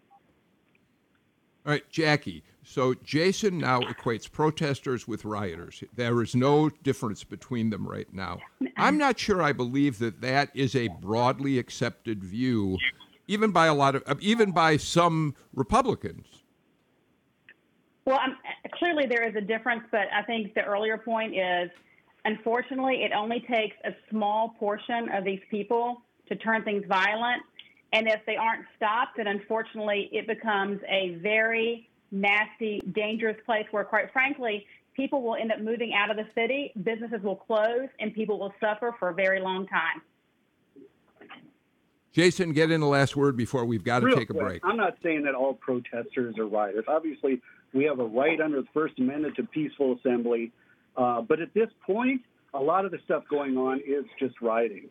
All 1.65 1.73
right, 1.73 1.89
Jackie. 1.91 2.45
So 2.63 2.95
Jason 2.95 3.59
now 3.59 3.81
equates 3.81 4.31
protesters 4.31 5.07
with 5.07 5.25
rioters. 5.25 5.83
There 5.95 6.23
is 6.23 6.35
no 6.35 6.69
difference 6.69 7.25
between 7.25 7.71
them 7.71 7.87
right 7.87 8.13
now. 8.13 8.39
I'm 8.77 8.99
not 8.99 9.19
sure 9.19 9.43
I 9.43 9.53
believe 9.53 9.99
that 9.99 10.21
that 10.21 10.51
is 10.55 10.75
a 10.75 10.89
broadly 11.01 11.59
accepted 11.59 12.23
view, 12.23 12.79
even 13.27 13.51
by 13.51 13.67
a 13.67 13.75
lot 13.75 13.95
of, 13.95 14.21
even 14.21 14.53
by 14.53 14.77
some 14.77 15.35
Republicans. 15.55 16.27
Well, 18.05 18.19
um, 18.19 18.37
clearly 18.73 19.07
there 19.07 19.29
is 19.29 19.35
a 19.35 19.41
difference, 19.41 19.83
but 19.91 20.07
I 20.17 20.23
think 20.23 20.55
the 20.55 20.63
earlier 20.63 20.99
point 20.99 21.35
is, 21.37 21.71
unfortunately, 22.25 23.03
it 23.03 23.13
only 23.13 23.41
takes 23.41 23.77
a 23.85 23.91
small 24.11 24.51
portion 24.59 25.09
of 25.13 25.25
these 25.25 25.41
people 25.51 26.03
to 26.29 26.37
turn 26.37 26.63
things 26.65 26.85
violent 26.89 27.43
and 27.93 28.09
if 28.09 28.21
they 28.27 28.37
aren't 28.37 28.67
stopped, 28.77 29.17
then 29.17 29.27
unfortunately 29.27 30.11
it 30.13 30.27
becomes 30.27 30.81
a 30.89 31.19
very 31.23 31.89
nasty, 32.11 32.83
dangerous 32.93 33.37
place 33.47 33.67
where, 33.71 33.85
quite 33.85 34.13
frankly, 34.13 34.67
people 34.95 35.23
will 35.23 35.37
end 35.37 35.53
up 35.53 35.61
moving 35.61 35.93
out 35.95 36.11
of 36.11 36.17
the 36.17 36.27
city, 36.35 36.73
businesses 36.83 37.23
will 37.23 37.37
close, 37.37 37.89
and 38.01 38.13
people 38.15 38.39
will 38.39 38.53
suffer 38.61 38.95
for 38.99 39.11
a 39.11 39.15
very 39.15 39.41
long 39.41 39.67
time. 39.67 40.03
Jason, 42.13 42.53
get 42.53 42.71
in 42.71 42.81
the 42.81 42.87
last 42.87 43.15
word 43.15 43.37
before 43.37 43.65
we've 43.67 43.85
got 43.85 44.01
to 44.01 44.07
Real 44.07 44.17
take 44.17 44.31
a 44.31 44.33
quick, 44.33 44.47
break. 44.47 44.63
I'm 44.65 44.79
not 44.79 44.97
saying 45.03 45.25
that 45.25 45.35
all 45.35 45.53
protesters 45.55 46.39
are 46.39 46.47
rioters. 46.47 46.85
Obviously, 46.89 47.43
we 47.75 47.85
have 47.85 48.01
a 48.01 48.05
right 48.05 48.41
under 48.41 48.63
the 48.63 48.69
First 48.73 48.99
Amendment 48.99 49.37
to 49.37 49.43
peaceful 49.45 49.99
assembly. 49.99 50.51
Uh, 50.97 51.21
but 51.21 51.41
at 51.41 51.53
this 51.53 51.69
point, 51.85 52.23
a 52.55 52.61
lot 52.61 52.87
of 52.87 52.91
the 52.91 52.99
stuff 53.05 53.25
going 53.29 53.59
on 53.59 53.81
is 53.87 54.07
just 54.19 54.41
rioting. 54.41 54.89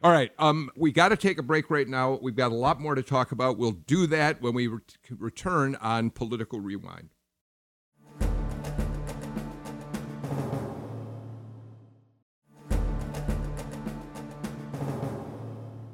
All 0.00 0.12
right, 0.12 0.30
um, 0.38 0.70
we 0.76 0.92
got 0.92 1.08
to 1.08 1.16
take 1.16 1.38
a 1.38 1.42
break 1.42 1.70
right 1.70 1.88
now. 1.88 2.20
We've 2.22 2.36
got 2.36 2.52
a 2.52 2.54
lot 2.54 2.80
more 2.80 2.94
to 2.94 3.02
talk 3.02 3.32
about. 3.32 3.58
We'll 3.58 3.72
do 3.72 4.06
that 4.06 4.40
when 4.40 4.54
we 4.54 4.68
re- 4.68 4.78
return 5.10 5.74
on 5.80 6.10
Political 6.10 6.60
Rewind. 6.60 7.08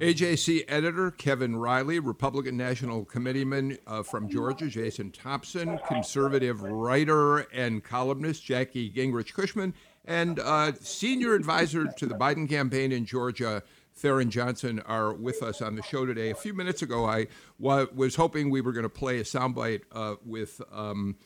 AJC 0.00 0.64
editor 0.68 1.10
Kevin 1.10 1.56
Riley, 1.56 1.98
Republican 1.98 2.58
National 2.58 3.06
Committeeman 3.06 3.78
uh, 3.86 4.02
from 4.02 4.28
Georgia 4.28 4.66
Jason 4.66 5.12
Thompson, 5.12 5.78
conservative 5.88 6.60
writer 6.60 7.38
and 7.54 7.82
columnist 7.82 8.44
Jackie 8.44 8.90
Gingrich 8.90 9.32
Cushman, 9.32 9.72
and 10.04 10.40
uh, 10.40 10.72
senior 10.78 11.32
advisor 11.32 11.86
to 11.86 12.04
the 12.04 12.14
Biden 12.14 12.46
campaign 12.46 12.92
in 12.92 13.06
Georgia, 13.06 13.62
Tharon 14.00 14.28
Johnson, 14.28 14.80
are 14.80 15.12
with 15.12 15.42
us 15.42 15.62
on 15.62 15.76
the 15.76 15.82
show 15.82 16.04
today. 16.04 16.30
A 16.30 16.34
few 16.34 16.54
minutes 16.54 16.82
ago, 16.82 17.06
I 17.06 17.26
was 17.58 18.16
hoping 18.16 18.50
we 18.50 18.60
were 18.60 18.72
going 18.72 18.84
to 18.84 18.88
play 18.88 19.18
a 19.18 19.24
soundbite 19.24 19.82
uh, 19.92 20.16
with. 20.24 20.60
Um, 20.72 21.16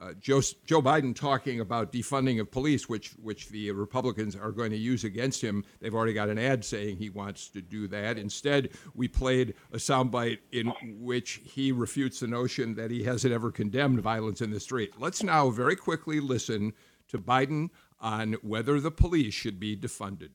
uh, 0.00 0.12
Joe, 0.20 0.40
Joe 0.64 0.80
Biden 0.80 1.14
talking 1.14 1.58
about 1.58 1.92
defunding 1.92 2.40
of 2.40 2.50
police, 2.50 2.88
which 2.88 3.10
which 3.20 3.48
the 3.48 3.72
Republicans 3.72 4.36
are 4.36 4.52
going 4.52 4.70
to 4.70 4.76
use 4.76 5.02
against 5.02 5.42
him. 5.42 5.64
They've 5.80 5.94
already 5.94 6.12
got 6.12 6.28
an 6.28 6.38
ad 6.38 6.64
saying 6.64 6.98
he 6.98 7.10
wants 7.10 7.48
to 7.48 7.60
do 7.60 7.88
that. 7.88 8.16
Instead, 8.16 8.70
we 8.94 9.08
played 9.08 9.54
a 9.72 9.76
soundbite 9.76 10.38
in 10.52 10.72
which 11.00 11.40
he 11.44 11.72
refutes 11.72 12.20
the 12.20 12.28
notion 12.28 12.76
that 12.76 12.92
he 12.92 13.02
hasn't 13.02 13.34
ever 13.34 13.50
condemned 13.50 14.00
violence 14.00 14.40
in 14.40 14.50
the 14.50 14.60
street. 14.60 14.92
Let's 14.98 15.22
now 15.22 15.50
very 15.50 15.74
quickly 15.74 16.20
listen 16.20 16.74
to 17.08 17.18
Biden 17.18 17.70
on 18.00 18.34
whether 18.42 18.78
the 18.78 18.92
police 18.92 19.34
should 19.34 19.58
be 19.58 19.76
defunded. 19.76 20.30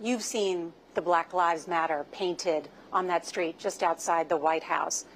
You've 0.00 0.22
seen 0.22 0.74
the 0.94 1.00
Black 1.00 1.32
Lives 1.32 1.66
Matter 1.66 2.04
painted 2.12 2.68
on 2.92 3.06
that 3.06 3.24
street 3.24 3.58
just 3.58 3.82
outside 3.82 4.28
the 4.28 4.36
White 4.36 4.62
House. 4.62 5.06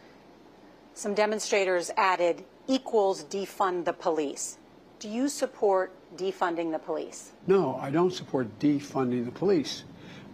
Some 0.95 1.13
demonstrators 1.13 1.91
added 1.99 2.45
equals 2.67 3.25
defund 3.25 3.85
the 3.85 3.93
police. 3.93 4.57
Do 4.99 5.09
you 5.09 5.29
support 5.29 5.93
defunding 6.17 6.73
the 6.73 6.79
police? 6.79 7.33
No, 7.47 7.77
I 7.77 7.91
don't 7.91 8.13
support 8.13 8.59
defunding 8.59 9.27
the 9.27 9.31
police. 9.31 9.85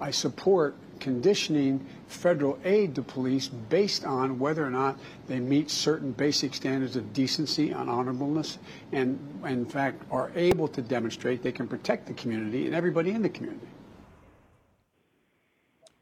I 0.01 0.13
support 0.13 0.77
conditioning 1.01 1.85
federal 2.07 2.59
aid 2.65 2.95
to 2.95 3.03
police 3.03 3.49
based 3.49 4.05
on 4.05 4.39
whether 4.39 4.65
or 4.65 4.71
not 4.71 4.99
they 5.27 5.41
meet 5.41 5.71
certain 5.71 6.13
basic 6.13 6.55
standards 6.55 6.95
of 6.95 7.13
decency 7.13 7.71
and 7.71 7.89
honorableness 7.89 8.59
and, 8.93 9.19
in 9.45 9.67
fact, 9.67 10.03
are 10.11 10.31
able 10.37 10.69
to 10.69 10.83
demonstrate 10.83 11.43
they 11.43 11.53
can 11.53 11.67
protect 11.67 12.07
the 12.07 12.15
community 12.15 12.67
and 12.67 12.75
everybody 12.75 13.11
in 13.11 13.23
the 13.23 13.29
community. 13.29 13.67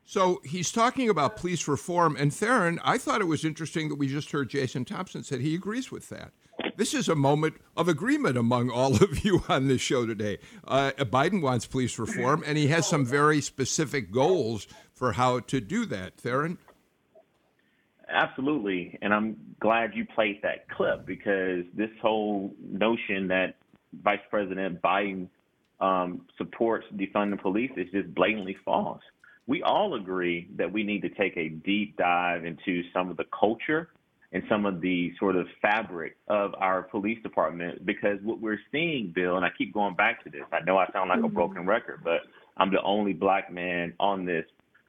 So 0.05 0.40
he's 0.45 0.71
talking 0.71 1.09
about 1.09 1.37
police 1.37 1.67
reform. 1.67 2.17
And 2.17 2.31
Tharon, 2.31 2.79
I 2.85 2.99
thought 2.99 3.21
it 3.21 3.27
was 3.27 3.45
interesting 3.45 3.88
that 3.88 3.95
we 3.97 4.07
just 4.07 4.31
heard 4.31 4.51
Jason 4.51 4.85
Thompson 4.85 5.23
said 5.23 5.40
he 5.40 5.55
agrees 5.55 5.90
with 5.90 6.09
that. 6.11 6.33
This 6.77 6.95
is 6.95 7.09
a 7.09 7.14
moment 7.14 7.55
of 7.77 7.88
agreement 7.88 8.37
among 8.37 8.71
all 8.71 8.95
of 9.03 9.25
you 9.25 9.43
on 9.49 9.69
this 9.69 9.81
show 9.81 10.07
today. 10.07 10.38
Uh, 10.67 10.93
Biden 10.99 11.40
wants 11.40 11.67
police 11.67 11.99
reform, 11.99 12.43
and 12.47 12.59
he 12.59 12.69
has 12.69 12.87
some 12.87 13.05
very 13.05 13.40
specific 13.40 14.11
goals 14.11 14.67
for 14.93 15.12
how 15.12 15.40
to 15.40 15.61
do 15.61 15.87
that. 15.87 16.17
Tharon? 16.19 16.59
Absolutely. 18.09 18.99
And 19.03 19.14
I'm 19.14 19.37
glad 19.61 19.95
you 19.95 20.05
played 20.05 20.43
that 20.43 20.69
clip 20.69 21.07
because 21.07 21.64
this 21.75 21.90
whole 22.01 22.55
notion 22.61 23.29
that 23.29 23.57
Vice 24.03 24.21
President 24.31 24.81
Biden 24.83 25.29
um, 25.81 26.23
supports 26.37 26.87
defunding 26.95 27.40
police 27.40 27.73
is 27.77 27.90
just 27.93 28.14
blatantly 28.14 28.57
false. 28.64 29.03
We 29.46 29.62
all 29.62 29.94
agree 29.94 30.48
that 30.57 30.72
we 30.72 30.85
need 30.85 31.02
to 31.02 31.11
take 31.11 31.37
a 31.37 31.48
deep 31.48 31.96
dive 31.96 32.44
into 32.44 32.83
some 32.92 33.11
of 33.11 33.16
the 33.16 33.26
culture 33.38 33.90
and 34.33 34.42
some 34.48 34.66
of 34.66 34.80
the 34.80 35.12
sort 35.18 35.37
of 35.37 35.46
fabric 35.62 36.16
of 36.28 36.54
our 36.59 36.83
police 36.83 37.22
department 37.22 37.87
because 37.87 38.18
what 38.22 38.40
we're 38.40 38.61
seeing, 38.72 39.12
Bill, 39.14 39.37
and 39.37 39.44
I 39.44 39.50
keep 39.57 39.72
going 39.72 39.94
back 39.94 40.24
to 40.24 40.30
this. 40.30 40.42
I 40.52 40.61
know 40.64 40.76
I 40.76 40.87
sound 40.92 41.11
like 41.11 41.22
a 41.22 41.28
broken 41.28 41.66
record, 41.66 42.00
but 42.02 42.22
I'm 42.57 42.72
the 42.72 42.83
only 42.83 43.12
black 43.12 43.52
man 43.52 43.92
on 44.00 44.24
this 44.24 44.44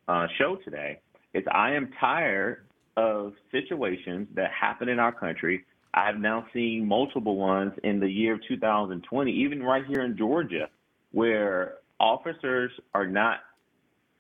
uh, 0.08 0.28
show 0.38 0.58
today. 0.64 1.00
Is 1.34 1.44
I 1.52 1.74
am 1.74 1.92
tired 2.00 2.66
of 2.98 3.34
situations 3.52 4.28
that 4.36 4.52
happen 4.52 4.90
in 4.90 5.00
our 5.00 5.12
country. 5.12 5.66
I 5.94 6.06
have 6.06 6.18
now 6.18 6.46
seen 6.54 6.88
multiple 6.88 7.36
ones 7.36 7.74
in 7.84 8.00
the 8.00 8.10
year 8.10 8.36
of 8.36 8.40
2020, 8.48 9.32
even 9.32 9.62
right 9.62 9.86
here 9.86 10.02
in 10.02 10.18
Georgia, 10.18 10.70
where 11.12 11.76
officers 12.00 12.72
are 12.94 13.06
not 13.06 13.40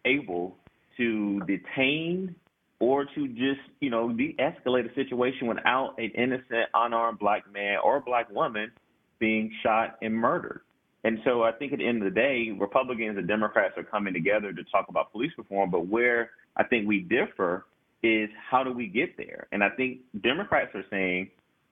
able 0.06 0.56
to 0.98 1.42
detain 1.42 2.36
or 2.80 3.06
to 3.06 3.28
just, 3.30 3.62
you 3.80 3.90
know, 3.90 4.12
de-escalate 4.12 4.92
a 4.92 4.94
situation 4.96 5.48
without 5.48 5.96
an 5.98 6.12
innocent, 6.16 6.70
unarmed 6.74 7.20
black 7.20 7.44
man 7.52 7.78
or 7.84 8.00
black 8.02 8.30
woman 8.30 8.72
being 9.20 9.52
shot 9.64 9.98
and 10.02 10.14
murdered. 10.14 10.62
And 11.04 11.20
so 11.24 11.44
I 11.44 11.52
think 11.52 11.72
at 11.72 11.80
the 11.80 11.88
end 11.88 12.04
of 12.04 12.14
the 12.14 12.20
day, 12.20 12.50
Republicans 12.60 13.18
and 13.18 13.28
Democrats 13.28 13.76
are 13.78 13.84
coming 13.84 14.14
together 14.14 14.52
to 14.52 14.64
talk 14.66 14.88
about 14.90 15.12
police 15.12 15.32
reform, 15.38 15.70
but 15.70 15.88
where 15.88 16.32
I 16.58 16.64
think 16.64 16.88
we 16.88 17.00
differ 17.00 17.66
is 18.04 18.30
how 18.50 18.64
do 18.64 18.72
we 18.72 18.88
get 18.88 19.16
there? 19.18 19.48
And 19.52 19.64
I 19.64 19.70
think 19.70 20.00
Democrats 20.22 20.72
are 20.74 20.84
saying, 20.90 21.30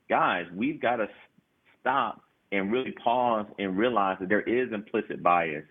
guys, 0.09 0.45
we've 0.55 0.81
got 0.81 0.97
to 0.97 1.07
stop 1.81 2.21
and 2.51 2.71
really 2.71 2.93
pause 3.03 3.45
and 3.59 3.77
realize 3.77 4.17
that 4.19 4.29
there 4.29 4.41
is 4.41 4.71
implicit 4.71 5.23
bias 5.23 5.65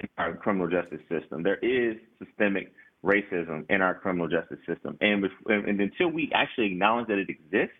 in 0.00 0.08
our 0.18 0.34
criminal 0.36 0.68
justice 0.68 1.00
system. 1.08 1.42
There 1.42 1.56
is 1.56 1.96
systemic 2.18 2.72
racism 3.04 3.64
in 3.70 3.82
our 3.82 3.94
criminal 3.94 4.28
justice 4.28 4.58
system. 4.66 4.96
And, 5.00 5.24
and 5.46 5.80
until 5.80 6.08
we 6.08 6.30
actually 6.34 6.66
acknowledge 6.66 7.08
that 7.08 7.18
it 7.18 7.28
exists, 7.30 7.76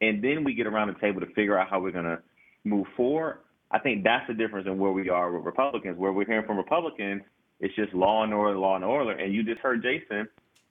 and 0.00 0.24
then 0.24 0.44
we 0.44 0.54
get 0.54 0.66
around 0.66 0.88
the 0.88 1.00
table 1.00 1.20
to 1.20 1.26
figure 1.34 1.58
out 1.58 1.68
how 1.68 1.80
we're 1.80 1.92
going 1.92 2.04
to 2.04 2.20
move 2.64 2.86
forward, 2.96 3.38
I 3.70 3.78
think 3.78 4.04
that's 4.04 4.26
the 4.26 4.34
difference 4.34 4.66
in 4.66 4.78
where 4.78 4.92
we 4.92 5.08
are 5.10 5.30
with 5.30 5.44
Republicans. 5.44 5.98
Where 5.98 6.12
we're 6.12 6.26
hearing 6.26 6.46
from 6.46 6.56
Republicans, 6.56 7.22
it's 7.60 7.74
just 7.76 7.92
law 7.92 8.24
and 8.24 8.32
order, 8.32 8.58
law 8.58 8.76
and 8.76 8.84
order. 8.84 9.12
And 9.12 9.32
you 9.32 9.44
just 9.44 9.60
heard 9.60 9.82
Jason 9.82 10.28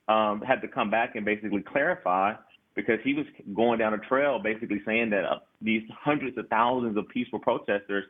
um, 0.08 0.42
had 0.42 0.62
to 0.62 0.68
come 0.68 0.90
back 0.90 1.16
and 1.16 1.24
basically 1.24 1.62
clarify 1.62 2.34
because 2.76 3.00
he 3.04 3.14
was 3.14 3.26
going 3.56 3.80
down 3.80 3.94
a 3.94 3.98
trail 3.98 4.40
basically 4.40 4.82
saying 4.86 5.12
that 5.12 5.26
uh, 5.26 5.40
these 5.62 5.84
hundreds 5.92 6.38
of 6.38 6.48
thousands 6.48 6.98
of 6.98 7.08
peaceful 7.10 7.40
protesters 7.40 8.06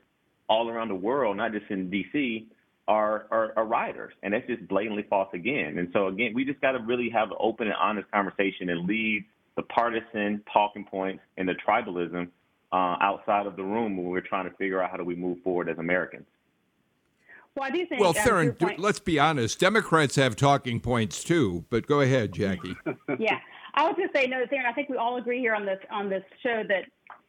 all 0.47 0.69
around 0.69 0.87
the 0.87 0.95
world, 0.95 1.37
not 1.37 1.51
just 1.51 1.69
in 1.69 1.89
D.C., 1.89 2.47
are, 2.89 3.27
are, 3.29 3.53
are 3.55 3.65
rioters, 3.65 4.13
and 4.23 4.33
that's 4.33 4.47
just 4.47 4.67
blatantly 4.67 5.05
false 5.07 5.29
again. 5.33 5.77
And 5.77 5.89
so 5.93 6.07
again, 6.07 6.33
we 6.33 6.43
just 6.43 6.59
got 6.59 6.71
to 6.71 6.79
really 6.79 7.09
have 7.11 7.29
an 7.29 7.37
open 7.39 7.67
and 7.67 7.75
honest 7.75 8.09
conversation 8.11 8.69
and 8.69 8.87
leave 8.87 9.23
the 9.55 9.61
partisan 9.63 10.41
talking 10.51 10.83
points 10.83 11.21
and 11.37 11.47
the 11.47 11.53
tribalism 11.53 12.27
uh, 12.71 12.95
outside 12.99 13.45
of 13.45 13.55
the 13.55 13.63
room 13.63 13.95
when 13.95 14.07
we're 14.07 14.21
trying 14.21 14.49
to 14.49 14.55
figure 14.57 14.81
out 14.81 14.89
how 14.89 14.97
do 14.97 15.03
we 15.03 15.15
move 15.15 15.37
forward 15.43 15.69
as 15.69 15.77
Americans. 15.77 16.25
Well, 17.55 17.67
I 17.67 17.71
do 17.71 17.85
think. 17.85 18.01
Well, 18.01 18.13
Tharon, 18.13 18.57
to 18.57 18.81
let's 18.81 18.99
be 18.99 19.19
honest. 19.19 19.59
Democrats 19.59 20.15
have 20.15 20.35
talking 20.35 20.79
points 20.79 21.23
too, 21.23 21.65
but 21.69 21.85
go 21.85 22.01
ahead, 22.01 22.31
Jackie. 22.33 22.75
yeah, 23.19 23.37
I 23.75 23.83
was 23.83 23.95
just 23.99 24.13
to 24.13 24.19
say 24.19 24.27
no, 24.27 24.37
Tharon. 24.45 24.65
I 24.65 24.73
think 24.73 24.89
we 24.89 24.97
all 24.97 25.17
agree 25.17 25.39
here 25.39 25.53
on 25.53 25.65
this 25.65 25.79
on 25.91 26.09
this 26.09 26.23
show 26.41 26.63
that 26.67 26.85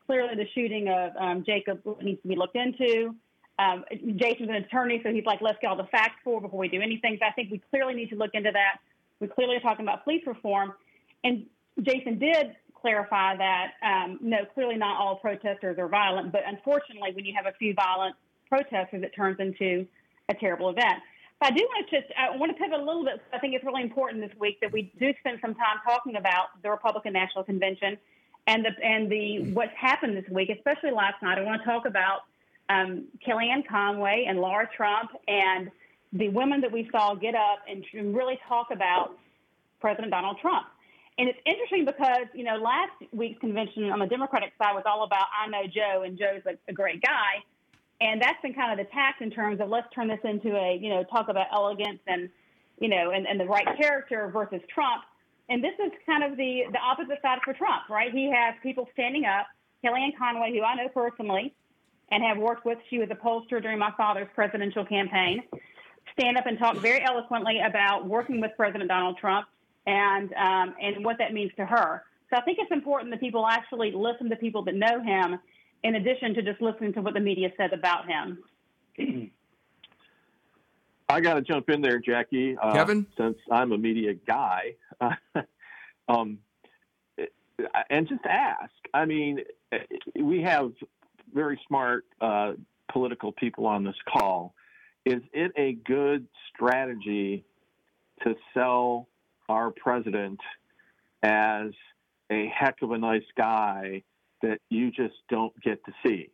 clearly 0.06 0.36
the 0.36 0.46
shooting 0.54 0.88
of 0.88 1.10
um, 1.18 1.44
Jacob 1.44 1.80
needs 2.02 2.22
to 2.22 2.28
be 2.28 2.36
looked 2.36 2.56
into. 2.56 3.14
Um, 3.60 3.84
Jason's 4.16 4.48
an 4.48 4.54
attorney, 4.54 5.00
so 5.04 5.12
he's 5.12 5.26
like, 5.26 5.40
let's 5.42 5.58
get 5.60 5.68
all 5.68 5.76
the 5.76 5.84
facts 5.84 6.16
for 6.24 6.40
before 6.40 6.58
we 6.58 6.68
do 6.68 6.80
anything. 6.80 7.18
So 7.20 7.26
I 7.26 7.32
think 7.32 7.50
we 7.50 7.60
clearly 7.70 7.94
need 7.94 8.08
to 8.08 8.16
look 8.16 8.30
into 8.32 8.50
that. 8.52 8.78
We 9.20 9.28
clearly 9.28 9.56
are 9.56 9.60
talking 9.60 9.84
about 9.84 10.04
police 10.04 10.26
reform, 10.26 10.72
and 11.24 11.44
Jason 11.82 12.18
did 12.18 12.56
clarify 12.80 13.36
that 13.36 13.72
um, 13.82 14.18
no, 14.22 14.38
clearly 14.54 14.76
not 14.76 14.98
all 14.98 15.16
protesters 15.16 15.78
are 15.78 15.88
violent, 15.88 16.32
but 16.32 16.40
unfortunately, 16.46 17.10
when 17.12 17.26
you 17.26 17.34
have 17.36 17.46
a 17.46 17.54
few 17.58 17.74
violent 17.74 18.16
protesters, 18.48 19.02
it 19.02 19.12
turns 19.14 19.38
into 19.38 19.86
a 20.30 20.34
terrible 20.34 20.70
event. 20.70 21.02
But 21.38 21.52
I 21.52 21.56
do 21.56 21.64
want 21.64 21.88
to 21.88 22.00
just 22.00 22.12
I 22.16 22.36
want 22.36 22.56
to 22.56 22.62
pivot 22.62 22.80
a 22.80 22.84
little 22.84 23.04
bit. 23.04 23.20
I 23.32 23.38
think 23.38 23.54
it's 23.54 23.64
really 23.64 23.82
important 23.82 24.22
this 24.22 24.38
week 24.38 24.60
that 24.60 24.72
we 24.72 24.92
do 24.98 25.12
spend 25.20 25.38
some 25.40 25.54
time 25.54 25.80
talking 25.84 26.16
about 26.16 26.62
the 26.62 26.70
Republican 26.70 27.12
National 27.12 27.44
Convention 27.44 27.98
and 28.46 28.64
the 28.64 28.70
and 28.84 29.10
the 29.10 29.52
what's 29.52 29.76
happened 29.76 30.16
this 30.16 30.28
week, 30.30 30.50
especially 30.50 30.90
last 30.90 31.22
night. 31.22 31.38
I 31.38 31.42
want 31.42 31.62
to 31.62 31.66
talk 31.66 31.86
about 31.86 32.22
um, 32.70 33.06
Kellyanne 33.26 33.66
Conway 33.68 34.26
and 34.28 34.38
Laura 34.38 34.68
Trump 34.76 35.10
and 35.26 35.70
the 36.12 36.28
women 36.28 36.60
that 36.60 36.70
we 36.70 36.88
saw 36.92 37.14
get 37.14 37.34
up 37.34 37.58
and 37.68 37.84
really 38.14 38.38
talk 38.48 38.68
about 38.70 39.16
President 39.80 40.10
Donald 40.12 40.38
Trump. 40.40 40.66
And 41.18 41.28
it's 41.28 41.38
interesting 41.44 41.84
because, 41.84 42.26
you 42.32 42.44
know, 42.44 42.56
last 42.56 42.92
week's 43.12 43.40
convention 43.40 43.90
on 43.90 43.98
the 43.98 44.06
Democratic 44.06 44.52
side 44.56 44.72
was 44.74 44.84
all 44.86 45.02
about 45.02 45.26
I 45.36 45.48
know 45.48 45.66
Joe 45.66 46.02
and 46.02 46.16
Joe's 46.16 46.42
a, 46.46 46.56
a 46.68 46.72
great 46.72 47.02
guy. 47.02 47.42
And 48.00 48.22
that's 48.22 48.40
been 48.40 48.54
kind 48.54 48.72
of 48.72 48.78
the 48.84 48.90
tact 48.90 49.20
in 49.20 49.30
terms 49.30 49.60
of 49.60 49.68
let's 49.68 49.92
turn 49.94 50.08
this 50.08 50.20
into 50.24 50.56
a, 50.56 50.78
you 50.80 50.88
know, 50.88 51.04
talk 51.04 51.28
about 51.28 51.48
elegance 51.52 52.00
and, 52.06 52.30
you 52.78 52.88
know, 52.88 53.10
and, 53.10 53.26
and 53.26 53.38
the 53.38 53.44
right 53.44 53.66
character 53.78 54.30
versus 54.32 54.62
Trump. 54.72 55.02
And 55.50 55.62
this 55.62 55.74
is 55.84 55.92
kind 56.06 56.24
of 56.24 56.36
the, 56.38 56.62
the 56.72 56.78
opposite 56.78 57.20
side 57.20 57.40
for 57.44 57.52
Trump, 57.52 57.90
right? 57.90 58.10
He 58.12 58.30
has 58.30 58.54
people 58.62 58.88
standing 58.94 59.26
up, 59.26 59.46
Kellyanne 59.84 60.16
Conway, 60.16 60.52
who 60.56 60.62
I 60.62 60.76
know 60.76 60.88
personally 60.88 61.52
and 62.10 62.22
have 62.22 62.38
worked 62.38 62.64
with. 62.64 62.78
She 62.88 62.98
was 62.98 63.08
a 63.10 63.14
pollster 63.14 63.62
during 63.62 63.78
my 63.78 63.92
father's 63.96 64.28
presidential 64.34 64.84
campaign. 64.84 65.42
Stand 66.18 66.36
up 66.36 66.46
and 66.46 66.58
talk 66.58 66.76
very 66.76 67.02
eloquently 67.04 67.60
about 67.60 68.06
working 68.06 68.40
with 68.40 68.50
President 68.56 68.88
Donald 68.88 69.18
Trump 69.18 69.46
and 69.86 70.32
um, 70.34 70.74
and 70.80 71.04
what 71.04 71.18
that 71.18 71.32
means 71.32 71.52
to 71.56 71.64
her. 71.64 72.02
So 72.30 72.36
I 72.36 72.42
think 72.42 72.58
it's 72.60 72.70
important 72.70 73.10
that 73.12 73.20
people 73.20 73.46
actually 73.46 73.92
listen 73.92 74.30
to 74.30 74.36
people 74.36 74.64
that 74.64 74.74
know 74.74 75.02
him, 75.02 75.38
in 75.82 75.96
addition 75.96 76.34
to 76.34 76.42
just 76.42 76.60
listening 76.60 76.92
to 76.94 77.02
what 77.02 77.14
the 77.14 77.20
media 77.20 77.50
says 77.56 77.70
about 77.72 78.06
him. 78.08 78.38
I 81.08 81.20
got 81.20 81.34
to 81.34 81.42
jump 81.42 81.68
in 81.70 81.80
there, 81.80 81.98
Jackie. 81.98 82.56
Uh, 82.56 82.72
Kevin, 82.72 83.06
since 83.18 83.36
I'm 83.50 83.72
a 83.72 83.78
media 83.78 84.14
guy, 84.14 84.74
um, 86.08 86.38
and 87.90 88.08
just 88.08 88.24
ask. 88.24 88.72
I 88.94 89.06
mean, 89.06 89.40
we 90.16 90.42
have 90.42 90.72
very 91.34 91.60
smart 91.66 92.04
uh, 92.20 92.52
political 92.92 93.32
people 93.32 93.66
on 93.66 93.84
this 93.84 93.96
call. 94.08 94.54
Is 95.04 95.22
it 95.32 95.52
a 95.56 95.72
good 95.72 96.26
strategy 96.54 97.44
to 98.22 98.34
sell 98.54 99.08
our 99.48 99.70
president 99.70 100.40
as 101.22 101.70
a 102.30 102.46
heck 102.54 102.82
of 102.82 102.92
a 102.92 102.98
nice 102.98 103.24
guy 103.36 104.02
that 104.42 104.60
you 104.68 104.90
just 104.90 105.14
don't 105.28 105.52
get 105.62 105.84
to 105.84 105.92
see? 106.04 106.30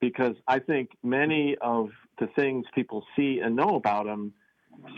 Because 0.00 0.36
I 0.46 0.58
think 0.58 0.90
many 1.02 1.56
of 1.60 1.90
the 2.18 2.26
things 2.36 2.66
people 2.74 3.04
see 3.16 3.40
and 3.42 3.56
know 3.56 3.76
about 3.76 4.06
him, 4.06 4.34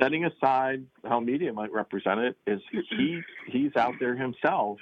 setting 0.00 0.24
aside 0.24 0.84
how 1.04 1.20
media 1.20 1.52
might 1.52 1.72
represent 1.72 2.20
it, 2.20 2.36
is 2.46 2.60
he 2.70 3.20
he's 3.46 3.76
out 3.76 3.94
there 4.00 4.16
himself 4.16 4.78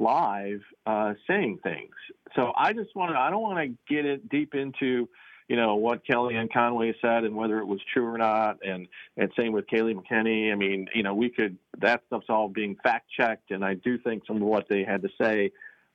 live 0.00 0.62
uh, 0.86 1.14
saying 1.28 1.60
things. 1.62 1.94
So 2.34 2.52
I 2.56 2.72
just 2.72 2.96
want 2.96 3.12
to, 3.12 3.18
I 3.18 3.30
don't 3.30 3.42
want 3.42 3.58
to 3.58 3.94
get 3.94 4.06
it 4.06 4.28
deep 4.28 4.54
into, 4.54 5.08
you 5.48 5.56
know, 5.56 5.76
what 5.76 6.04
Kellyanne 6.06 6.52
Conway 6.52 6.94
said 7.02 7.24
and 7.24 7.36
whether 7.36 7.58
it 7.58 7.66
was 7.66 7.80
true 7.92 8.06
or 8.06 8.18
not. 8.18 8.58
And, 8.64 8.88
and 9.16 9.30
same 9.38 9.52
with 9.52 9.66
Kayleigh 9.66 9.94
McEnany. 9.94 10.50
I 10.50 10.54
mean, 10.54 10.88
you 10.94 11.02
know, 11.02 11.14
we 11.14 11.28
could, 11.28 11.58
that 11.80 12.02
stuff's 12.06 12.26
all 12.28 12.48
being 12.48 12.76
fact 12.82 13.10
checked. 13.16 13.50
And 13.50 13.64
I 13.64 13.74
do 13.74 13.98
think 13.98 14.24
some 14.26 14.36
of 14.36 14.42
what 14.42 14.68
they 14.68 14.84
had 14.84 15.02
to 15.02 15.08
say 15.20 15.52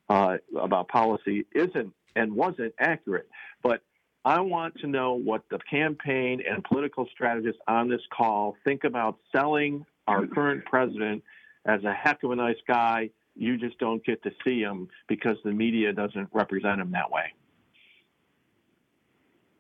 uh, 0.10 0.38
about 0.60 0.88
policy 0.88 1.46
isn't 1.54 1.94
and 2.16 2.34
wasn't 2.34 2.74
accurate. 2.80 3.28
But 3.64 3.82
I 4.24 4.40
want 4.40 4.78
to 4.82 4.88
know 4.88 5.14
what 5.14 5.44
the 5.50 5.60
campaign 5.70 6.42
and 6.48 6.64
political 6.64 7.08
strategists 7.12 7.62
on 7.68 7.90
this 7.90 8.02
call 8.16 8.56
think 8.64 8.84
about 8.84 9.18
selling 9.36 9.86
our 10.08 10.28
current 10.28 10.66
president 10.66 11.24
as 11.66 11.84
a 11.84 11.94
heck 11.94 12.24
of 12.24 12.32
a 12.32 12.36
nice 12.36 12.56
guy 12.68 13.10
you 13.36 13.58
just 13.58 13.78
don't 13.80 14.04
get 14.06 14.24
to 14.24 14.32
see 14.44 14.64
them 14.64 14.88
because 15.08 15.38
the 15.44 15.52
media 15.52 15.92
doesn't 15.94 16.30
represent 16.32 16.78
them 16.78 16.92
that 16.92 17.12
way. 17.12 17.34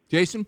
Jason? 0.10 0.46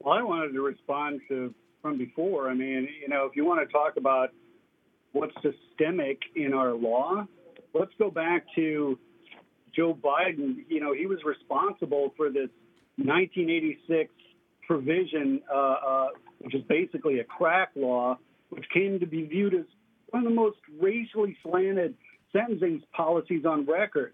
Well, 0.00 0.14
I 0.14 0.22
wanted 0.22 0.52
to 0.52 0.62
respond 0.62 1.20
to 1.28 1.54
from 1.82 1.98
before. 1.98 2.48
I 2.48 2.54
mean, 2.54 2.88
you 3.00 3.08
know, 3.08 3.26
if 3.26 3.36
you 3.36 3.44
want 3.44 3.66
to 3.66 3.72
talk 3.72 3.96
about 3.96 4.30
what's 5.12 5.34
systemic 5.42 6.18
in 6.34 6.52
our 6.52 6.72
law, 6.72 7.26
let's 7.74 7.92
go 7.98 8.10
back 8.10 8.44
to 8.56 8.98
Joe 9.74 9.94
Biden. 9.94 10.64
You 10.68 10.80
know, 10.80 10.94
he 10.94 11.06
was 11.06 11.18
responsible 11.24 12.12
for 12.16 12.28
this 12.30 12.48
1986 12.96 14.12
provision, 14.66 15.40
uh, 15.52 15.56
uh, 15.56 16.08
which 16.38 16.54
is 16.54 16.62
basically 16.68 17.20
a 17.20 17.24
crack 17.24 17.70
law, 17.74 18.18
which 18.50 18.64
came 18.72 18.98
to 19.00 19.06
be 19.06 19.24
viewed 19.26 19.54
as 19.54 19.66
one 20.12 20.26
of 20.26 20.28
the 20.28 20.34
most 20.34 20.58
racially 20.80 21.36
slanted 21.42 21.94
sentencing 22.32 22.82
policies 22.92 23.44
on 23.44 23.66
record. 23.66 24.12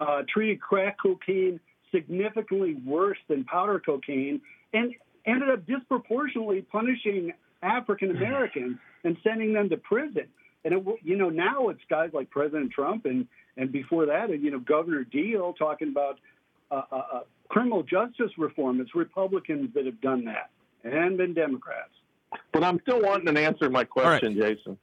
Uh, 0.00 0.22
treated 0.28 0.60
crack 0.60 0.96
cocaine 1.00 1.58
significantly 1.92 2.74
worse 2.84 3.18
than 3.28 3.44
powder 3.44 3.80
cocaine 3.80 4.40
and 4.74 4.94
ended 5.24 5.48
up 5.48 5.66
disproportionately 5.66 6.62
punishing 6.62 7.32
African 7.62 8.10
Americans 8.10 8.78
and 9.04 9.16
sending 9.24 9.54
them 9.54 9.70
to 9.70 9.76
prison. 9.78 10.26
And 10.64 10.74
it, 10.74 10.84
you 11.02 11.16
know 11.16 11.30
now 11.30 11.68
it's 11.68 11.80
guys 11.88 12.10
like 12.12 12.30
President 12.30 12.72
Trump 12.72 13.06
and 13.06 13.26
and 13.56 13.72
before 13.72 14.06
that, 14.06 14.28
you 14.38 14.50
know 14.50 14.58
Governor 14.58 15.04
Deal 15.04 15.54
talking 15.54 15.88
about 15.88 16.18
uh, 16.70 16.82
uh, 16.90 17.02
uh, 17.12 17.20
criminal 17.48 17.82
justice 17.82 18.32
reform. 18.36 18.80
It's 18.80 18.94
Republicans 18.94 19.70
that 19.74 19.86
have 19.86 20.00
done 20.00 20.24
that 20.26 20.50
and 20.84 21.16
been 21.16 21.34
Democrats. 21.34 21.90
But 22.52 22.64
I'm 22.64 22.80
still 22.80 23.00
wanting 23.00 23.28
an 23.28 23.36
answer 23.36 23.66
to 23.66 23.70
my 23.70 23.84
question, 23.84 24.38
right. 24.38 24.56
Jason. 24.56 24.76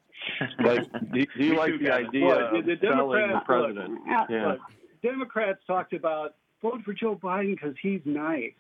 Like, 0.64 0.92
do, 1.14 1.26
do 1.38 1.44
you 1.44 1.56
like 1.56 1.80
the 1.80 1.92
idea 1.92 2.26
well, 2.26 2.52
the, 2.54 2.62
the 2.62 2.74
of 2.74 2.80
selling 2.82 3.30
the 3.30 3.42
president? 3.46 3.94
Look, 3.94 4.30
yeah. 4.30 4.48
Look, 4.48 4.60
Democrats 5.02 5.60
talked 5.68 5.94
about 5.94 6.36
vote 6.62 6.82
for 6.84 6.94
Joe 6.94 7.20
Biden 7.22 7.56
because 7.56 7.76
he's 7.82 8.02
nice. 8.06 8.54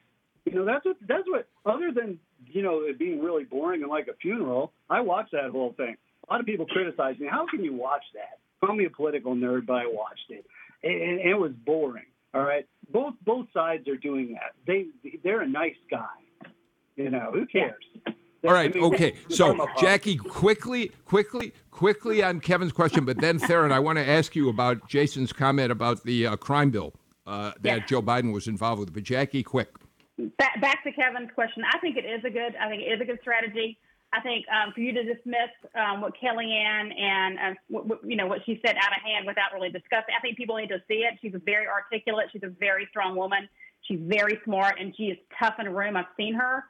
You 0.45 0.53
know, 0.53 0.65
that's 0.65 0.85
what 0.85 0.97
that's 1.07 1.23
what. 1.27 1.47
Other 1.65 1.91
than 1.91 2.19
you 2.47 2.61
know 2.61 2.81
it 2.81 2.99
being 2.99 3.23
really 3.23 3.45
boring 3.45 3.81
and 3.81 3.89
like 3.89 4.07
a 4.07 4.13
funeral, 4.21 4.73
I 4.89 5.01
watched 5.01 5.31
that 5.31 5.49
whole 5.51 5.73
thing. 5.77 5.95
A 6.27 6.33
lot 6.33 6.39
of 6.39 6.45
people 6.45 6.65
criticize 6.65 7.17
me. 7.19 7.27
How 7.29 7.45
can 7.47 7.63
you 7.63 7.73
watch 7.73 8.03
that? 8.13 8.39
Call 8.65 8.75
me 8.75 8.85
a 8.85 8.89
political 8.89 9.35
nerd, 9.35 9.65
but 9.65 9.73
I 9.73 9.85
watched 9.87 10.29
it, 10.29 10.45
and, 10.83 11.01
and 11.01 11.19
it 11.21 11.35
was 11.35 11.51
boring. 11.65 12.05
All 12.33 12.43
right, 12.43 12.67
both 12.91 13.13
both 13.25 13.47
sides 13.53 13.87
are 13.87 13.95
doing 13.95 14.33
that. 14.33 14.53
They 14.67 14.87
they're 15.23 15.41
a 15.41 15.47
nice 15.47 15.75
guy. 15.89 16.07
You 16.95 17.09
know, 17.09 17.31
who 17.33 17.45
cares? 17.45 17.83
All 18.45 18.53
right. 18.53 18.75
Okay. 18.75 19.15
So, 19.29 19.67
Jackie, 19.79 20.15
quickly, 20.15 20.91
quickly, 21.05 21.53
quickly 21.71 22.21
on 22.21 22.39
Kevin's 22.39 22.71
question, 22.71 23.03
but 23.03 23.19
then 23.19 23.39
Tharon, 23.39 23.71
I 23.71 23.79
want 23.79 23.97
to 23.97 24.07
ask 24.07 24.35
you 24.35 24.49
about 24.49 24.87
Jason's 24.87 25.33
comment 25.33 25.71
about 25.71 26.03
the 26.03 26.27
uh, 26.27 26.35
crime 26.35 26.69
bill 26.69 26.93
uh, 27.25 27.53
that. 27.61 27.87
Joe 27.87 28.01
Biden 28.01 28.31
was 28.31 28.47
involved 28.47 28.79
with. 28.79 28.93
But 28.93 29.03
Jackie, 29.03 29.43
quick. 29.43 29.69
Back, 30.37 30.61
back 30.61 30.83
to 30.83 30.91
Kevin's 30.91 31.31
question. 31.33 31.63
I 31.73 31.79
think 31.79 31.97
it 31.97 32.05
is 32.05 32.23
a 32.23 32.29
good. 32.29 32.55
I 32.59 32.69
think 32.69 32.83
it 32.83 32.91
is 32.91 33.01
a 33.01 33.05
good 33.05 33.19
strategy. 33.21 33.79
I 34.13 34.21
think 34.21 34.45
um, 34.49 34.71
for 34.73 34.81
you 34.81 34.93
to 34.93 35.03
dismiss 35.03 35.49
um, 35.73 36.01
what 36.01 36.13
Kellyanne 36.21 36.93
and 36.99 37.39
uh, 37.39 37.59
what, 37.67 37.87
what, 37.87 37.99
you 38.05 38.15
know 38.15 38.27
what 38.27 38.41
she 38.45 38.61
said 38.63 38.75
out 38.75 38.91
of 38.91 39.01
hand 39.03 39.25
without 39.25 39.51
really 39.53 39.71
discussing, 39.71 40.13
I 40.15 40.21
think 40.21 40.37
people 40.37 40.57
need 40.57 40.69
to 40.69 40.83
see 40.87 41.05
it. 41.05 41.17
She's 41.19 41.33
very 41.43 41.65
articulate. 41.67 42.27
She's 42.31 42.43
a 42.43 42.53
very 42.59 42.85
strong 42.91 43.15
woman. 43.15 43.49
She's 43.81 43.99
very 44.01 44.39
smart, 44.45 44.79
and 44.79 44.95
she 44.95 45.05
is 45.05 45.17
tough 45.39 45.55
in 45.59 45.65
a 45.65 45.71
room. 45.71 45.97
I've 45.97 46.05
seen 46.15 46.35
her. 46.35 46.63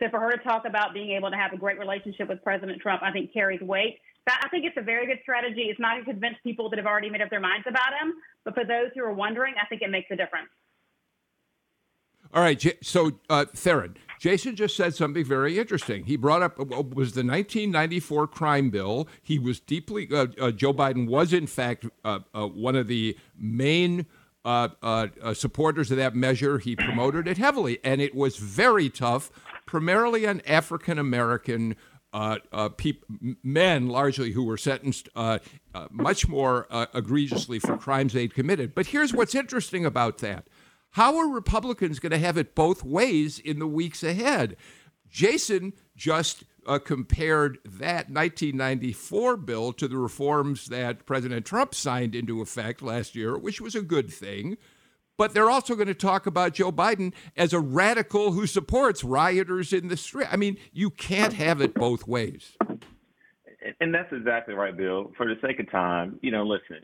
So 0.00 0.08
for 0.08 0.18
her 0.18 0.30
to 0.30 0.38
talk 0.38 0.64
about 0.66 0.94
being 0.94 1.10
able 1.10 1.30
to 1.30 1.36
have 1.36 1.52
a 1.52 1.58
great 1.58 1.78
relationship 1.78 2.28
with 2.28 2.42
President 2.42 2.80
Trump, 2.80 3.02
I 3.02 3.12
think 3.12 3.32
carries 3.32 3.60
weight. 3.60 3.98
I 4.26 4.48
think 4.48 4.64
it's 4.64 4.76
a 4.76 4.82
very 4.82 5.06
good 5.06 5.18
strategy. 5.22 5.62
It's 5.62 5.80
not 5.80 5.96
to 5.96 6.04
convince 6.04 6.36
people 6.44 6.70
that 6.70 6.78
have 6.78 6.86
already 6.86 7.10
made 7.10 7.20
up 7.20 7.30
their 7.30 7.40
minds 7.40 7.66
about 7.68 7.92
him, 8.00 8.14
but 8.44 8.54
for 8.54 8.64
those 8.64 8.90
who 8.94 9.02
are 9.02 9.12
wondering, 9.12 9.54
I 9.60 9.66
think 9.66 9.82
it 9.82 9.90
makes 9.90 10.10
a 10.10 10.16
difference. 10.16 10.48
All 12.32 12.42
right, 12.42 12.64
so 12.80 13.12
uh, 13.28 13.46
Tharon, 13.56 13.96
Jason 14.20 14.54
just 14.54 14.76
said 14.76 14.94
something 14.94 15.24
very 15.24 15.58
interesting. 15.58 16.04
He 16.04 16.16
brought 16.16 16.42
up 16.42 16.60
uh, 16.60 16.64
was 16.64 17.12
the 17.12 17.24
1994 17.24 18.28
crime 18.28 18.70
bill. 18.70 19.08
He 19.20 19.40
was 19.40 19.58
deeply 19.58 20.08
uh, 20.12 20.26
uh, 20.40 20.52
Joe 20.52 20.72
Biden 20.72 21.08
was 21.08 21.32
in 21.32 21.48
fact 21.48 21.86
uh, 22.04 22.20
uh, 22.32 22.46
one 22.46 22.76
of 22.76 22.86
the 22.86 23.16
main 23.36 24.06
supporters 25.32 25.90
of 25.90 25.96
that 25.96 26.14
measure. 26.14 26.58
He 26.58 26.76
promoted 26.76 27.26
it 27.26 27.36
heavily, 27.36 27.80
and 27.82 28.00
it 28.00 28.14
was 28.14 28.36
very 28.36 28.88
tough 28.88 29.32
primarily 29.70 30.26
on 30.26 30.42
African 30.48 30.98
American 30.98 31.76
uh, 32.12 32.38
uh, 32.52 32.68
peop- 32.70 33.04
men, 33.44 33.86
largely 33.86 34.32
who 34.32 34.42
were 34.42 34.56
sentenced 34.56 35.08
uh, 35.14 35.38
uh 35.72 35.86
much 35.92 36.26
more 36.26 36.66
uh, 36.70 36.86
egregiously 36.92 37.60
for 37.60 37.76
crimes 37.76 38.12
they'd 38.12 38.34
committed. 38.34 38.74
But 38.74 38.86
here's 38.86 39.14
what's 39.14 39.34
interesting 39.36 39.86
about 39.86 40.18
that: 40.18 40.48
how 40.90 41.16
are 41.18 41.28
Republicans 41.28 42.00
going 42.00 42.10
to 42.10 42.18
have 42.18 42.36
it 42.36 42.56
both 42.56 42.82
ways 42.82 43.38
in 43.38 43.60
the 43.60 43.66
weeks 43.68 44.02
ahead? 44.02 44.56
Jason 45.08 45.72
just 45.94 46.42
uh, 46.66 46.80
compared 46.80 47.58
that 47.64 48.10
1994 48.10 49.36
bill 49.36 49.72
to 49.72 49.86
the 49.86 49.96
reforms 49.96 50.66
that 50.66 51.06
President 51.06 51.46
Trump 51.46 51.76
signed 51.76 52.16
into 52.16 52.42
effect 52.42 52.82
last 52.82 53.14
year, 53.14 53.38
which 53.38 53.60
was 53.60 53.76
a 53.76 53.82
good 53.82 54.12
thing 54.12 54.56
but 55.20 55.34
they're 55.34 55.50
also 55.50 55.74
going 55.74 55.86
to 55.86 55.92
talk 55.92 56.24
about 56.24 56.54
Joe 56.54 56.72
Biden 56.72 57.12
as 57.36 57.52
a 57.52 57.60
radical 57.60 58.32
who 58.32 58.46
supports 58.46 59.04
rioters 59.04 59.70
in 59.70 59.88
the 59.88 59.96
street. 59.98 60.26
I 60.32 60.36
mean, 60.36 60.56
you 60.72 60.88
can't 60.88 61.34
have 61.34 61.60
it 61.60 61.74
both 61.74 62.08
ways. 62.08 62.56
And 63.80 63.94
that's 63.94 64.10
exactly 64.10 64.54
right, 64.54 64.74
Bill. 64.74 65.12
For 65.18 65.26
the 65.26 65.34
sake 65.46 65.60
of 65.60 65.70
time, 65.70 66.18
you 66.22 66.30
know, 66.30 66.42
listen, 66.44 66.78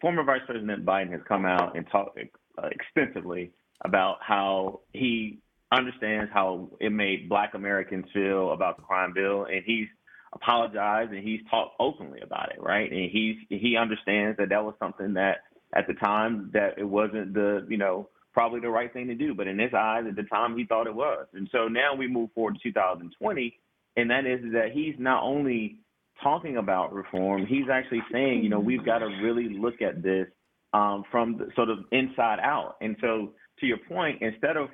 former 0.00 0.24
Vice 0.24 0.40
President 0.46 0.86
Biden 0.86 1.12
has 1.12 1.20
come 1.28 1.44
out 1.44 1.76
and 1.76 1.86
talked 1.92 2.18
uh, 2.18 2.68
extensively 2.72 3.52
about 3.84 4.16
how 4.22 4.80
he 4.94 5.40
understands 5.70 6.30
how 6.32 6.70
it 6.80 6.92
made 6.92 7.28
black 7.28 7.52
Americans 7.52 8.06
feel 8.14 8.52
about 8.52 8.78
the 8.78 8.84
crime 8.84 9.12
bill, 9.12 9.44
and 9.44 9.62
he's 9.66 9.88
apologized 10.32 11.12
and 11.12 11.22
he's 11.22 11.40
talked 11.50 11.74
openly 11.78 12.20
about 12.22 12.52
it, 12.52 12.62
right? 12.62 12.90
And 12.90 13.10
he's 13.10 13.36
he 13.50 13.76
understands 13.76 14.38
that 14.38 14.48
that 14.48 14.64
was 14.64 14.74
something 14.80 15.12
that 15.12 15.42
at 15.74 15.86
the 15.86 15.94
time 15.94 16.50
that 16.52 16.78
it 16.78 16.84
wasn't 16.84 17.34
the 17.34 17.66
you 17.68 17.78
know 17.78 18.08
probably 18.32 18.60
the 18.60 18.68
right 18.68 18.92
thing 18.92 19.06
to 19.06 19.14
do, 19.14 19.34
but 19.34 19.46
in 19.46 19.58
his 19.58 19.72
eyes 19.76 20.04
at 20.08 20.16
the 20.16 20.24
time 20.24 20.56
he 20.56 20.64
thought 20.64 20.86
it 20.86 20.94
was. 20.94 21.26
And 21.34 21.48
so 21.52 21.68
now 21.68 21.94
we 21.94 22.08
move 22.08 22.30
forward 22.34 22.56
to 22.56 22.68
2020, 22.68 23.60
and 23.96 24.10
that 24.10 24.26
is 24.26 24.40
that 24.52 24.72
he's 24.72 24.94
not 24.98 25.22
only 25.22 25.78
talking 26.22 26.56
about 26.56 26.92
reform, 26.92 27.46
he's 27.46 27.68
actually 27.70 28.02
saying, 28.12 28.42
you 28.42 28.48
know, 28.48 28.58
we've 28.58 28.84
got 28.84 28.98
to 28.98 29.06
really 29.06 29.56
look 29.56 29.80
at 29.82 30.02
this 30.02 30.26
um, 30.72 31.04
from 31.10 31.38
the, 31.38 31.48
sort 31.54 31.70
of 31.70 31.78
inside 31.92 32.40
out. 32.40 32.76
And 32.80 32.96
so 33.00 33.32
to 33.60 33.66
your 33.66 33.78
point, 33.88 34.20
instead 34.20 34.56
of 34.56 34.68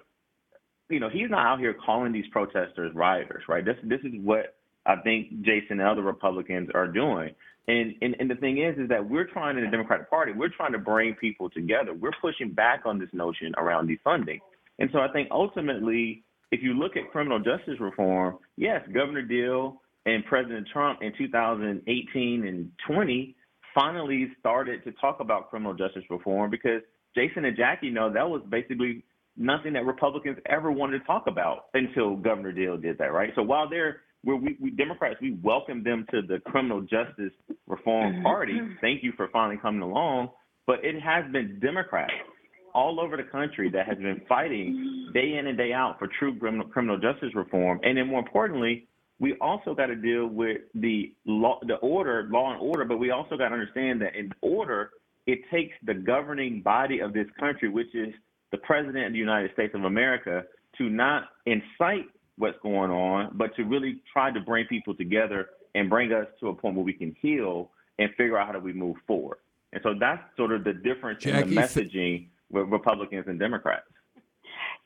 you 0.91 0.99
know, 0.99 1.09
he's 1.09 1.31
not 1.31 1.47
out 1.47 1.61
here 1.61 1.75
calling 1.75 2.13
these 2.13 2.27
protesters 2.33 2.93
rioters, 2.95 3.45
right? 3.49 3.65
This 3.65 3.77
this 3.85 4.01
is 4.01 4.13
what 4.23 4.57
I 4.85 4.97
think 4.97 5.43
Jason 5.43 5.79
and 5.81 5.83
other 5.83 6.03
Republicans 6.03 6.69
are 6.75 6.89
doing. 6.89 7.31
And, 7.69 7.95
and 8.03 8.17
and 8.19 8.31
the 8.31 8.35
thing 8.37 8.59
is, 8.59 8.77
is 8.79 8.89
that 8.89 9.09
we're 9.09 9.27
trying 9.27 9.57
in 9.59 9.65
the 9.65 9.71
Democratic 9.71 10.11
Party, 10.11 10.33
we're 10.33 10.49
trying 10.49 10.73
to 10.73 10.79
bring 10.79 11.15
people 11.15 11.51
together. 11.51 11.95
We're 11.95 12.11
pushing 12.21 12.53
back 12.53 12.83
on 12.85 12.99
this 12.99 13.11
notion 13.13 13.53
around 13.59 13.89
defunding. 13.89 14.41
And 14.79 14.89
so 14.93 14.99
I 15.01 15.09
think 15.13 15.29
ultimately, 15.31 16.25
if 16.51 16.63
you 16.63 16.75
look 16.75 16.97
at 16.97 17.11
criminal 17.13 17.39
justice 17.39 17.79
reform, 17.79 18.39
yes, 18.57 18.83
Governor 18.93 19.23
Deal 19.23 19.81
and 20.07 20.25
President 20.25 20.67
Trump 20.73 21.01
in 21.03 21.13
2018 21.17 22.47
and 22.47 22.71
20 22.89 23.37
finally 23.75 24.29
started 24.41 24.83
to 24.85 24.93
talk 24.93 25.21
about 25.21 25.51
criminal 25.51 25.75
justice 25.75 26.03
reform 26.11 26.51
because 26.51 26.83
Jason 27.15 27.45
and 27.45 27.57
Jackie 27.57 27.91
know 27.91 28.13
that 28.13 28.29
was 28.29 28.43
basically 28.49 29.05
nothing 29.37 29.73
that 29.75 29.85
Republicans 29.85 30.39
ever 30.47 30.73
wanted 30.73 30.99
to 30.99 31.05
talk 31.05 31.27
about 31.27 31.67
until 31.75 32.17
Governor 32.17 32.53
Deal 32.53 32.77
did 32.77 32.99
that, 32.99 33.13
right? 33.13 33.31
So 33.37 33.43
while 33.43 33.69
they're 33.69 34.01
where 34.23 34.37
we, 34.37 34.57
we 34.61 34.71
Democrats 34.71 35.17
we 35.21 35.39
welcome 35.43 35.83
them 35.83 36.07
to 36.11 36.23
the 36.23 36.39
criminal 36.47 36.81
justice 36.81 37.33
reform 37.67 38.15
mm-hmm. 38.15 38.23
party. 38.23 38.59
Thank 38.81 39.03
you 39.03 39.13
for 39.17 39.29
finally 39.33 39.59
coming 39.61 39.83
along. 39.83 40.31
But 40.67 40.85
it 40.85 41.01
has 41.01 41.31
been 41.33 41.59
Democrats 41.61 42.13
all 42.75 43.01
over 43.01 43.17
the 43.17 43.25
country 43.25 43.71
that 43.71 43.87
has 43.87 43.97
been 43.99 44.21
fighting 44.29 45.11
day 45.13 45.37
in 45.39 45.47
and 45.47 45.59
day 45.59 45.73
out 45.73 45.99
for 45.99 46.09
true 46.19 46.39
criminal, 46.39 46.67
criminal 46.69 46.99
justice 46.99 47.35
reform. 47.35 47.81
And 47.83 47.99
then 47.99 48.07
more 48.07 48.21
importantly, 48.21 48.87
we 49.19 49.35
also 49.41 49.75
got 49.75 49.87
to 49.87 49.97
deal 49.97 50.27
with 50.27 50.59
the 50.75 51.13
law, 51.27 51.59
the 51.67 51.75
order, 51.77 52.29
law 52.31 52.53
and 52.53 52.61
order. 52.61 52.85
But 52.85 52.99
we 52.99 53.11
also 53.11 53.37
got 53.37 53.49
to 53.49 53.55
understand 53.55 54.01
that 54.03 54.15
in 54.15 54.31
order, 54.41 54.91
it 55.27 55.41
takes 55.53 55.75
the 55.85 55.95
governing 55.95 56.63
body 56.63 57.01
of 57.01 57.13
this 57.13 57.27
country, 57.39 57.69
which 57.69 57.95
is 57.95 58.15
the 58.53 58.59
President 58.59 59.07
of 59.07 59.13
the 59.13 59.19
United 59.19 59.53
States 59.53 59.75
of 59.75 59.85
America 59.85 60.45
to 60.79 60.89
not 60.89 61.25
incite 61.47 62.07
what's 62.41 62.59
going 62.63 62.91
on, 62.91 63.31
but 63.35 63.55
to 63.57 63.65
really 63.65 64.03
try 64.13 64.31
to 64.31 64.41
bring 64.41 64.67
people 64.67 64.95
together 64.95 65.51
and 65.75 65.89
bring 65.89 66.13
us 66.13 66.27
to 66.41 66.49
a 66.49 66.55
point 66.55 66.75
where 66.75 66.85
we 66.85 66.93
can 66.93 67.15
heal 67.21 67.71
and 67.99 68.11
figure 68.17 68.39
out 68.39 68.47
how 68.47 68.53
do 68.53 68.59
we 68.59 68.73
move 68.73 68.97
forward. 69.07 69.39
And 69.73 69.83
so 69.83 69.95
that's 69.99 70.23
sort 70.37 70.53
of 70.53 70.65
the 70.65 70.73
difference 70.73 71.23
Jackie, 71.23 71.49
in 71.49 71.55
the 71.55 71.61
messaging 71.61 72.29
with 72.51 72.69
Republicans 72.69 73.27
and 73.29 73.39
Democrats. 73.39 73.85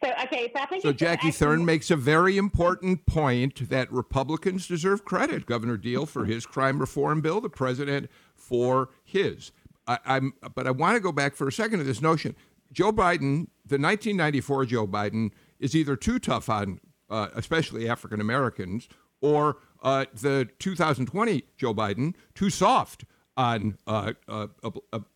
So 0.03 0.11
okay, 0.25 0.51
so 0.55 0.63
I 0.63 0.67
think 0.67 0.83
so. 0.83 0.93
Jackie 0.93 1.29
Tharon 1.29 1.65
makes 1.65 1.91
a 1.91 1.97
very 1.97 2.37
important 2.37 3.07
point 3.07 3.71
that 3.71 3.91
Republicans 3.91 4.67
deserve 4.67 5.05
credit. 5.05 5.47
Governor 5.47 5.77
Deal 5.77 6.05
for 6.05 6.27
his 6.27 6.45
crime 6.45 6.79
reform 6.79 7.21
bill, 7.21 7.41
the 7.41 7.49
president 7.49 8.11
for 8.35 8.91
his. 9.03 9.53
I, 9.87 9.99
I'm, 10.05 10.35
but 10.55 10.67
I 10.67 10.73
want 10.73 10.97
to 10.97 11.01
go 11.01 11.13
back 11.13 11.37
for 11.37 11.49
a 11.49 11.53
second 11.53 11.79
to 11.79 11.85
this 11.85 12.03
notion. 12.03 12.35
Joe 12.73 12.93
Biden, 12.93 13.49
the 13.65 13.79
1994 13.79 14.67
Joe 14.67 14.87
Biden, 14.87 15.31
is 15.61 15.75
either 15.75 15.97
too 15.97 16.19
tough 16.19 16.51
on, 16.51 16.81
uh, 17.11 17.29
especially 17.35 17.89
African 17.89 18.21
Americans, 18.21 18.89
or 19.21 19.59
uh, 19.83 20.07
the 20.13 20.49
2020 20.59 21.45
Joe 21.57 21.75
Biden 21.75 22.15
too 22.35 22.51
soft 22.51 23.05
on 23.37 23.77
uh, 23.87 24.13
uh, 24.29 24.47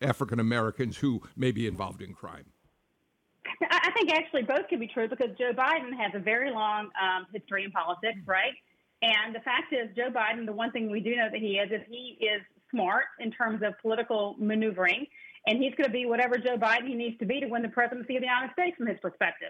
African 0.00 0.40
Americans 0.40 0.98
who 0.98 1.22
may 1.36 1.52
be 1.52 1.66
involved 1.66 2.02
in 2.02 2.14
crime. 2.14 2.46
I 3.70 3.90
think 3.92 4.12
actually 4.12 4.42
both 4.42 4.68
can 4.68 4.78
be 4.78 4.88
true 4.88 5.08
because 5.08 5.30
Joe 5.38 5.52
Biden 5.52 5.96
has 5.96 6.12
a 6.14 6.18
very 6.18 6.50
long 6.50 6.90
um, 7.00 7.26
history 7.32 7.64
in 7.64 7.70
politics, 7.70 8.18
right? 8.26 8.54
And 9.02 9.34
the 9.34 9.40
fact 9.40 9.72
is, 9.72 9.94
Joe 9.96 10.10
Biden, 10.10 10.46
the 10.46 10.52
one 10.52 10.72
thing 10.72 10.90
we 10.90 11.00
do 11.00 11.14
know 11.16 11.28
that 11.30 11.40
he 11.40 11.58
is, 11.58 11.70
is 11.70 11.80
he 11.88 12.18
is 12.20 12.42
smart 12.70 13.04
in 13.20 13.30
terms 13.30 13.62
of 13.62 13.78
political 13.80 14.36
maneuvering 14.38 15.06
and 15.48 15.62
he's 15.62 15.74
going 15.74 15.88
to 15.88 15.92
be 15.92 16.04
whatever 16.04 16.36
Joe 16.36 16.56
Biden 16.56 16.88
he 16.88 16.94
needs 16.94 17.18
to 17.18 17.26
be 17.26 17.40
to 17.40 17.46
win 17.46 17.62
the 17.62 17.68
presidency 17.68 18.16
of 18.16 18.20
the 18.20 18.26
United 18.26 18.52
States 18.52 18.76
from 18.76 18.86
his 18.86 18.98
perspective. 19.00 19.48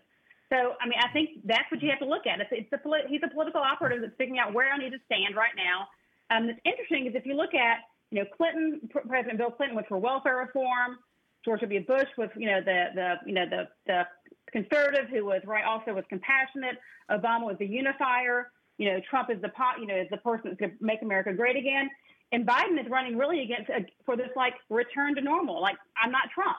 So, 0.50 0.74
I 0.80 0.88
mean, 0.88 0.98
I 0.98 1.08
think 1.12 1.44
that's 1.44 1.70
what 1.70 1.82
you 1.82 1.90
have 1.90 1.98
to 1.98 2.06
look 2.06 2.26
at. 2.26 2.40
It's, 2.40 2.50
it's 2.50 2.72
a, 2.72 3.08
he's 3.08 3.20
a 3.22 3.28
political 3.28 3.60
operative 3.60 4.00
that's 4.00 4.16
figuring 4.16 4.40
out 4.40 4.54
where 4.54 4.72
I 4.72 4.78
need 4.78 4.90
to 4.90 5.00
stand 5.04 5.36
right 5.36 5.52
now. 5.56 5.88
Um, 6.34 6.48
it's 6.48 6.60
interesting 6.64 7.06
is 7.06 7.14
if 7.14 7.26
you 7.26 7.34
look 7.34 7.54
at, 7.54 7.80
you 8.10 8.20
know, 8.20 8.26
Clinton, 8.36 8.88
President 9.06 9.36
Bill 9.38 9.50
Clinton 9.50 9.76
was 9.76 9.84
for 9.88 9.98
welfare 9.98 10.38
reform. 10.38 10.98
George 11.44 11.60
W. 11.60 11.84
Bush 11.86 12.08
was, 12.16 12.30
you 12.36 12.46
know, 12.46 12.60
the 12.60 12.86
the 12.94 13.14
you 13.24 13.32
know 13.32 13.46
the 13.48 13.68
the 13.86 14.06
conservative 14.50 15.08
who 15.10 15.24
was 15.24 15.40
right 15.46 15.64
also 15.64 15.94
was 15.94 16.04
compassionate. 16.08 16.76
Obama 17.10 17.44
was 17.44 17.56
the 17.58 17.66
unifier. 17.66 18.50
You 18.78 18.90
know, 18.90 19.00
Trump 19.08 19.30
is 19.30 19.40
the 19.40 19.48
pot, 19.50 19.80
you 19.80 19.86
know, 19.86 19.96
is 19.96 20.08
the 20.10 20.18
person 20.18 20.50
that's 20.50 20.58
going 20.58 20.72
to 20.72 20.84
make 20.84 21.02
America 21.02 21.32
great 21.32 21.56
again. 21.56 21.88
And 22.32 22.46
Biden 22.46 22.78
is 22.78 22.90
running 22.90 23.16
really 23.16 23.42
against 23.42 23.70
uh, 23.70 23.80
for 24.04 24.16
this 24.16 24.28
like 24.36 24.54
return 24.68 25.14
to 25.14 25.20
normal. 25.20 25.60
Like 25.60 25.76
I'm 26.02 26.10
not 26.10 26.30
Trump. 26.34 26.56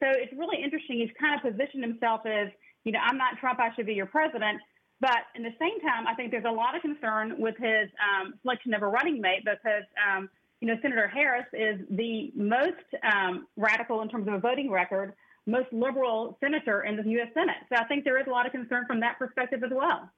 So 0.00 0.06
it's 0.08 0.32
really 0.32 0.62
interesting. 0.62 0.98
He's 0.98 1.10
kind 1.18 1.34
of 1.34 1.42
positioned 1.42 1.82
himself 1.82 2.20
as, 2.24 2.48
you 2.84 2.92
know, 2.92 3.00
I'm 3.04 3.18
not 3.18 3.38
Trump. 3.40 3.60
I 3.60 3.74
should 3.74 3.86
be 3.86 3.94
your 3.94 4.06
president. 4.06 4.60
But 5.00 5.30
in 5.36 5.42
the 5.42 5.54
same 5.60 5.80
time, 5.80 6.06
I 6.08 6.14
think 6.14 6.30
there's 6.30 6.44
a 6.44 6.50
lot 6.50 6.74
of 6.74 6.82
concern 6.82 7.34
with 7.38 7.54
his 7.56 7.88
um, 8.02 8.34
selection 8.42 8.74
of 8.74 8.82
a 8.82 8.88
running 8.88 9.20
mate 9.20 9.44
because, 9.44 9.84
um, 10.02 10.28
you 10.60 10.66
know, 10.66 10.74
Senator 10.82 11.06
Harris 11.06 11.46
is 11.52 11.78
the 11.90 12.32
most 12.34 12.74
um, 13.04 13.46
radical 13.56 14.02
in 14.02 14.08
terms 14.08 14.26
of 14.26 14.34
a 14.34 14.40
voting 14.40 14.70
record, 14.70 15.12
most 15.46 15.72
liberal 15.72 16.36
senator 16.40 16.82
in 16.82 16.96
the 16.96 17.08
U.S. 17.10 17.28
Senate. 17.32 17.56
So 17.68 17.76
I 17.76 17.84
think 17.84 18.04
there 18.04 18.18
is 18.18 18.26
a 18.26 18.30
lot 18.30 18.46
of 18.46 18.52
concern 18.52 18.86
from 18.86 18.98
that 19.00 19.18
perspective 19.18 19.62
as 19.62 19.70
well. 19.72 20.10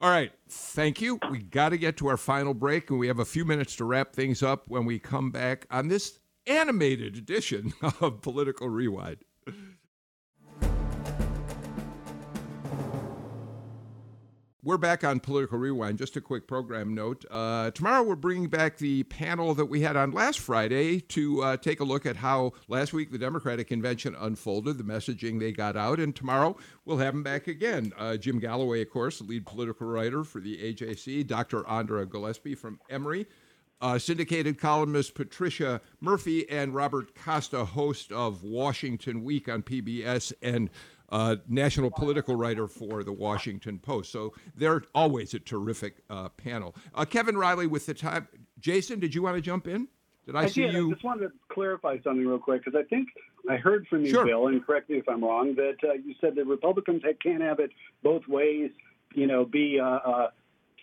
All 0.00 0.10
right. 0.10 0.32
Thank 0.48 1.02
you. 1.02 1.18
We 1.30 1.40
got 1.40 1.70
to 1.70 1.78
get 1.78 1.98
to 1.98 2.08
our 2.08 2.16
final 2.16 2.54
break, 2.54 2.88
and 2.88 2.98
we 2.98 3.08
have 3.08 3.18
a 3.18 3.24
few 3.24 3.44
minutes 3.44 3.76
to 3.76 3.84
wrap 3.84 4.14
things 4.14 4.42
up 4.42 4.62
when 4.68 4.86
we 4.86 4.98
come 4.98 5.30
back 5.30 5.66
on 5.70 5.88
this 5.88 6.20
animated 6.46 7.16
edition 7.16 7.74
of 8.00 8.22
Political 8.22 8.68
Rewind. 8.68 9.18
We're 14.62 14.76
back 14.76 15.04
on 15.04 15.20
Political 15.20 15.56
Rewind. 15.56 15.96
Just 15.96 16.18
a 16.18 16.20
quick 16.20 16.46
program 16.46 16.94
note. 16.94 17.24
Uh, 17.30 17.70
tomorrow, 17.70 18.02
we're 18.02 18.14
bringing 18.14 18.50
back 18.50 18.76
the 18.76 19.04
panel 19.04 19.54
that 19.54 19.64
we 19.64 19.80
had 19.80 19.96
on 19.96 20.10
last 20.10 20.38
Friday 20.38 21.00
to 21.00 21.42
uh, 21.42 21.56
take 21.56 21.80
a 21.80 21.84
look 21.84 22.04
at 22.04 22.16
how 22.16 22.52
last 22.68 22.92
week 22.92 23.10
the 23.10 23.16
Democratic 23.16 23.68
Convention 23.68 24.14
unfolded, 24.20 24.76
the 24.76 24.84
messaging 24.84 25.40
they 25.40 25.50
got 25.50 25.78
out. 25.78 25.98
And 25.98 26.14
tomorrow, 26.14 26.58
we'll 26.84 26.98
have 26.98 27.14
them 27.14 27.22
back 27.22 27.46
again. 27.46 27.94
Uh, 27.96 28.18
Jim 28.18 28.38
Galloway, 28.38 28.82
of 28.82 28.90
course, 28.90 29.20
the 29.20 29.24
lead 29.24 29.46
political 29.46 29.86
writer 29.86 30.24
for 30.24 30.42
the 30.42 30.58
AJC, 30.58 31.26
Dr. 31.26 31.66
Andra 31.66 32.04
Gillespie 32.04 32.54
from 32.54 32.80
Emory, 32.90 33.26
uh, 33.80 33.98
syndicated 33.98 34.58
columnist 34.58 35.14
Patricia 35.14 35.80
Murphy, 36.02 36.46
and 36.50 36.74
Robert 36.74 37.14
Costa, 37.14 37.64
host 37.64 38.12
of 38.12 38.42
Washington 38.42 39.24
Week 39.24 39.48
on 39.48 39.62
PBS 39.62 40.34
and 40.42 40.68
uh, 41.10 41.36
national 41.48 41.90
political 41.90 42.36
writer 42.36 42.68
for 42.68 43.02
the 43.02 43.12
Washington 43.12 43.78
Post. 43.78 44.12
So 44.12 44.32
they're 44.56 44.82
always 44.94 45.34
a 45.34 45.38
terrific 45.38 45.96
uh, 46.08 46.28
panel. 46.30 46.74
Uh, 46.94 47.04
Kevin 47.04 47.36
Riley 47.36 47.66
with 47.66 47.86
the 47.86 47.94
time. 47.94 48.28
Jason, 48.58 49.00
did 49.00 49.14
you 49.14 49.22
want 49.22 49.36
to 49.36 49.42
jump 49.42 49.66
in? 49.66 49.88
Did 50.26 50.36
I, 50.36 50.42
I 50.42 50.46
see 50.46 50.62
did. 50.62 50.74
you? 50.74 50.90
I 50.90 50.92
just 50.92 51.04
wanted 51.04 51.28
to 51.28 51.32
clarify 51.50 51.96
something 52.04 52.26
real 52.26 52.38
quick 52.38 52.64
because 52.64 52.78
I 52.78 52.86
think 52.88 53.08
I 53.48 53.56
heard 53.56 53.86
from 53.88 54.04
you, 54.04 54.10
sure. 54.10 54.26
Bill, 54.26 54.48
and 54.48 54.64
correct 54.64 54.90
me 54.90 54.98
if 54.98 55.08
I'm 55.08 55.24
wrong, 55.24 55.54
that 55.56 55.76
uh, 55.82 55.94
you 55.94 56.14
said 56.20 56.34
that 56.36 56.46
Republicans 56.46 57.02
can't 57.22 57.42
have 57.42 57.58
it 57.58 57.70
both 58.02 58.26
ways. 58.28 58.70
You 59.14 59.26
know, 59.26 59.44
be 59.44 59.80
uh, 59.80 59.86
uh, 59.86 60.30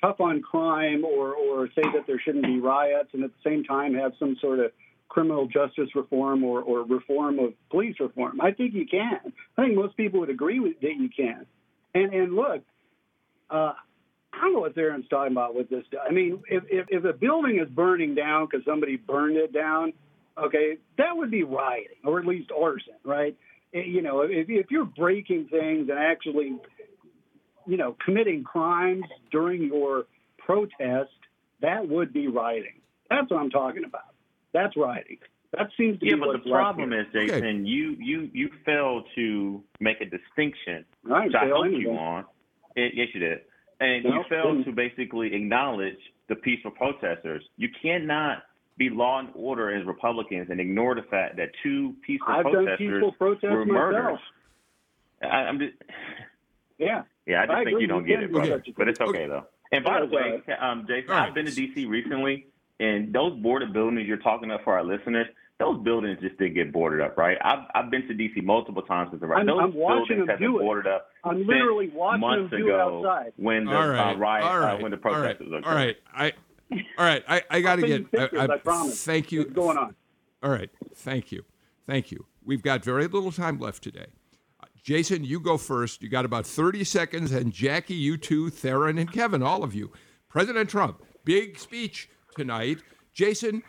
tough 0.02 0.20
on 0.20 0.42
crime 0.42 1.06
or 1.06 1.34
or 1.34 1.68
say 1.68 1.84
that 1.94 2.06
there 2.08 2.20
shouldn't 2.20 2.46
be 2.46 2.60
riots, 2.60 3.10
and 3.14 3.24
at 3.24 3.32
the 3.32 3.50
same 3.50 3.64
time 3.64 3.94
have 3.94 4.14
some 4.20 4.36
sort 4.42 4.60
of 4.60 4.72
criminal 5.10 5.48
justice 5.48 5.90
reform 5.96 6.44
or, 6.44 6.62
or 6.62 6.84
reform 6.84 7.40
of 7.40 7.54
police 7.70 7.96
reform. 8.00 8.42
I 8.42 8.52
think 8.52 8.74
you 8.74 8.86
can. 8.86 9.34
I 9.58 9.64
think 9.64 9.76
most 9.76 9.96
people 9.98 10.20
would 10.20 10.30
agree 10.30 10.60
with 10.60 10.80
that 10.82 10.96
you 10.98 11.10
can. 11.16 11.46
And 11.94 12.14
and 12.14 12.36
look, 12.36 12.62
uh, 13.50 13.74
I 14.34 14.42
don't 14.42 14.54
know 14.54 14.60
what 14.60 14.76
Tharon's 14.76 15.08
talking 15.10 15.32
about 15.32 15.56
with 15.56 15.70
this. 15.70 15.84
I 16.08 16.12
mean, 16.12 16.44
if, 16.50 16.64
if, 16.70 16.88
if 16.90 17.04
a 17.06 17.14
building 17.14 17.60
is 17.60 17.70
burning 17.70 18.14
down 18.14 18.48
because 18.50 18.66
somebody 18.66 18.98
burned 18.98 19.38
it 19.38 19.52
down, 19.54 19.94
okay, 20.38 20.78
that 20.98 21.16
would 21.16 21.32
be 21.32 21.44
rioting 21.44 21.98
or 22.06 22.20
at 22.20 22.26
least 22.26 22.52
arson, 22.52 22.94
right? 23.04 23.36
Eh, 23.74 23.82
you 23.86 24.02
know, 24.02 24.22
if, 24.22 24.48
if 24.50 24.68
you're 24.70 24.86
breaking 24.86 25.48
things 25.50 25.90
and 25.90 25.98
actually, 25.98 26.56
you 27.66 27.78
know, 27.78 27.96
committing 28.04 28.44
crimes 28.44 29.06
during 29.32 29.64
your 29.64 30.06
protest, 30.38 31.12
that 31.62 31.88
would 31.88 32.14
be 32.14 32.28
rioting. 32.28 32.82
That's 33.10 33.32
what 33.32 33.40
I'm 33.40 33.50
talking 33.50 33.86
about. 33.86 34.14
That's 34.58 34.76
rioting. 34.76 35.18
That 35.54 35.70
seems 35.78 36.00
to 36.00 36.06
yeah, 36.06 36.16
be 36.16 36.20
but 36.22 36.44
the 36.44 36.50
problem 36.50 36.92
is, 36.94 37.06
Jason, 37.14 37.36
okay. 37.38 37.58
you 37.64 37.96
you 38.00 38.30
you 38.34 38.50
failed 38.66 39.06
to 39.16 39.64
make 39.80 40.02
a 40.02 40.06
distinction, 40.06 40.84
right, 41.04 41.28
which 41.28 41.36
I 41.36 41.46
helped 41.46 41.70
you 41.72 41.92
on. 41.92 42.26
It, 42.76 42.94
yes, 42.96 43.08
you 43.14 43.20
did. 43.20 43.40
and 43.80 44.04
you 44.04 44.24
fail 44.30 44.64
to 44.64 44.72
basically 44.72 45.34
acknowledge 45.34 45.98
the 46.28 46.36
peaceful 46.36 46.72
protesters. 46.72 47.44
You 47.56 47.70
cannot 47.82 48.44
be 48.78 48.90
law 48.90 49.20
and 49.20 49.30
order 49.34 49.74
as 49.76 49.86
Republicans 49.88 50.48
and 50.52 50.60
ignore 50.60 50.94
the 50.96 51.02
fact 51.04 51.38
that 51.38 51.50
two 51.64 51.96
peaceful 52.06 52.28
I've 52.34 52.44
protesters 52.44 52.78
peaceful 52.78 53.12
protests 53.14 53.44
were 53.52 53.66
murdered. 53.66 54.04
myself. 54.04 54.20
I, 55.24 55.28
I'm 55.28 55.58
just, 55.60 55.74
Yeah. 56.78 57.04
yeah, 57.26 57.42
I 57.42 57.46
just 57.48 57.58
I 57.58 57.64
think 57.64 57.82
you 57.82 57.88
don't 57.88 58.06
You 58.06 58.16
get 58.16 58.24
it, 58.24 58.28
do 58.28 58.34
bro. 58.34 58.62
But 58.78 58.88
it's 58.90 59.00
thing. 59.00 59.08
okay 59.10 59.28
though. 59.28 59.46
And 59.72 59.84
by 59.84 60.00
the 60.02 60.06
way, 60.06 60.42
um, 60.62 60.86
Jason, 60.88 61.10
All 61.10 61.18
right. 61.18 61.28
I've 61.30 61.34
been 61.34 61.46
to 61.48 61.52
DC 61.52 61.88
recently, 61.90 62.46
and 62.80 63.14
those 63.14 63.38
boarded 63.40 63.74
buildings 63.74 64.08
you're 64.08 64.18
talking 64.18 64.50
about 64.52 64.64
for 64.64 64.74
our 64.78 64.84
listeners, 64.84 65.28
those 65.60 65.84
buildings 65.84 66.20
just 66.22 66.38
didn't 66.38 66.54
get 66.54 66.72
boarded 66.72 67.02
up, 67.02 67.18
right? 67.18 67.38
I've 67.44 67.66
I've 67.74 67.90
been 67.92 68.08
to 68.08 68.14
DC 68.14 68.44
multiple 68.44 68.84
times 68.84 69.12
with 69.12 69.22
the 69.22 69.28
right. 69.28 69.38
I'm- 69.40 69.48
Those 69.48 69.60
I'm 69.62 69.74
watching 69.74 69.98
buildings 70.18 70.20
them 70.20 70.28
have 70.30 70.40
been 70.40 70.52
do 70.52 70.60
it. 70.60 70.62
boarded 70.62 70.92
up. 70.92 71.08
I'm 71.24 71.48
literally 71.48 71.90
watching 71.90 72.22
months 72.22 72.52
them 72.52 72.60
do 72.62 72.70
it 72.70 72.76
outside. 72.80 73.34
when 73.38 73.66
the 73.66 73.76
all 73.76 73.88
right, 73.90 74.12
uh, 74.14 74.18
riot, 74.18 74.44
all 74.46 74.60
right, 74.60 74.74
uh, 74.76 74.82
when 74.84 74.92
the 74.92 75.00
all 75.04 75.12
right, 75.20 75.38
protesters 75.38 75.64
all 75.66 75.74
right. 75.74 75.98
I, 76.14 76.34
all 76.72 77.06
right. 77.06 77.24
I, 77.28 77.42
I 77.50 77.62
got 77.62 77.78
to 77.78 77.82
get. 77.82 77.90
send 77.90 78.00
you 78.14 78.20
pictures, 78.20 78.40
I 78.52 78.58
promise. 78.58 79.04
Thank 79.04 79.32
you. 79.32 79.40
What's 79.42 79.54
going 79.54 79.78
on? 79.78 79.96
All 80.44 80.52
right. 80.52 80.70
Thank 80.96 81.32
you. 81.32 81.44
Thank 81.88 82.12
you. 82.12 82.26
We've 82.46 82.62
got 82.62 82.84
very 82.84 83.08
little 83.08 83.32
time 83.32 83.58
left 83.58 83.82
today. 83.84 84.08
Uh, 84.62 84.68
Jason, 84.84 85.24
you 85.24 85.40
go 85.40 85.58
first. 85.58 86.02
You 86.04 86.10
got 86.10 86.24
about 86.26 86.46
30 86.46 86.84
seconds, 86.84 87.32
and 87.32 87.52
Jackie, 87.52 87.96
you 87.96 88.18
too, 88.18 88.52
Tharon, 88.52 89.00
and 89.00 89.12
Kevin, 89.12 89.42
all 89.42 89.64
of 89.64 89.74
you. 89.74 89.92
President 90.30 90.70
Trump, 90.70 91.02
big 91.26 91.58
speech 91.58 92.10
tonight. 92.38 92.80
Jason, 93.14 93.64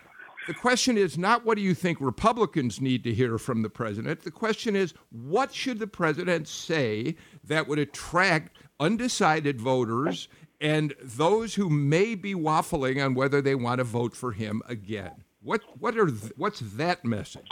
the 0.46 0.54
question 0.54 0.96
is 0.96 1.18
not 1.18 1.44
what 1.44 1.56
do 1.56 1.62
you 1.62 1.74
think 1.74 1.98
Republicans 2.00 2.80
need 2.80 3.02
to 3.04 3.12
hear 3.12 3.38
from 3.38 3.62
the 3.62 3.70
president? 3.70 4.22
The 4.22 4.30
question 4.30 4.76
is 4.76 4.94
what 5.10 5.52
should 5.52 5.78
the 5.78 5.86
president 5.86 6.48
say 6.48 7.16
that 7.44 7.66
would 7.66 7.78
attract 7.78 8.56
undecided 8.78 9.60
voters 9.60 10.28
and 10.60 10.94
those 11.02 11.54
who 11.54 11.68
may 11.68 12.14
be 12.14 12.34
waffling 12.34 13.04
on 13.04 13.14
whether 13.14 13.40
they 13.40 13.54
want 13.54 13.78
to 13.78 13.84
vote 13.84 14.14
for 14.14 14.32
him 14.32 14.62
again? 14.66 15.24
What 15.42 15.62
what 15.78 15.96
are 15.96 16.06
th- 16.06 16.32
what's 16.36 16.60
that 16.60 17.04
message? 17.04 17.48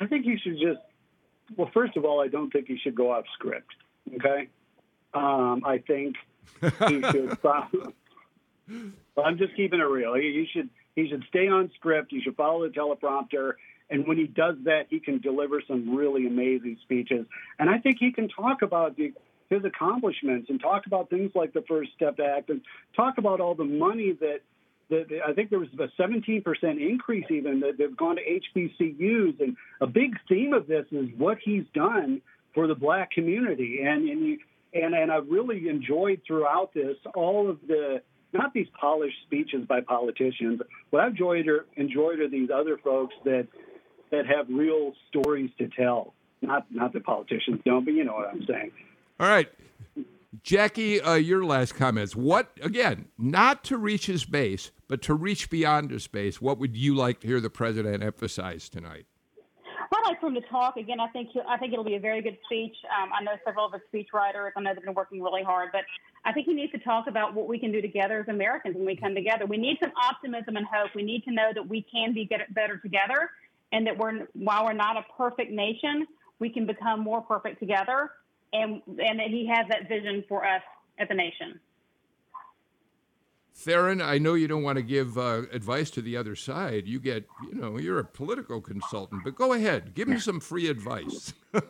I 0.00 0.06
think 0.06 0.26
you 0.26 0.38
should 0.38 0.58
just. 0.58 0.80
Well, 1.56 1.70
first 1.72 1.96
of 1.96 2.04
all, 2.04 2.20
I 2.20 2.28
don't 2.28 2.50
think 2.50 2.66
he 2.66 2.76
should 2.76 2.94
go 2.94 3.12
off 3.12 3.24
script. 3.34 3.72
Okay. 4.16 4.48
Um, 5.14 5.62
I 5.64 5.78
think 5.78 6.16
he 6.60 7.02
should. 7.02 7.38
follow, 7.42 7.92
well, 9.16 9.26
I'm 9.26 9.38
just 9.38 9.56
keeping 9.56 9.80
it 9.80 9.84
real. 9.84 10.14
He, 10.14 10.22
he 10.22 10.48
should. 10.52 10.68
He 10.94 11.08
should 11.08 11.24
stay 11.28 11.46
on 11.46 11.70
script. 11.74 12.10
He 12.10 12.22
should 12.22 12.36
follow 12.36 12.66
the 12.66 12.72
teleprompter. 12.72 13.52
And 13.90 14.06
when 14.06 14.16
he 14.16 14.26
does 14.26 14.56
that, 14.64 14.86
he 14.88 14.98
can 14.98 15.20
deliver 15.20 15.62
some 15.68 15.94
really 15.94 16.26
amazing 16.26 16.78
speeches. 16.82 17.26
And 17.58 17.70
I 17.70 17.78
think 17.78 17.98
he 18.00 18.12
can 18.12 18.28
talk 18.28 18.62
about 18.62 18.96
the, 18.96 19.12
his 19.48 19.64
accomplishments 19.64 20.48
and 20.50 20.60
talk 20.60 20.86
about 20.86 21.10
things 21.10 21.32
like 21.34 21.52
the 21.52 21.62
First 21.68 21.90
Step 21.94 22.18
Act 22.18 22.50
and 22.50 22.62
talk 22.96 23.18
about 23.18 23.40
all 23.40 23.54
the 23.54 23.64
money 23.64 24.12
that 24.20 24.40
that 24.88 25.06
I 25.26 25.32
think 25.32 25.50
there 25.50 25.58
was 25.58 25.68
a 25.80 26.00
17% 26.00 26.44
increase 26.80 27.24
even 27.28 27.58
that 27.60 27.76
they've 27.76 27.96
gone 27.96 28.16
to 28.16 28.22
HBCUs. 28.22 29.40
And 29.40 29.56
a 29.80 29.86
big 29.86 30.16
theme 30.28 30.52
of 30.52 30.68
this 30.68 30.86
is 30.92 31.08
what 31.16 31.38
he's 31.44 31.64
done 31.74 32.22
for 32.54 32.68
the 32.68 32.74
black 32.74 33.10
community. 33.10 33.80
And 33.82 34.08
and 34.08 34.26
you, 34.26 34.38
and, 34.72 34.94
and 34.94 35.10
I've 35.10 35.28
really 35.28 35.68
enjoyed 35.68 36.22
throughout 36.26 36.72
this 36.72 36.96
all 37.14 37.50
of 37.50 37.58
the 37.66 38.00
not 38.32 38.52
these 38.52 38.68
polished 38.78 39.16
speeches 39.26 39.64
by 39.66 39.80
politicians. 39.80 40.60
What 40.90 41.02
I've 41.02 41.12
enjoyed 41.12 41.48
are, 41.48 41.66
enjoyed 41.76 42.20
are 42.20 42.28
these 42.28 42.50
other 42.54 42.78
folks 42.78 43.14
that 43.24 43.46
that 44.10 44.26
have 44.26 44.46
real 44.48 44.92
stories 45.08 45.50
to 45.58 45.68
tell. 45.68 46.14
Not 46.42 46.66
not 46.70 46.92
that 46.92 47.04
politicians 47.04 47.60
don't, 47.64 47.84
but 47.84 47.94
you 47.94 48.04
know 48.04 48.14
what 48.14 48.28
I'm 48.28 48.44
saying. 48.46 48.72
All 49.18 49.28
right. 49.28 49.48
Jackie, 50.42 51.00
uh, 51.00 51.14
your 51.14 51.44
last 51.44 51.74
comments. 51.74 52.14
What, 52.14 52.50
again, 52.60 53.06
not 53.16 53.64
to 53.64 53.78
reach 53.78 54.06
his 54.06 54.24
base, 54.26 54.70
but 54.86 55.00
to 55.02 55.14
reach 55.14 55.48
beyond 55.48 55.90
his 55.90 56.06
base, 56.06 56.42
what 56.42 56.58
would 56.58 56.76
you 56.76 56.94
like 56.94 57.20
to 57.20 57.26
hear 57.26 57.40
the 57.40 57.48
president 57.48 58.02
emphasize 58.02 58.68
tonight? 58.68 59.06
I'd 60.06 60.10
like 60.10 60.20
for 60.20 60.28
him 60.28 60.34
to 60.34 60.40
talk 60.42 60.76
again. 60.76 61.00
I 61.00 61.08
think 61.08 61.30
he'll, 61.32 61.44
I 61.48 61.56
think 61.56 61.72
it'll 61.72 61.84
be 61.84 61.94
a 61.94 62.00
very 62.00 62.20
good 62.20 62.36
speech. 62.44 62.76
Um, 63.00 63.10
I 63.18 63.22
know 63.24 63.32
several 63.44 63.66
of 63.66 63.72
his 63.72 63.82
speechwriters. 63.92 64.50
I 64.56 64.60
know 64.60 64.74
they've 64.74 64.84
been 64.84 64.94
working 64.94 65.22
really 65.22 65.42
hard, 65.42 65.70
but 65.72 65.82
I 66.26 66.32
think 66.32 66.46
he 66.46 66.54
needs 66.54 66.72
to 66.72 66.78
talk 66.78 67.06
about 67.06 67.34
what 67.34 67.46
we 67.46 67.56
can 67.56 67.70
do 67.70 67.80
together 67.80 68.18
as 68.18 68.28
Americans 68.28 68.74
when 68.74 68.84
we 68.84 68.96
come 68.96 69.14
together. 69.14 69.46
We 69.46 69.58
need 69.58 69.78
some 69.80 69.92
optimism 69.96 70.56
and 70.56 70.66
hope. 70.66 70.90
We 70.92 71.04
need 71.04 71.22
to 71.24 71.30
know 71.30 71.52
that 71.54 71.66
we 71.66 71.82
can 71.82 72.12
be 72.12 72.26
get 72.26 72.52
better 72.52 72.78
together, 72.78 73.30
and 73.70 73.86
that 73.86 73.96
we're 73.96 74.26
while 74.34 74.64
we're 74.64 74.72
not 74.72 74.96
a 74.96 75.04
perfect 75.16 75.52
nation, 75.52 76.04
we 76.40 76.50
can 76.50 76.66
become 76.66 76.98
more 76.98 77.20
perfect 77.20 77.60
together, 77.60 78.10
and 78.52 78.82
and 78.88 79.20
that 79.20 79.28
he 79.28 79.46
has 79.46 79.68
that 79.68 79.88
vision 79.88 80.24
for 80.28 80.44
us 80.44 80.62
as 80.98 81.06
a 81.10 81.14
nation. 81.14 81.60
Tharon, 83.56 84.04
I 84.04 84.18
know 84.18 84.34
you 84.34 84.48
don't 84.48 84.64
want 84.64 84.76
to 84.76 84.82
give 84.82 85.16
uh, 85.16 85.42
advice 85.52 85.90
to 85.92 86.02
the 86.02 86.16
other 86.16 86.36
side. 86.36 86.86
You 86.86 87.00
get, 87.00 87.24
you 87.48 87.54
know, 87.54 87.78
you're 87.78 88.00
a 88.00 88.04
political 88.04 88.60
consultant, 88.60 89.22
but 89.24 89.34
go 89.34 89.54
ahead. 89.54 89.94
Give 89.94 90.08
him 90.08 90.20
some 90.20 90.40
free 90.40 90.68
advice. 90.68 91.32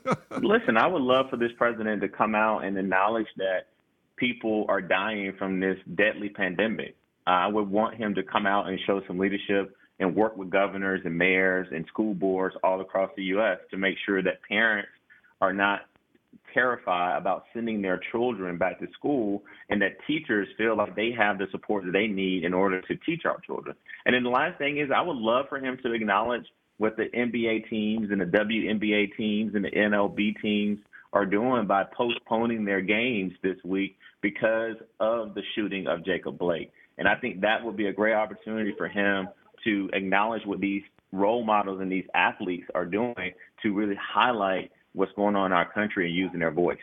Listen, 0.42 0.76
I 0.76 0.88
would 0.88 1.02
love 1.02 1.30
for 1.30 1.36
this 1.36 1.52
president 1.57 2.00
to 2.02 2.09
come 2.09 2.34
out 2.34 2.64
and 2.64 2.76
acknowledge 2.76 3.28
that 3.36 3.68
people 4.16 4.66
are 4.68 4.80
dying 4.80 5.32
from 5.38 5.60
this 5.60 5.78
deadly 5.94 6.28
pandemic. 6.28 6.96
I 7.26 7.48
would 7.48 7.68
want 7.68 7.96
him 7.96 8.14
to 8.14 8.22
come 8.22 8.46
out 8.46 8.68
and 8.68 8.78
show 8.86 9.00
some 9.06 9.18
leadership 9.18 9.76
and 9.98 10.14
work 10.14 10.36
with 10.36 10.50
governors 10.50 11.00
and 11.04 11.16
mayors 11.16 11.66
and 11.72 11.86
school 11.86 12.14
boards 12.14 12.54
all 12.62 12.80
across 12.80 13.10
the 13.16 13.24
U.S. 13.24 13.58
to 13.70 13.76
make 13.76 13.96
sure 14.04 14.22
that 14.22 14.42
parents 14.48 14.90
are 15.40 15.52
not 15.52 15.80
terrified 16.54 17.18
about 17.18 17.44
sending 17.52 17.82
their 17.82 18.00
children 18.12 18.56
back 18.56 18.78
to 18.78 18.86
school 18.92 19.42
and 19.68 19.80
that 19.82 19.96
teachers 20.06 20.48
feel 20.56 20.76
like 20.76 20.94
they 20.94 21.10
have 21.16 21.38
the 21.38 21.46
support 21.50 21.84
that 21.84 21.92
they 21.92 22.06
need 22.06 22.44
in 22.44 22.54
order 22.54 22.80
to 22.82 22.96
teach 22.96 23.24
our 23.24 23.38
children. 23.40 23.76
And 24.04 24.14
then 24.14 24.22
the 24.22 24.30
last 24.30 24.58
thing 24.58 24.78
is 24.78 24.90
I 24.94 25.02
would 25.02 25.16
love 25.16 25.46
for 25.48 25.58
him 25.58 25.78
to 25.82 25.92
acknowledge 25.92 26.46
what 26.78 26.96
the 26.96 27.04
NBA 27.14 27.68
teams 27.68 28.10
and 28.10 28.20
the 28.20 28.26
WNBA 28.26 29.16
teams 29.16 29.54
and 29.54 29.64
the 29.64 29.70
MLB 29.70 30.40
teams 30.40 30.78
are 31.12 31.26
doing 31.26 31.66
by 31.66 31.84
postponing 31.84 32.64
their 32.64 32.80
games 32.80 33.32
this 33.42 33.56
week 33.64 33.96
because 34.27 34.74
of 34.99 35.35
the 35.35 35.43
shooting 35.55 35.87
of 35.87 36.05
Jacob 36.05 36.37
Blake. 36.37 36.72
And 36.99 37.07
I 37.07 37.14
think 37.14 37.43
that 37.43 37.64
would 37.64 37.77
be 37.77 37.87
a 37.87 37.93
great 37.93 38.14
opportunity 38.14 38.74
for 38.77 38.89
him 38.89 39.29
to 39.62 39.89
acknowledge 39.93 40.45
what 40.45 40.59
these 40.59 40.83
role 41.12 41.45
models 41.45 41.81
and 41.81 41.93
these 41.93 42.07
athletes 42.12 42.66
are 42.74 42.87
doing 42.87 43.14
to 43.62 43.72
really 43.72 43.95
highlight 43.95 44.72
what's 44.95 45.12
going 45.12 45.37
on 45.37 45.53
in 45.53 45.53
our 45.53 45.72
country 45.72 46.07
and 46.07 46.16
using 46.16 46.41
their 46.41 46.51
voice. 46.51 46.77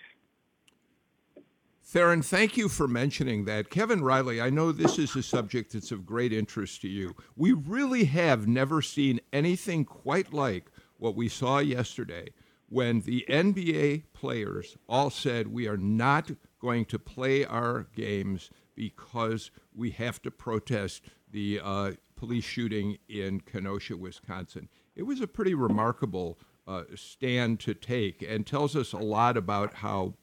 Tharon, 1.86 2.24
thank 2.24 2.56
you 2.56 2.70
for 2.70 2.88
mentioning 2.88 3.44
that. 3.44 3.70
Kevin 3.70 4.02
Riley, 4.02 4.40
I 4.40 4.50
know 4.50 4.72
this 4.72 4.98
is 4.98 5.14
a 5.18 5.22
subject 5.22 5.74
that's 5.74 5.92
of 5.92 6.06
great 6.06 6.32
interest 6.32 6.80
to 6.84 6.88
you. 6.88 7.14
We 7.36 7.52
really 7.52 8.06
have 8.06 8.48
never 8.48 8.82
seen 8.82 9.20
anything 9.34 9.84
quite 9.84 10.32
like 10.32 10.72
what 10.98 11.18
we 11.18 11.28
saw 11.28 11.60
yesterday 11.60 12.30
when 12.70 13.02
the 13.02 13.26
NBA 13.28 14.04
players 14.14 14.78
all 14.88 15.10
said 15.10 15.50
we 15.50 15.68
are 15.68 15.76
not 15.76 16.32
going 16.64 16.86
to 16.86 16.98
play 16.98 17.44
our 17.44 17.88
games 17.94 18.50
because 18.74 19.52
we 19.76 19.92
have 19.92 20.22
to 20.22 20.32
protest 20.32 21.04
the 21.30 21.60
uh, 21.62 21.92
police 22.16 22.46
shooting 22.46 22.98
in 23.10 23.42
Kenosha, 23.42 23.98
Wisconsin. 23.98 24.70
It 24.96 25.04
was 25.04 25.20
a 25.20 25.28
pretty 25.28 25.54
remarkable 25.54 26.40
uh, 26.66 26.84
stand 26.96 27.60
to 27.60 27.74
take 27.74 28.22
and 28.22 28.48
tells 28.48 28.78
us 28.78 28.94
a 28.94 28.98
lot 28.98 29.36
about 29.36 29.74
how 29.74 30.14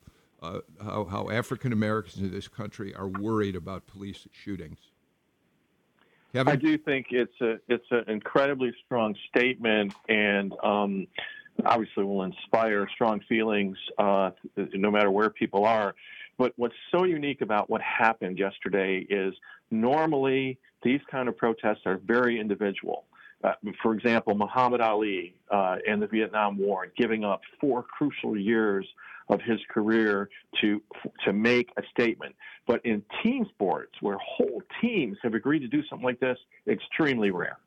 uh, 0.43 0.61
how, 0.83 1.05
how 1.05 1.29
African 1.29 1.71
Americans 1.71 2.17
in 2.17 2.31
this 2.31 2.49
country 2.49 2.95
are 2.95 3.09
worried 3.09 3.55
about 3.55 3.87
police 3.87 4.27
shootings. 4.33 4.79
Kevin? 6.33 6.51
I 6.51 6.57
do 6.57 6.79
think 6.79 7.09
it's 7.11 7.39
a 7.43 7.59
it's 7.69 7.85
an 7.91 8.05
incredibly 8.09 8.73
strong 8.87 9.15
statement, 9.29 9.93
and 10.09 10.55
um, 10.63 11.07
obviously 11.67 12.05
will 12.05 12.23
inspire 12.23 12.89
strong 12.95 13.21
feelings 13.29 13.77
uh, 13.99 14.31
no 14.73 14.91
matter 14.91 15.11
where 15.11 15.29
people 15.29 15.67
are. 15.67 15.95
But 16.41 16.55
what's 16.57 16.75
so 16.91 17.05
unique 17.05 17.43
about 17.43 17.69
what 17.69 17.83
happened 17.83 18.39
yesterday 18.39 19.07
is 19.11 19.35
normally 19.71 20.59
these 20.83 21.03
kind 21.11 21.29
of 21.29 21.37
protests 21.37 21.83
are 21.85 21.99
very 21.99 22.41
individual. 22.41 23.05
Uh, 23.45 23.53
for 23.83 23.93
example, 23.93 24.35
Muhammad 24.35 24.81
Ali 24.81 25.35
uh, 25.51 25.77
in 25.87 26.01
the 26.01 26.07
Vietnam 26.07 26.57
War, 26.57 26.87
giving 26.97 27.25
up 27.25 27.43
four 27.61 27.83
crucial 27.83 28.39
years 28.39 28.87
of 29.29 29.43
his 29.43 29.59
career 29.69 30.31
to 30.63 30.81
to 31.27 31.35
make 31.35 31.69
a 31.77 31.83
statement. 31.91 32.35
But 32.67 32.81
in 32.87 33.03
team 33.23 33.45
sports, 33.51 33.93
where 34.01 34.17
whole 34.17 34.63
teams 34.81 35.19
have 35.23 35.35
agreed 35.35 35.59
to 35.59 35.69
do 35.69 35.83
something 35.91 36.07
like 36.07 36.21
this, 36.21 36.39
extremely 36.67 37.31
rare. 37.31 37.59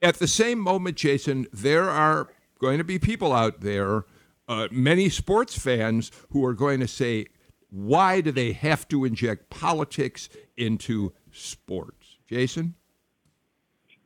At 0.00 0.20
the 0.20 0.28
same 0.28 0.60
moment, 0.60 0.96
Jason, 0.96 1.48
there 1.52 1.90
are 1.90 2.28
going 2.60 2.78
to 2.78 2.84
be 2.84 3.00
people 3.00 3.32
out 3.32 3.62
there, 3.62 4.04
uh, 4.48 4.68
many 4.70 5.08
sports 5.08 5.56
fans, 5.56 6.10
who 6.30 6.44
are 6.44 6.54
going 6.54 6.80
to 6.80 6.88
say, 6.88 7.26
why 7.70 8.20
do 8.20 8.32
they 8.32 8.52
have 8.52 8.88
to 8.88 9.04
inject 9.04 9.50
politics 9.50 10.28
into 10.56 11.12
sports? 11.30 12.16
Jason? 12.26 12.74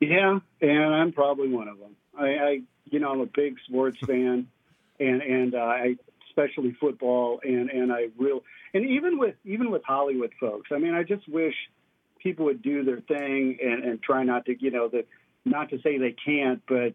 Yeah, 0.00 0.40
and 0.60 0.94
I'm 0.94 1.12
probably 1.12 1.48
one 1.48 1.68
of 1.68 1.78
them. 1.78 1.96
I, 2.18 2.26
I 2.26 2.60
you 2.90 2.98
know, 2.98 3.10
I'm 3.12 3.20
a 3.20 3.26
big 3.26 3.56
sports 3.66 3.98
fan, 4.06 4.48
and 4.98 5.22
and 5.22 5.54
uh, 5.54 5.58
I 5.58 5.96
especially 6.28 6.72
football, 6.80 7.40
and 7.44 7.70
and 7.70 7.92
I 7.92 8.08
real 8.18 8.42
and 8.74 8.84
even 8.84 9.18
with 9.18 9.36
even 9.44 9.70
with 9.70 9.82
Hollywood 9.84 10.32
folks. 10.40 10.70
I 10.72 10.78
mean, 10.78 10.94
I 10.94 11.02
just 11.02 11.28
wish 11.28 11.54
people 12.18 12.46
would 12.46 12.62
do 12.62 12.84
their 12.84 13.00
thing 13.00 13.58
and, 13.62 13.84
and 13.84 14.02
try 14.02 14.22
not 14.22 14.46
to, 14.46 14.54
you 14.58 14.70
know, 14.70 14.88
the 14.88 15.04
not 15.44 15.70
to 15.70 15.80
say 15.82 15.98
they 15.98 16.14
can't, 16.24 16.62
but 16.68 16.92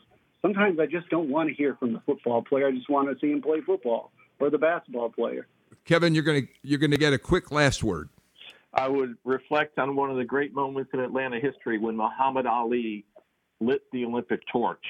sometimes 0.47 0.79
I 0.79 0.85
just 0.85 1.09
don't 1.09 1.29
want 1.29 1.49
to 1.49 1.55
hear 1.55 1.75
from 1.75 1.93
the 1.93 2.01
football 2.05 2.41
player. 2.41 2.67
I 2.67 2.71
just 2.71 2.89
want 2.89 3.09
to 3.09 3.19
see 3.19 3.31
him 3.31 3.41
play 3.41 3.61
football 3.61 4.11
or 4.39 4.49
the 4.49 4.57
basketball 4.57 5.09
player. 5.09 5.47
Kevin, 5.85 6.13
you're 6.13 6.23
going 6.23 6.43
to 6.43 6.47
you're 6.63 6.79
going 6.79 6.91
to 6.91 6.97
get 6.97 7.13
a 7.13 7.17
quick 7.17 7.51
last 7.51 7.83
word. 7.83 8.09
I 8.73 8.87
would 8.87 9.17
reflect 9.25 9.79
on 9.79 9.95
one 9.95 10.09
of 10.09 10.17
the 10.17 10.25
great 10.25 10.53
moments 10.53 10.91
in 10.93 10.99
Atlanta 10.99 11.39
history 11.39 11.77
when 11.79 11.95
Muhammad 11.95 12.45
Ali 12.45 13.05
lit 13.59 13.81
the 13.91 14.05
Olympic 14.05 14.41
torch. 14.51 14.85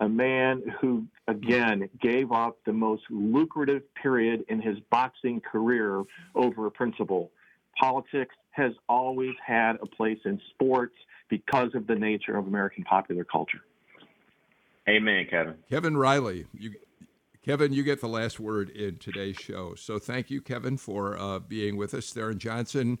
A 0.00 0.08
man 0.08 0.62
who, 0.80 1.06
again, 1.28 1.88
gave 2.02 2.32
up 2.32 2.58
the 2.66 2.72
most 2.72 3.04
lucrative 3.08 3.82
period 3.94 4.44
in 4.48 4.60
his 4.60 4.76
boxing 4.90 5.40
career 5.40 6.02
over 6.34 6.66
a 6.66 6.70
principle. 6.70 7.30
Politics 7.80 8.34
has 8.50 8.72
always 8.88 9.34
had 9.44 9.76
a 9.80 9.86
place 9.86 10.18
in 10.24 10.40
sports 10.50 10.94
because 11.30 11.74
of 11.74 11.86
the 11.86 11.94
nature 11.94 12.36
of 12.36 12.46
American 12.46 12.84
popular 12.84 13.24
culture. 13.24 13.62
Amen, 14.88 15.26
Kevin. 15.30 15.54
Kevin 15.70 15.96
Riley, 15.96 16.46
you, 16.52 16.74
Kevin, 17.42 17.72
you 17.72 17.82
get 17.82 18.00
the 18.00 18.08
last 18.08 18.40
word 18.40 18.70
in 18.70 18.96
today's 18.96 19.36
show. 19.36 19.74
So 19.74 19.98
thank 19.98 20.30
you, 20.30 20.40
Kevin, 20.40 20.76
for 20.76 21.18
uh, 21.18 21.38
being 21.38 21.76
with 21.76 21.94
us. 21.94 22.12
Tharon 22.12 22.38
Johnson, 22.38 22.98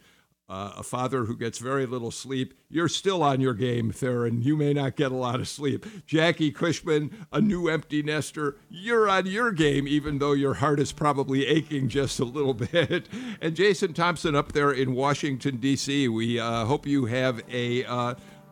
uh, 0.48 0.72
a 0.76 0.82
father 0.82 1.24
who 1.24 1.36
gets 1.36 1.58
very 1.58 1.86
little 1.86 2.10
sleep. 2.10 2.52
You're 2.68 2.88
still 2.88 3.22
on 3.22 3.40
your 3.40 3.54
game, 3.54 3.90
Tharon. 3.90 4.44
You 4.44 4.56
may 4.56 4.74
not 4.74 4.96
get 4.96 5.12
a 5.12 5.16
lot 5.16 5.40
of 5.40 5.48
sleep. 5.48 5.86
Jackie 6.06 6.50
Cushman, 6.52 7.26
a 7.32 7.40
new 7.40 7.68
empty 7.68 8.02
nester. 8.02 8.56
You're 8.68 9.08
on 9.08 9.24
your 9.26 9.50
game, 9.50 9.88
even 9.88 10.18
though 10.18 10.32
your 10.32 10.54
heart 10.54 10.80
is 10.80 10.92
probably 10.92 11.46
aching 11.46 11.88
just 11.88 12.20
a 12.20 12.24
little 12.24 12.54
bit. 12.72 13.08
And 13.40 13.56
Jason 13.56 13.94
Thompson 13.94 14.34
up 14.34 14.52
there 14.52 14.72
in 14.72 14.94
Washington, 14.94 15.56
D.C., 15.56 16.08
we 16.08 16.38
uh, 16.38 16.64
hope 16.66 16.86
you 16.86 17.06
have 17.06 17.42
a. 17.50 17.84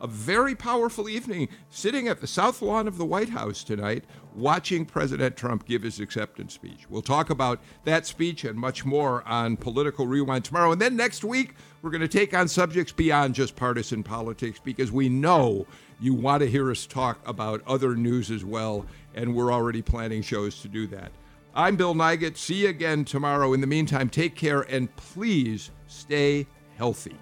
A 0.03 0.07
very 0.07 0.53
powerful 0.53 1.07
evening 1.07 1.47
sitting 1.69 2.09
at 2.09 2.19
the 2.19 2.27
south 2.27 2.61
lawn 2.61 2.89
of 2.89 2.97
the 2.97 3.05
White 3.05 3.29
House 3.29 3.63
tonight, 3.63 4.03
watching 4.35 4.83
President 4.83 5.37
Trump 5.37 5.65
give 5.65 5.81
his 5.81 6.01
acceptance 6.01 6.53
speech. 6.53 6.89
We'll 6.89 7.01
talk 7.01 7.29
about 7.29 7.61
that 7.85 8.05
speech 8.05 8.43
and 8.43 8.59
much 8.59 8.83
more 8.83 9.25
on 9.25 9.55
Political 9.55 10.07
Rewind 10.07 10.43
tomorrow. 10.43 10.73
And 10.73 10.81
then 10.81 10.97
next 10.97 11.23
week, 11.23 11.55
we're 11.81 11.89
going 11.89 12.01
to 12.01 12.09
take 12.09 12.33
on 12.33 12.49
subjects 12.49 12.91
beyond 12.91 13.33
just 13.33 13.55
partisan 13.55 14.03
politics 14.03 14.59
because 14.61 14.91
we 14.91 15.07
know 15.07 15.65
you 16.01 16.13
want 16.13 16.41
to 16.41 16.49
hear 16.49 16.69
us 16.69 16.85
talk 16.85 17.25
about 17.25 17.63
other 17.65 17.95
news 17.95 18.29
as 18.29 18.43
well, 18.43 18.85
and 19.15 19.33
we're 19.33 19.53
already 19.53 19.81
planning 19.81 20.21
shows 20.21 20.61
to 20.63 20.67
do 20.67 20.85
that. 20.87 21.13
I'm 21.55 21.77
Bill 21.77 21.95
Nigut. 21.95 22.35
See 22.35 22.63
you 22.63 22.67
again 22.67 23.05
tomorrow. 23.05 23.53
In 23.53 23.61
the 23.61 23.67
meantime, 23.67 24.09
take 24.09 24.35
care 24.35 24.63
and 24.63 24.93
please 24.97 25.71
stay 25.87 26.45
healthy. 26.75 27.15